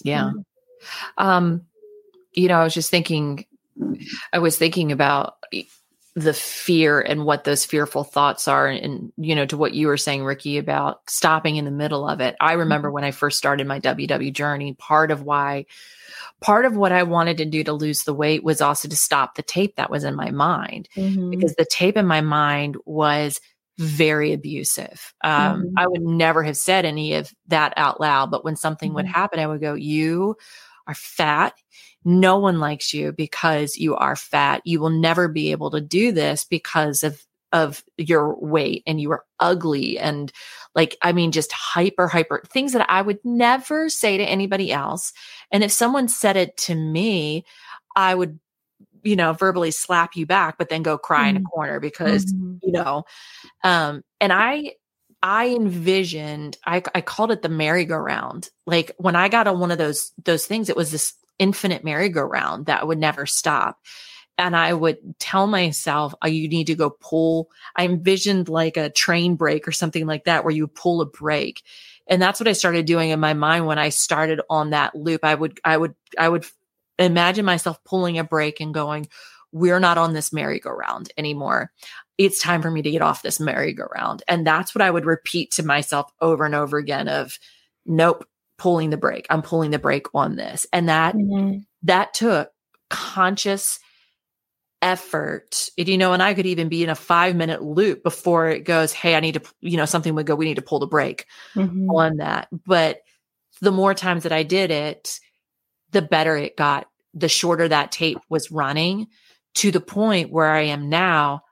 Yeah. 0.04 0.32
Um, 1.18 1.62
you 2.34 2.50
know, 2.50 2.60
I 2.60 2.64
was 2.66 2.74
just 2.74 2.92
thinking, 2.92 3.46
I 4.32 4.40
was 4.40 4.58
thinking 4.58 4.92
about 4.92 5.36
the 6.16 6.34
fear 6.34 7.02
and 7.02 7.26
what 7.26 7.44
those 7.44 7.66
fearful 7.66 8.04
thoughts 8.04 8.48
are 8.48 8.68
and, 8.68 8.84
and, 8.84 9.14
you 9.18 9.34
know 9.36 9.46
to 9.48 9.58
what 9.58 9.74
you 9.74 9.88
were 9.88 9.98
saying 9.98 10.24
Rikki 10.24 10.58
about 10.58 11.02
stopping 11.10 11.56
in 11.56 11.66
the 11.66 11.72
middle 11.72 12.08
of 12.08 12.22
it 12.22 12.36
i 12.40 12.54
remember 12.54 12.90
mm-hmm. 12.90 12.96
when 12.96 13.04
i 13.04 13.12
first 13.12 13.38
started 13.38 13.66
my 13.66 13.80
ww 13.80 14.32
journey 14.34 14.74
part 14.74 15.10
of 15.10 15.24
why 15.24 15.66
part 16.40 16.66
of 16.66 16.76
what 16.76 16.92
i 16.92 17.02
wanted 17.02 17.38
to 17.38 17.46
do 17.46 17.64
to 17.64 17.74
lose 17.74 18.04
the 18.04 18.14
weight 18.14 18.44
was 18.44 18.62
also 18.62 18.88
to 18.88 18.96
stop 18.96 19.36
the 19.36 19.42
tape 19.42 19.76
that 19.76 19.90
was 19.90 20.04
in 20.04 20.16
my 20.16 20.30
mind 20.30 20.88
mm-hmm. 20.96 21.32
because 21.32 21.56
the 21.56 21.66
tape 21.66 21.98
in 21.98 22.06
my 22.06 22.22
mind 22.22 22.78
was 22.86 23.42
very 23.80 24.34
abusive 24.34 25.16
um, 25.24 25.64
mm-hmm. 25.64 25.78
i 25.78 25.88
would 25.88 26.04
never 26.04 26.44
have 26.44 26.58
said 26.58 26.86
any 26.86 27.16
of 27.16 27.34
that 27.48 27.74
out 27.76 28.00
loud 28.00 28.30
but 28.30 28.46
when 28.46 28.56
something 28.56 28.94
would 28.94 29.06
mm-hmm. 29.06 29.16
happen 29.16 29.40
i 29.40 29.48
would 29.48 29.62
go 29.62 29.74
you 29.74 30.36
are 30.86 30.94
fat 30.94 31.56
no 32.06 32.38
one 32.38 32.60
likes 32.60 32.94
you 32.94 33.12
because 33.12 33.78
you 33.78 33.96
are 33.96 34.16
fat. 34.16 34.62
You 34.66 34.80
will 34.80 34.90
never 34.90 35.28
be 35.28 35.52
able 35.52 35.72
to 35.72 35.82
do 35.82 36.12
this 36.12 36.46
because 36.46 37.04
of 37.04 37.26
of 37.52 37.84
your 37.98 38.36
weight 38.40 38.82
and 38.88 39.00
you 39.00 39.12
are 39.12 39.24
ugly 39.40 40.00
and 40.00 40.32
like 40.74 40.98
I 41.04 41.14
mean 41.14 41.32
just 41.32 41.52
hyper 41.52 42.08
hyper 42.08 42.42
things 42.50 42.74
that 42.74 42.90
I 42.90 43.02
would 43.02 43.20
never 43.24 43.90
say 43.90 44.18
to 44.18 44.24
anybody 44.24 44.72
else. 44.72 45.14
And 45.52 45.64
if 45.64 45.72
someone 45.72 46.08
said 46.08 46.36
it 46.36 46.58
to 46.58 46.76
me, 46.76 47.46
I 47.96 48.16
would 48.16 48.40
you 49.04 49.16
know 49.16 49.34
verbally 49.34 49.72
slap 49.72 50.16
you 50.16 50.26
back 50.26 50.58
but 50.58 50.70
then 50.70 50.82
go 50.82 50.98
cry 50.98 51.28
mm-hmm. 51.28 51.30
in 51.30 51.36
a 51.36 51.40
mm-hmm. 51.40 51.48
corner 51.48 51.80
because 51.80 52.26
mm-hmm. 52.26 52.56
you 52.64 52.72
know 52.72 53.04
um 53.64 54.02
and 54.20 54.34
I 54.34 54.74
I 55.22 55.50
envisioned 55.50 56.58
I 56.66 56.82
I 56.94 57.02
called 57.02 57.32
it 57.32 57.42
the 57.42 57.50
merry-go-round. 57.50 58.50
Like 58.66 58.92
when 58.98 59.16
I 59.16 59.30
got 59.30 59.48
on 59.48 59.60
one 59.60 59.72
of 59.72 59.78
those 59.78 60.12
those 60.24 60.46
things 60.46 60.70
it 60.70 60.76
was 60.76 60.92
this 60.92 61.14
infinite 61.40 61.84
merry-go-round 61.84 62.68
that 62.68 62.88
would 62.88 62.98
never 62.98 63.26
stop. 63.26 63.80
And 64.38 64.56
I 64.56 64.74
would 64.74 64.98
tell 65.20 65.46
myself, 65.46 66.16
oh, 66.22 66.28
you 66.28 66.48
need 66.48 66.68
to 66.68 66.76
go 66.76 66.90
pull. 66.90 67.50
I 67.76 67.86
envisioned 67.86 68.50
like 68.50 68.78
a 68.78 68.90
train 68.90 69.36
brake 69.36 69.68
or 69.68 69.72
something 69.72 70.08
like 70.08 70.24
that 70.24 70.44
where 70.44 70.54
you 70.54 70.68
pull 70.68 71.02
a 71.02 71.06
brake. 71.06 71.62
And 72.08 72.22
that's 72.22 72.40
what 72.40 72.48
I 72.48 72.54
started 72.54 72.86
doing 72.86 73.12
in 73.12 73.20
my 73.20 73.34
mind 73.34 73.68
when 73.68 73.78
I 73.78 73.90
started 73.90 74.42
on 74.50 74.72
that 74.72 74.96
loop. 74.96 75.24
I 75.24 75.36
would, 75.36 75.60
I 75.64 75.78
would, 75.78 75.96
I 76.18 76.30
would 76.30 76.46
imagine 76.98 77.46
myself 77.46 77.84
pulling 77.84 78.18
a 78.18 78.24
brake 78.24 78.60
and 78.60 78.74
going, 78.74 79.08
we're 79.52 79.80
not 79.80 80.00
on 80.00 80.14
this 80.14 80.34
merry-go-round 80.34 81.14
anymore. 81.16 81.72
It's 82.18 82.42
time 82.42 82.64
for 82.64 82.72
me 82.72 82.82
to 82.82 82.92
get 82.92 83.04
off 83.04 83.22
this 83.22 83.40
merry-go-round. 83.40 84.24
And 84.28 84.46
that's 84.46 84.74
what 84.74 84.82
I 84.82 84.90
would 84.90 85.06
repeat 85.06 85.52
to 85.52 85.64
myself 85.64 86.12
over 86.20 86.44
and 86.44 86.56
over 86.56 86.78
again 86.80 87.08
of, 87.08 87.38
nope, 87.86 88.26
pulling 88.58 88.90
the 88.90 88.98
brake. 88.98 89.28
I'm 89.30 89.42
pulling 89.42 89.72
the 89.72 89.80
brake 89.80 90.08
on 90.14 90.36
this. 90.36 90.66
And 90.72 90.90
that 90.90 91.16
mm-hmm. 91.16 91.60
that 91.84 92.14
took 92.14 92.52
conscious 92.90 93.80
effort. 94.82 95.70
You 95.78 95.98
know, 95.98 96.14
and 96.14 96.22
I 96.22 96.34
could 96.34 96.46
even 96.46 96.70
be 96.70 96.84
in 96.84 96.90
a 96.90 96.96
five 96.96 97.36
minute 97.36 97.64
loop 97.64 98.04
before 98.04 98.50
it 98.50 98.66
goes, 98.66 98.94
Hey, 98.94 99.16
I 99.16 99.20
need 99.20 99.36
to, 99.36 99.42
you 99.62 99.78
know, 99.78 99.86
something 99.86 100.14
would 100.16 100.26
go, 100.26 100.36
we 100.36 100.46
need 100.46 100.56
to 100.56 100.62
pull 100.62 100.80
the 100.80 100.88
brake 100.88 101.26
mm-hmm. 101.56 101.90
on 101.90 102.18
that. 102.18 102.48
But 102.66 103.02
the 103.62 103.72
more 103.72 103.94
times 103.94 104.24
that 104.24 104.32
I 104.32 104.44
did 104.44 104.72
it, 104.72 105.20
the 105.92 106.02
better 106.02 106.36
it 106.36 106.58
got, 106.58 106.88
the 107.14 107.30
shorter 107.30 107.68
that 107.68 107.92
tape 107.92 108.20
was 108.30 108.52
running 108.52 109.08
to 109.56 109.72
the 109.72 109.82
point 109.82 110.32
where 110.32 110.50
I 110.50 110.64
am 110.64 110.90
now. 110.90 111.44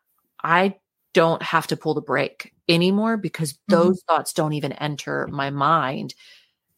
I 0.43 0.75
don't 1.13 1.41
have 1.41 1.67
to 1.67 1.77
pull 1.77 1.93
the 1.93 2.01
brake 2.01 2.53
anymore 2.67 3.17
because 3.17 3.53
mm-hmm. 3.53 3.75
those 3.75 4.01
mm-hmm. 4.01 4.13
thoughts 4.13 4.33
don't 4.33 4.53
even 4.53 4.73
enter 4.73 5.27
my 5.27 5.49
mind 5.49 6.13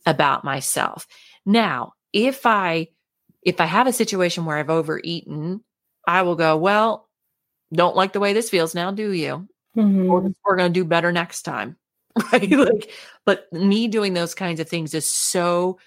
about 0.06 0.44
myself. 0.44 1.08
Now, 1.46 1.94
if 2.12 2.46
I 2.46 2.90
if 3.42 3.60
I 3.60 3.66
have 3.66 3.88
a 3.88 3.94
situation 3.94 4.46
where 4.46 4.58
I've 4.58 4.70
overeaten, 4.70 5.64
I 6.08 6.22
will 6.22 6.36
go, 6.36 6.58
well, 6.58 7.10
don't 7.74 7.96
like 7.96 8.14
the 8.14 8.20
way 8.20 8.34
this 8.34 8.50
feels 8.50 8.76
now, 8.76 8.92
do 8.92 9.12
you? 9.12 9.48
Mm-hmm. 9.76 10.08
We're, 10.08 10.32
we're 10.46 10.56
going 10.56 10.72
to 10.72 10.80
do 10.80 10.86
better 10.86 11.12
next 11.12 11.44
time. 11.44 11.78
Right. 12.32 12.48
like, 12.52 12.92
but 13.26 13.52
me 13.52 13.88
doing 13.88 14.14
those 14.14 14.36
kinds 14.36 14.60
of 14.60 14.70
things 14.70 14.94
is 14.94 15.12
so, 15.12 15.80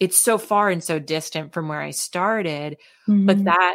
it's 0.00 0.16
so 0.16 0.38
far 0.38 0.70
and 0.70 0.82
so 0.82 0.98
distant 0.98 1.52
from 1.52 1.68
where 1.68 1.80
I 1.80 1.90
started. 1.90 2.78
Mm-hmm. 3.06 3.26
But 3.26 3.44
that, 3.44 3.74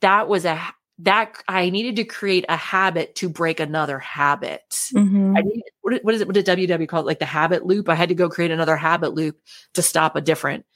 that 0.00 0.26
was 0.26 0.46
a, 0.46 0.58
that 0.98 1.42
I 1.48 1.70
needed 1.70 1.96
to 1.96 2.04
create 2.04 2.44
a 2.48 2.56
habit 2.56 3.16
to 3.16 3.28
break 3.28 3.58
another 3.58 3.98
habit. 3.98 4.62
Mm-hmm. 4.94 5.36
I 5.36 5.40
needed, 5.40 5.64
what, 5.82 6.04
what 6.04 6.14
is 6.14 6.20
it? 6.20 6.28
What 6.28 6.34
did 6.34 6.46
WW 6.46 6.88
call 6.88 7.00
it? 7.00 7.06
Like 7.06 7.18
the 7.18 7.24
habit 7.24 7.66
loop. 7.66 7.88
I 7.88 7.94
had 7.94 8.10
to 8.10 8.14
go 8.14 8.28
create 8.28 8.52
another 8.52 8.76
habit 8.76 9.12
loop 9.12 9.40
to 9.74 9.82
stop 9.82 10.14
a 10.14 10.20
different, 10.20 10.66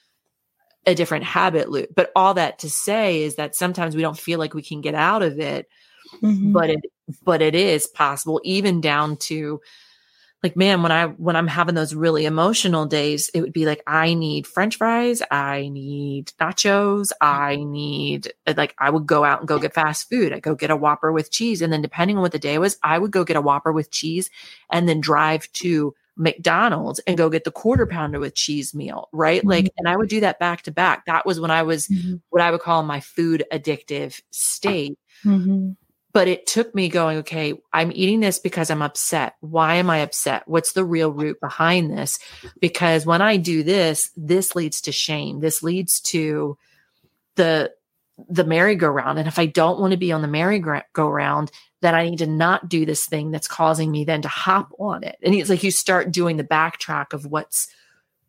a 0.87 0.95
different 0.95 1.25
habit 1.25 1.71
loop. 1.71 1.91
But 1.95 2.11
all 2.17 2.35
that 2.35 2.59
to 2.61 2.71
say 2.71 3.23
is 3.23 3.37
that 3.37 3.55
sometimes 3.55 3.95
we 3.95 4.03
don't 4.03 4.19
feel 4.19 4.41
like 4.41 4.55
we 4.55 4.63
can 4.63 4.81
get 4.81 4.95
out 4.95 5.23
of 5.23 5.39
it, 5.39 5.69
mm-hmm. 6.21 6.53
but 6.53 6.71
it, 6.71 6.81
but 7.23 7.41
it 7.41 7.55
is 7.55 7.87
possible, 7.87 8.41
even 8.43 8.81
down 8.81 9.17
to 9.19 9.61
like 10.43 10.57
man 10.57 10.83
when 10.83 10.93
i 10.93 11.07
when 11.07 11.37
i'm 11.37 11.47
having 11.47 11.75
those 11.75 11.95
really 11.95 12.25
emotional 12.25 12.87
days 12.87 13.31
it 13.35 13.41
would 13.41 13.53
be 13.53 13.67
like 13.67 13.83
i 13.87 14.15
need 14.15 14.47
french 14.47 14.77
fries 14.77 15.23
i 15.31 15.69
need 15.69 16.33
nachos 16.41 17.11
i 17.21 17.57
need 17.57 18.33
like 18.57 18.75
i 18.79 18.89
would 18.91 19.07
go 19.07 19.25
out 19.25 19.41
and 19.41 19.49
go 19.49 19.59
get 19.59 19.75
fast 19.75 20.09
food 20.09 20.33
i 20.33 20.41
go 20.41 20.55
get 20.55 20.71
a 20.71 20.77
whopper 20.77 21.13
with 21.13 21.31
cheese 21.31 21.63
and 21.63 21.73
then 21.73 21.83
depending 21.83 22.17
on 22.17 22.23
what 22.23 22.33
the 22.33 22.39
day 22.39 22.59
was 22.59 22.79
i 22.83 22.99
would 22.99 23.11
go 23.11 23.25
get 23.25 23.37
a 23.37 23.41
whopper 23.41 23.73
with 23.73 23.91
cheese 23.91 24.31
and 24.71 24.89
then 24.89 25.01
drive 25.01 25.51
to 25.53 25.95
McDonald's 26.21 26.99
and 27.07 27.17
go 27.17 27.31
get 27.31 27.45
the 27.45 27.53
quarter 27.53 27.87
pounder 27.87 28.19
with 28.19 28.35
cheese 28.35 28.75
meal, 28.75 29.09
right? 29.13 29.39
Mm-hmm. 29.39 29.51
Like, 29.51 29.73
and 29.79 29.89
I 29.89 29.97
would 29.97 30.09
do 30.09 30.19
that 30.19 30.41
back 30.41 30.63
to 30.63 30.73
back. 30.73 31.07
That 31.07 31.25
was 31.25 31.39
when 31.39 31.53
I 31.53 31.63
was 31.63 31.87
mm-hmm. 31.87 32.17
what 32.31 32.43
I 32.43 32.51
would 32.51 32.61
call 32.61 32.83
my 32.83 32.99
food 32.99 33.45
addictive 33.53 34.21
state. 34.33 34.99
Mm-hmm 35.25 35.71
but 36.19 36.27
it 36.27 36.49
took 36.49 36.75
me 36.75 36.89
going, 36.89 37.19
okay, 37.19 37.55
I'm 37.73 37.93
eating 37.95 38.19
this 38.19 38.41
because 38.41 38.71
I'm 38.71 38.83
upset. 38.83 39.37
Why 39.39 39.77
am 39.77 39.89
I 39.89 39.99
upset? 39.99 40.43
What's 40.47 40.73
the 40.73 40.85
real 40.85 41.13
root 41.13 41.41
behind 41.41 41.93
this? 41.93 42.19
Because 42.59 43.07
when 43.07 43.23
I 43.23 43.37
do 43.37 43.63
this, 43.63 44.11
this 44.17 44.57
leads 44.57 44.81
to 44.81 44.91
shame. 44.91 45.39
This 45.39 45.63
leads 45.63 46.01
to 46.01 46.59
the 47.37 47.73
the 48.29 48.43
merry-go-round. 48.43 49.21
And 49.21 49.29
if 49.29 49.39
I 49.39 49.47
don't 49.47 49.79
want 49.79 49.93
to 49.93 49.97
be 49.97 50.11
on 50.11 50.23
the 50.23 50.27
merry-go-round, 50.27 51.53
then 51.83 51.95
I 51.95 52.11
need 52.11 52.19
to 52.19 52.27
not 52.27 52.69
do 52.69 52.85
this 52.85 53.07
thing 53.07 53.31
that's 53.31 53.47
causing 53.47 53.93
me 53.93 54.05
then 54.05 54.23
to 54.23 54.29
hop 54.29 54.73
on 54.77 55.05
it. 55.05 55.19
And 55.23 55.37
it's 55.37 55.49
like 55.49 55.63
you 55.63 55.71
start 55.71 56.11
doing 56.11 56.37
the 56.37 56.43
backtrack 56.43 57.13
of 57.13 57.27
what's 57.27 57.69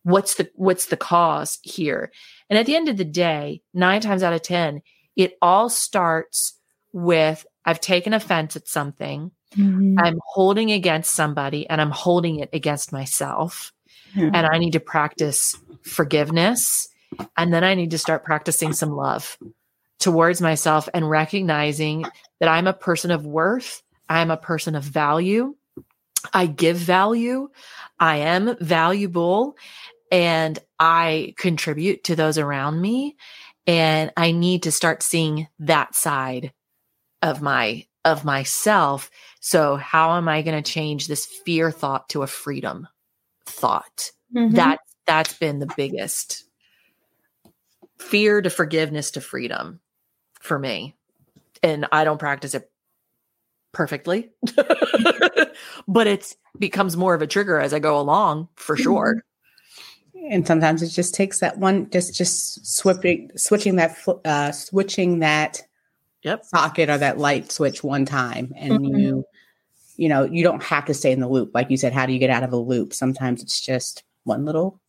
what's 0.03 0.35
the 0.35 0.47
what's 0.53 0.85
the 0.85 0.95
cause 0.95 1.57
here. 1.63 2.11
And 2.51 2.59
at 2.59 2.67
the 2.67 2.75
end 2.75 2.87
of 2.87 2.97
the 2.97 3.03
day, 3.03 3.63
nine 3.73 4.01
times 4.01 4.21
out 4.21 4.33
of 4.33 4.43
ten, 4.43 4.83
it 5.15 5.39
all 5.41 5.69
starts 5.69 6.53
with 6.91 7.45
I've 7.65 7.79
taken 7.79 8.13
offense 8.13 8.55
at 8.55 8.67
something. 8.67 9.31
Mm-hmm. 9.55 9.99
I'm 9.99 10.19
holding 10.25 10.71
against 10.71 11.13
somebody 11.13 11.67
and 11.69 11.81
I'm 11.81 11.91
holding 11.91 12.39
it 12.39 12.49
against 12.53 12.91
myself. 12.91 13.73
Mm-hmm. 14.15 14.35
And 14.35 14.47
I 14.47 14.57
need 14.57 14.73
to 14.73 14.79
practice 14.79 15.55
forgiveness. 15.81 16.87
And 17.37 17.53
then 17.53 17.63
I 17.63 17.75
need 17.75 17.91
to 17.91 17.97
start 17.97 18.23
practicing 18.23 18.73
some 18.73 18.91
love 18.91 19.37
towards 19.99 20.41
myself 20.41 20.87
and 20.93 21.09
recognizing 21.09 22.05
that 22.39 22.49
I'm 22.49 22.67
a 22.67 22.73
person 22.73 23.11
of 23.11 23.25
worth. 23.25 23.83
I'm 24.07 24.31
a 24.31 24.37
person 24.37 24.75
of 24.75 24.83
value. 24.83 25.55
I 26.33 26.47
give 26.47 26.77
value. 26.77 27.49
I 27.99 28.17
am 28.17 28.55
valuable 28.59 29.57
and 30.11 30.57
I 30.79 31.33
contribute 31.37 32.03
to 32.05 32.15
those 32.15 32.37
around 32.37 32.81
me. 32.81 33.17
And 33.67 34.11
I 34.17 34.31
need 34.31 34.63
to 34.63 34.71
start 34.71 35.03
seeing 35.03 35.47
that 35.59 35.95
side 35.95 36.53
of 37.21 37.41
my 37.41 37.85
of 38.05 38.23
myself 38.23 39.11
so 39.39 39.75
how 39.75 40.15
am 40.15 40.27
i 40.27 40.41
going 40.41 40.61
to 40.61 40.71
change 40.71 41.07
this 41.07 41.25
fear 41.25 41.71
thought 41.71 42.07
to 42.09 42.23
a 42.23 42.27
freedom 42.27 42.87
thought 43.45 44.11
mm-hmm. 44.35 44.55
that 44.55 44.79
that's 45.05 45.33
been 45.33 45.59
the 45.59 45.71
biggest 45.75 46.45
fear 47.97 48.41
to 48.41 48.49
forgiveness 48.49 49.11
to 49.11 49.21
freedom 49.21 49.79
for 50.39 50.57
me 50.57 50.95
and 51.61 51.85
i 51.91 52.03
don't 52.03 52.19
practice 52.19 52.53
it 52.53 52.71
perfectly 53.71 54.29
but 55.87 56.07
it's 56.07 56.37
becomes 56.57 56.97
more 56.97 57.13
of 57.13 57.21
a 57.21 57.27
trigger 57.27 57.59
as 57.59 57.73
i 57.73 57.79
go 57.79 57.99
along 57.99 58.47
for 58.55 58.75
mm-hmm. 58.75 58.83
sure 58.83 59.23
and 60.29 60.47
sometimes 60.47 60.81
it 60.81 60.89
just 60.89 61.13
takes 61.13 61.39
that 61.39 61.57
one 61.57 61.89
just 61.89 62.15
just 62.15 62.65
switching 62.65 63.29
switching 63.35 63.75
that 63.75 63.97
uh 64.25 64.51
switching 64.51 65.19
that 65.19 65.61
yep. 66.23 66.43
socket 66.45 66.89
or 66.89 66.97
that 66.97 67.17
light 67.17 67.51
switch 67.51 67.83
one 67.83 68.05
time 68.05 68.53
and 68.55 68.79
mm-hmm. 68.79 68.97
you 68.97 69.25
you 69.97 70.09
know 70.09 70.23
you 70.23 70.43
don't 70.43 70.63
have 70.63 70.85
to 70.85 70.93
stay 70.93 71.11
in 71.11 71.19
the 71.19 71.27
loop 71.27 71.51
like 71.53 71.69
you 71.69 71.77
said 71.77 71.93
how 71.93 72.05
do 72.05 72.13
you 72.13 72.19
get 72.19 72.29
out 72.29 72.43
of 72.43 72.53
a 72.53 72.57
loop 72.57 72.93
sometimes 72.93 73.41
it's 73.41 73.59
just 73.59 74.03
one 74.23 74.45
little 74.45 74.79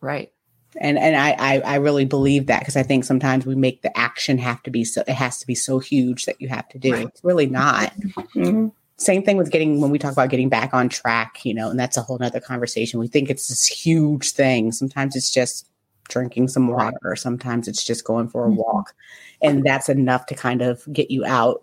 right 0.00 0.32
and 0.78 0.98
and 0.98 1.16
I 1.16 1.30
I, 1.38 1.60
I 1.60 1.74
really 1.76 2.04
believe 2.04 2.46
that 2.46 2.60
because 2.60 2.76
I 2.76 2.82
think 2.82 3.04
sometimes 3.04 3.46
we 3.46 3.54
make 3.54 3.82
the 3.82 3.96
action 3.98 4.38
have 4.38 4.62
to 4.64 4.70
be 4.70 4.84
so 4.84 5.02
it 5.06 5.14
has 5.14 5.38
to 5.38 5.46
be 5.46 5.54
so 5.54 5.78
huge 5.78 6.26
that 6.26 6.40
you 6.40 6.48
have 6.48 6.68
to 6.70 6.78
do. 6.78 6.92
Right. 6.92 7.06
It's 7.06 7.24
really 7.24 7.46
not. 7.46 7.92
Mm-hmm. 8.34 8.68
Same 8.96 9.22
thing 9.22 9.38
with 9.38 9.50
getting 9.50 9.80
when 9.80 9.90
we 9.90 9.98
talk 9.98 10.12
about 10.12 10.28
getting 10.28 10.50
back 10.50 10.74
on 10.74 10.90
track, 10.90 11.44
you 11.44 11.54
know, 11.54 11.70
and 11.70 11.80
that's 11.80 11.96
a 11.96 12.02
whole 12.02 12.18
nother 12.18 12.40
conversation. 12.40 13.00
We 13.00 13.08
think 13.08 13.30
it's 13.30 13.48
this 13.48 13.66
huge 13.66 14.32
thing. 14.32 14.72
Sometimes 14.72 15.16
it's 15.16 15.32
just 15.32 15.69
drinking 16.10 16.48
some 16.48 16.68
water, 16.68 16.98
or 17.04 17.16
sometimes 17.16 17.66
it's 17.66 17.84
just 17.84 18.04
going 18.04 18.28
for 18.28 18.44
a 18.44 18.48
mm-hmm. 18.48 18.58
walk, 18.58 18.94
and 19.42 19.64
that's 19.64 19.88
enough 19.88 20.26
to 20.26 20.34
kind 20.34 20.60
of 20.60 20.86
get 20.92 21.10
you 21.10 21.24
out 21.24 21.62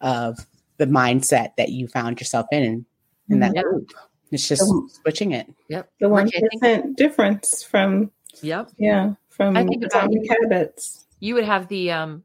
of 0.00 0.38
the 0.78 0.86
mindset 0.86 1.50
that 1.56 1.68
you 1.70 1.88
found 1.88 2.18
yourself 2.20 2.46
in 2.50 2.62
in, 2.62 2.86
in 3.28 3.40
that 3.40 3.52
mm-hmm. 3.52 3.76
loop. 3.76 3.92
It's 4.30 4.48
just 4.48 4.64
switching 5.02 5.32
it. 5.32 5.52
Yep. 5.68 5.90
The 6.00 6.08
one 6.08 6.30
percent 6.30 6.96
difference 6.96 7.62
from 7.62 8.10
Yep. 8.42 8.70
Yeah. 8.78 9.14
From 9.28 9.56
I 9.56 9.64
think 9.64 9.84
atomic 9.84 10.28
habits. 10.30 11.06
You 11.20 11.34
would 11.34 11.44
have 11.44 11.68
the 11.68 11.92
um 11.92 12.24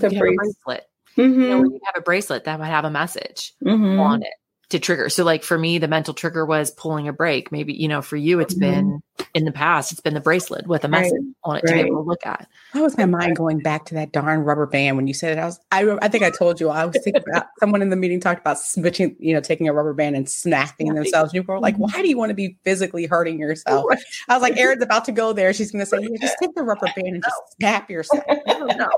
the 0.00 0.10
bracelet. 0.10 0.88
Mm-hmm. 1.16 1.40
You 1.40 1.48
know, 1.48 1.64
you 1.64 1.80
have 1.84 1.94
a 1.96 2.02
bracelet 2.02 2.44
that 2.44 2.58
would 2.58 2.68
have 2.68 2.84
a 2.84 2.90
message 2.90 3.54
mm-hmm. 3.64 3.98
on 3.98 4.22
it 4.22 4.34
to 4.70 4.78
trigger. 4.80 5.08
So 5.08 5.24
like 5.24 5.44
for 5.44 5.56
me, 5.56 5.78
the 5.78 5.88
mental 5.88 6.12
trigger 6.12 6.44
was 6.44 6.70
pulling 6.72 7.06
a 7.06 7.12
brake. 7.12 7.52
Maybe, 7.52 7.72
you 7.72 7.86
know, 7.86 8.02
for 8.02 8.16
you, 8.16 8.40
it's 8.40 8.54
mm-hmm. 8.54 8.60
been 8.60 9.02
in 9.34 9.44
the 9.44 9.52
past, 9.52 9.92
it's 9.92 10.00
been 10.00 10.14
the 10.14 10.20
bracelet 10.20 10.66
with 10.66 10.84
a 10.84 10.88
message 10.88 11.12
right. 11.12 11.34
on 11.44 11.56
it 11.56 11.64
right. 11.64 11.76
to 11.76 11.82
be 11.84 11.88
able 11.88 12.02
to 12.02 12.08
look 12.08 12.26
at. 12.26 12.48
How 12.72 12.82
was 12.82 12.96
my 12.98 13.06
mind 13.06 13.36
going 13.36 13.60
back 13.60 13.84
to 13.86 13.94
that 13.94 14.12
darn 14.12 14.40
rubber 14.40 14.66
band 14.66 14.96
when 14.96 15.06
you 15.06 15.14
said 15.14 15.38
it? 15.38 15.40
I 15.40 15.44
was, 15.44 15.60
I, 15.70 15.98
I 16.02 16.08
think 16.08 16.24
I 16.24 16.30
told 16.30 16.60
you, 16.60 16.68
I 16.68 16.84
was 16.84 16.98
thinking 17.02 17.22
about 17.28 17.46
someone 17.60 17.80
in 17.80 17.90
the 17.90 17.96
meeting 17.96 18.18
talked 18.18 18.40
about 18.40 18.58
switching, 18.58 19.14
you 19.20 19.34
know, 19.34 19.40
taking 19.40 19.68
a 19.68 19.72
rubber 19.72 19.94
band 19.94 20.16
and 20.16 20.28
snapping 20.28 20.94
themselves. 20.94 21.32
You 21.32 21.42
were 21.44 21.60
like, 21.60 21.74
mm-hmm. 21.74 21.84
why 21.84 22.02
do 22.02 22.08
you 22.08 22.18
want 22.18 22.30
to 22.30 22.34
be 22.34 22.58
physically 22.64 23.06
hurting 23.06 23.38
yourself? 23.38 23.86
I 24.28 24.34
was 24.34 24.42
like, 24.42 24.56
Erin's 24.58 24.82
about 24.82 25.04
to 25.04 25.12
go 25.12 25.32
there. 25.32 25.52
She's 25.52 25.70
going 25.70 25.84
to 25.84 25.86
say, 25.86 25.98
yeah, 26.00 26.16
just 26.20 26.36
take 26.42 26.54
the 26.54 26.62
rubber 26.62 26.88
band 26.96 27.08
and 27.08 27.22
just 27.22 27.56
snap 27.58 27.90
yourself. 27.90 28.24
No, 28.56 28.66
no, 28.66 28.88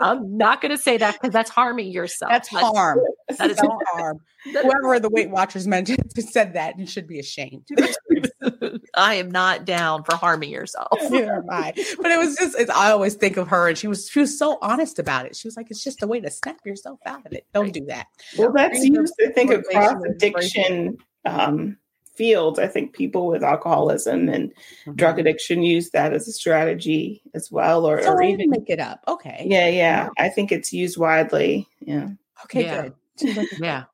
I'm 0.00 0.38
not 0.38 0.60
going 0.60 0.70
to 0.70 0.78
say 0.78 0.96
that 0.96 1.14
because 1.14 1.32
that's 1.32 1.50
harming 1.50 1.90
yourself. 1.90 2.30
That's, 2.30 2.48
that's 2.50 2.64
harm. 2.64 3.00
That 3.36 3.50
is 3.50 3.58
harm. 3.92 4.20
Whoever 4.44 4.88
the 5.02 5.10
Weight 5.10 5.30
Watchers 5.30 5.66
mentioned 5.66 6.12
said 6.18 6.54
that 6.54 6.76
and 6.76 6.88
should 6.88 7.06
be 7.06 7.18
ashamed. 7.18 7.66
I 8.94 9.14
am 9.14 9.30
not 9.30 9.64
down 9.64 10.04
for 10.04 10.16
harming 10.16 10.50
yourself. 10.50 10.98
Neither 11.10 11.36
am 11.36 11.50
I. 11.50 11.72
But 12.00 12.10
it 12.10 12.18
was 12.18 12.36
just, 12.36 12.70
I 12.70 12.90
always 12.90 13.14
think 13.14 13.36
of 13.36 13.48
her 13.48 13.68
and 13.68 13.76
she 13.76 13.88
was, 13.88 14.08
she 14.08 14.20
was 14.20 14.38
so 14.38 14.58
honest 14.62 14.98
about 14.98 15.26
it. 15.26 15.36
She 15.36 15.48
was 15.48 15.56
like, 15.56 15.70
it's 15.70 15.84
just 15.84 16.02
a 16.02 16.06
way 16.06 16.20
to 16.20 16.30
snap 16.30 16.58
yourself 16.64 17.00
out 17.06 17.26
of 17.26 17.32
it. 17.32 17.46
Don't 17.52 17.72
do 17.72 17.84
that. 17.86 18.06
Well, 18.38 18.52
that's 18.52 18.82
used, 18.84 19.14
I 19.26 19.30
think, 19.32 19.50
across 19.50 20.02
addiction 20.04 20.98
um, 21.24 21.76
fields. 22.14 22.58
I 22.58 22.66
think 22.66 22.92
people 22.92 23.26
with 23.26 23.42
alcoholism 23.42 24.28
and 24.28 24.50
mm-hmm. 24.50 24.94
drug 24.94 25.18
addiction 25.18 25.62
use 25.62 25.90
that 25.90 26.12
as 26.12 26.28
a 26.28 26.32
strategy 26.32 27.22
as 27.34 27.50
well, 27.50 27.86
or, 27.86 28.02
so 28.02 28.12
or 28.12 28.22
even 28.22 28.50
make 28.50 28.68
it 28.68 28.80
up. 28.80 29.00
Okay. 29.08 29.46
Yeah, 29.48 29.68
yeah. 29.68 30.08
I 30.18 30.28
think 30.28 30.52
it's 30.52 30.72
used 30.72 30.98
widely. 30.98 31.68
Yeah. 31.80 32.10
Okay, 32.44 32.64
yeah. 32.64 32.88
good. 33.18 33.48
yeah 33.60 33.84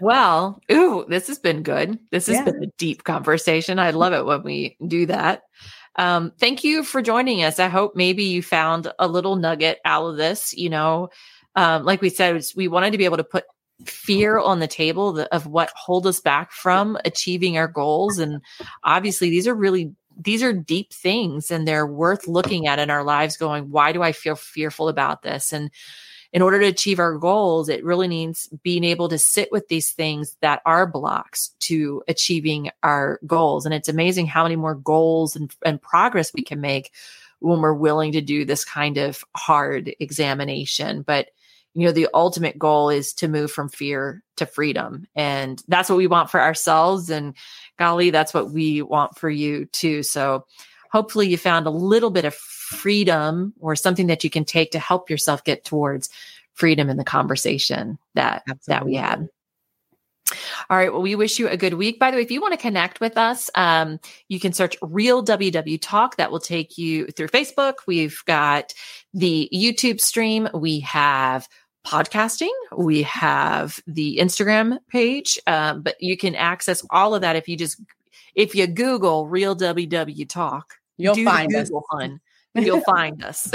well, 0.00 0.60
ooh, 0.70 1.04
this 1.08 1.26
has 1.28 1.38
been 1.38 1.62
good. 1.62 1.98
This 2.10 2.26
has 2.26 2.36
yeah. 2.36 2.44
been 2.44 2.64
a 2.64 2.72
deep 2.78 3.04
conversation. 3.04 3.78
I 3.78 3.90
love 3.90 4.12
it 4.12 4.24
when 4.24 4.42
we 4.42 4.76
do 4.86 5.06
that. 5.06 5.42
Um, 5.96 6.32
thank 6.38 6.64
you 6.64 6.82
for 6.82 7.02
joining 7.02 7.44
us. 7.44 7.58
I 7.58 7.68
hope 7.68 7.94
maybe 7.94 8.24
you 8.24 8.42
found 8.42 8.92
a 8.98 9.06
little 9.06 9.36
nugget 9.36 9.78
out 9.84 10.06
of 10.06 10.16
this. 10.16 10.52
You 10.54 10.70
know, 10.70 11.08
um, 11.54 11.84
like 11.84 12.00
we 12.00 12.10
said, 12.10 12.44
we 12.56 12.68
wanted 12.68 12.90
to 12.92 12.98
be 12.98 13.04
able 13.04 13.18
to 13.18 13.24
put 13.24 13.44
fear 13.86 14.38
on 14.38 14.60
the 14.60 14.68
table 14.68 15.18
of 15.20 15.46
what 15.46 15.72
hold 15.74 16.06
us 16.06 16.20
back 16.20 16.52
from 16.52 16.98
achieving 17.04 17.58
our 17.58 17.68
goals. 17.68 18.18
And 18.18 18.40
obviously, 18.82 19.30
these 19.30 19.46
are 19.46 19.54
really 19.54 19.92
these 20.16 20.42
are 20.42 20.52
deep 20.52 20.92
things 20.92 21.50
and 21.50 21.66
they're 21.66 21.86
worth 21.86 22.28
looking 22.28 22.66
at 22.66 22.78
in 22.78 22.88
our 22.88 23.02
lives 23.02 23.36
going 23.36 23.70
why 23.70 23.90
do 23.90 24.00
i 24.00 24.12
feel 24.12 24.36
fearful 24.36 24.88
about 24.88 25.22
this 25.22 25.52
and 25.52 25.72
in 26.34 26.42
order 26.42 26.58
to 26.58 26.66
achieve 26.66 26.98
our 26.98 27.16
goals, 27.16 27.68
it 27.68 27.84
really 27.84 28.08
means 28.08 28.48
being 28.64 28.82
able 28.82 29.08
to 29.08 29.18
sit 29.18 29.52
with 29.52 29.68
these 29.68 29.92
things 29.92 30.36
that 30.40 30.60
are 30.66 30.84
blocks 30.84 31.54
to 31.60 32.02
achieving 32.08 32.70
our 32.82 33.20
goals. 33.24 33.64
And 33.64 33.72
it's 33.72 33.88
amazing 33.88 34.26
how 34.26 34.42
many 34.42 34.56
more 34.56 34.74
goals 34.74 35.36
and, 35.36 35.54
and 35.64 35.80
progress 35.80 36.34
we 36.34 36.42
can 36.42 36.60
make 36.60 36.90
when 37.38 37.60
we're 37.60 37.72
willing 37.72 38.10
to 38.12 38.20
do 38.20 38.44
this 38.44 38.64
kind 38.64 38.98
of 38.98 39.24
hard 39.36 39.94
examination. 40.00 41.02
But 41.02 41.28
you 41.72 41.86
know, 41.86 41.92
the 41.92 42.08
ultimate 42.12 42.58
goal 42.58 42.90
is 42.90 43.12
to 43.14 43.28
move 43.28 43.50
from 43.50 43.68
fear 43.68 44.22
to 44.36 44.46
freedom. 44.46 45.06
And 45.14 45.62
that's 45.68 45.88
what 45.88 45.98
we 45.98 46.06
want 46.06 46.30
for 46.30 46.40
ourselves. 46.40 47.10
And 47.10 47.34
golly, 47.78 48.10
that's 48.10 48.34
what 48.34 48.50
we 48.50 48.82
want 48.82 49.18
for 49.18 49.30
you 49.30 49.66
too. 49.66 50.02
So 50.02 50.46
hopefully 50.94 51.26
you 51.26 51.36
found 51.36 51.66
a 51.66 51.70
little 51.70 52.10
bit 52.10 52.24
of 52.24 52.34
freedom 52.34 53.52
or 53.58 53.74
something 53.74 54.06
that 54.06 54.22
you 54.22 54.30
can 54.30 54.44
take 54.44 54.70
to 54.70 54.78
help 54.78 55.10
yourself 55.10 55.42
get 55.42 55.64
towards 55.64 56.08
freedom 56.54 56.88
in 56.88 56.96
the 56.96 57.04
conversation 57.04 57.98
that 58.14 58.44
Absolutely. 58.48 58.62
that 58.68 58.84
we 58.86 58.94
had. 58.94 59.28
All 60.70 60.76
right. 60.76 60.92
Well, 60.92 61.02
we 61.02 61.16
wish 61.16 61.38
you 61.40 61.48
a 61.48 61.56
good 61.56 61.74
week. 61.74 61.98
By 61.98 62.10
the 62.10 62.16
way, 62.16 62.22
if 62.22 62.30
you 62.30 62.40
want 62.40 62.52
to 62.54 62.58
connect 62.58 63.00
with 63.00 63.18
us, 63.18 63.50
um, 63.56 63.98
you 64.28 64.38
can 64.38 64.52
search 64.52 64.76
Real 64.82 65.24
WW 65.24 65.78
Talk. 65.82 66.16
That 66.16 66.30
will 66.30 66.40
take 66.40 66.78
you 66.78 67.08
through 67.08 67.28
Facebook. 67.28 67.74
We've 67.88 68.22
got 68.24 68.72
the 69.12 69.48
YouTube 69.52 70.00
stream. 70.00 70.48
We 70.54 70.80
have 70.80 71.48
podcasting. 71.84 72.54
We 72.76 73.02
have 73.02 73.80
the 73.86 74.18
Instagram 74.18 74.78
page. 74.88 75.40
Um, 75.46 75.82
but 75.82 75.96
you 76.00 76.16
can 76.16 76.36
access 76.36 76.86
all 76.90 77.16
of 77.16 77.20
that 77.22 77.36
if 77.36 77.48
you 77.48 77.56
just 77.56 77.80
if 78.34 78.54
you 78.54 78.66
Google 78.66 79.26
Real 79.26 79.56
WW 79.56 80.28
Talk. 80.28 80.78
You'll 80.96 81.16
find 81.24 81.54
us. 81.54 81.70
Hunt, 81.90 82.20
you'll 82.54 82.80
find 82.82 83.22
us 83.24 83.50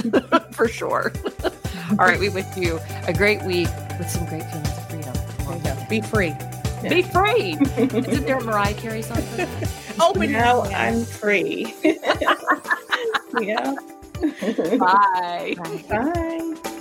for 0.52 0.68
sure. 0.68 1.14
All 1.92 1.96
right. 2.06 2.20
We 2.20 2.30
wish 2.30 2.46
you 2.58 2.80
a 3.08 3.14
great 3.14 3.42
week 3.44 3.70
with 3.98 4.10
some 4.10 4.26
great 4.26 4.44
feelings 4.44 4.68
of 4.68 4.90
freedom. 4.90 5.88
Be 5.90 6.02
free. 6.02 6.36
Yeah. 6.84 6.90
Be 6.90 7.02
free. 7.02 7.58
Isn't 7.78 8.26
there 8.26 8.38
a 8.38 8.44
Mariah 8.44 8.74
Carey 8.74 9.02
song 9.02 9.22
for 9.22 9.38
that? 9.38 9.96
Open 10.02 10.32
now 10.32 10.64
I'm 10.64 11.04
free. 11.06 11.74
yeah. 13.40 13.74
Bye. 14.78 15.56
Bye. 15.58 15.86
Bye. 15.90 16.76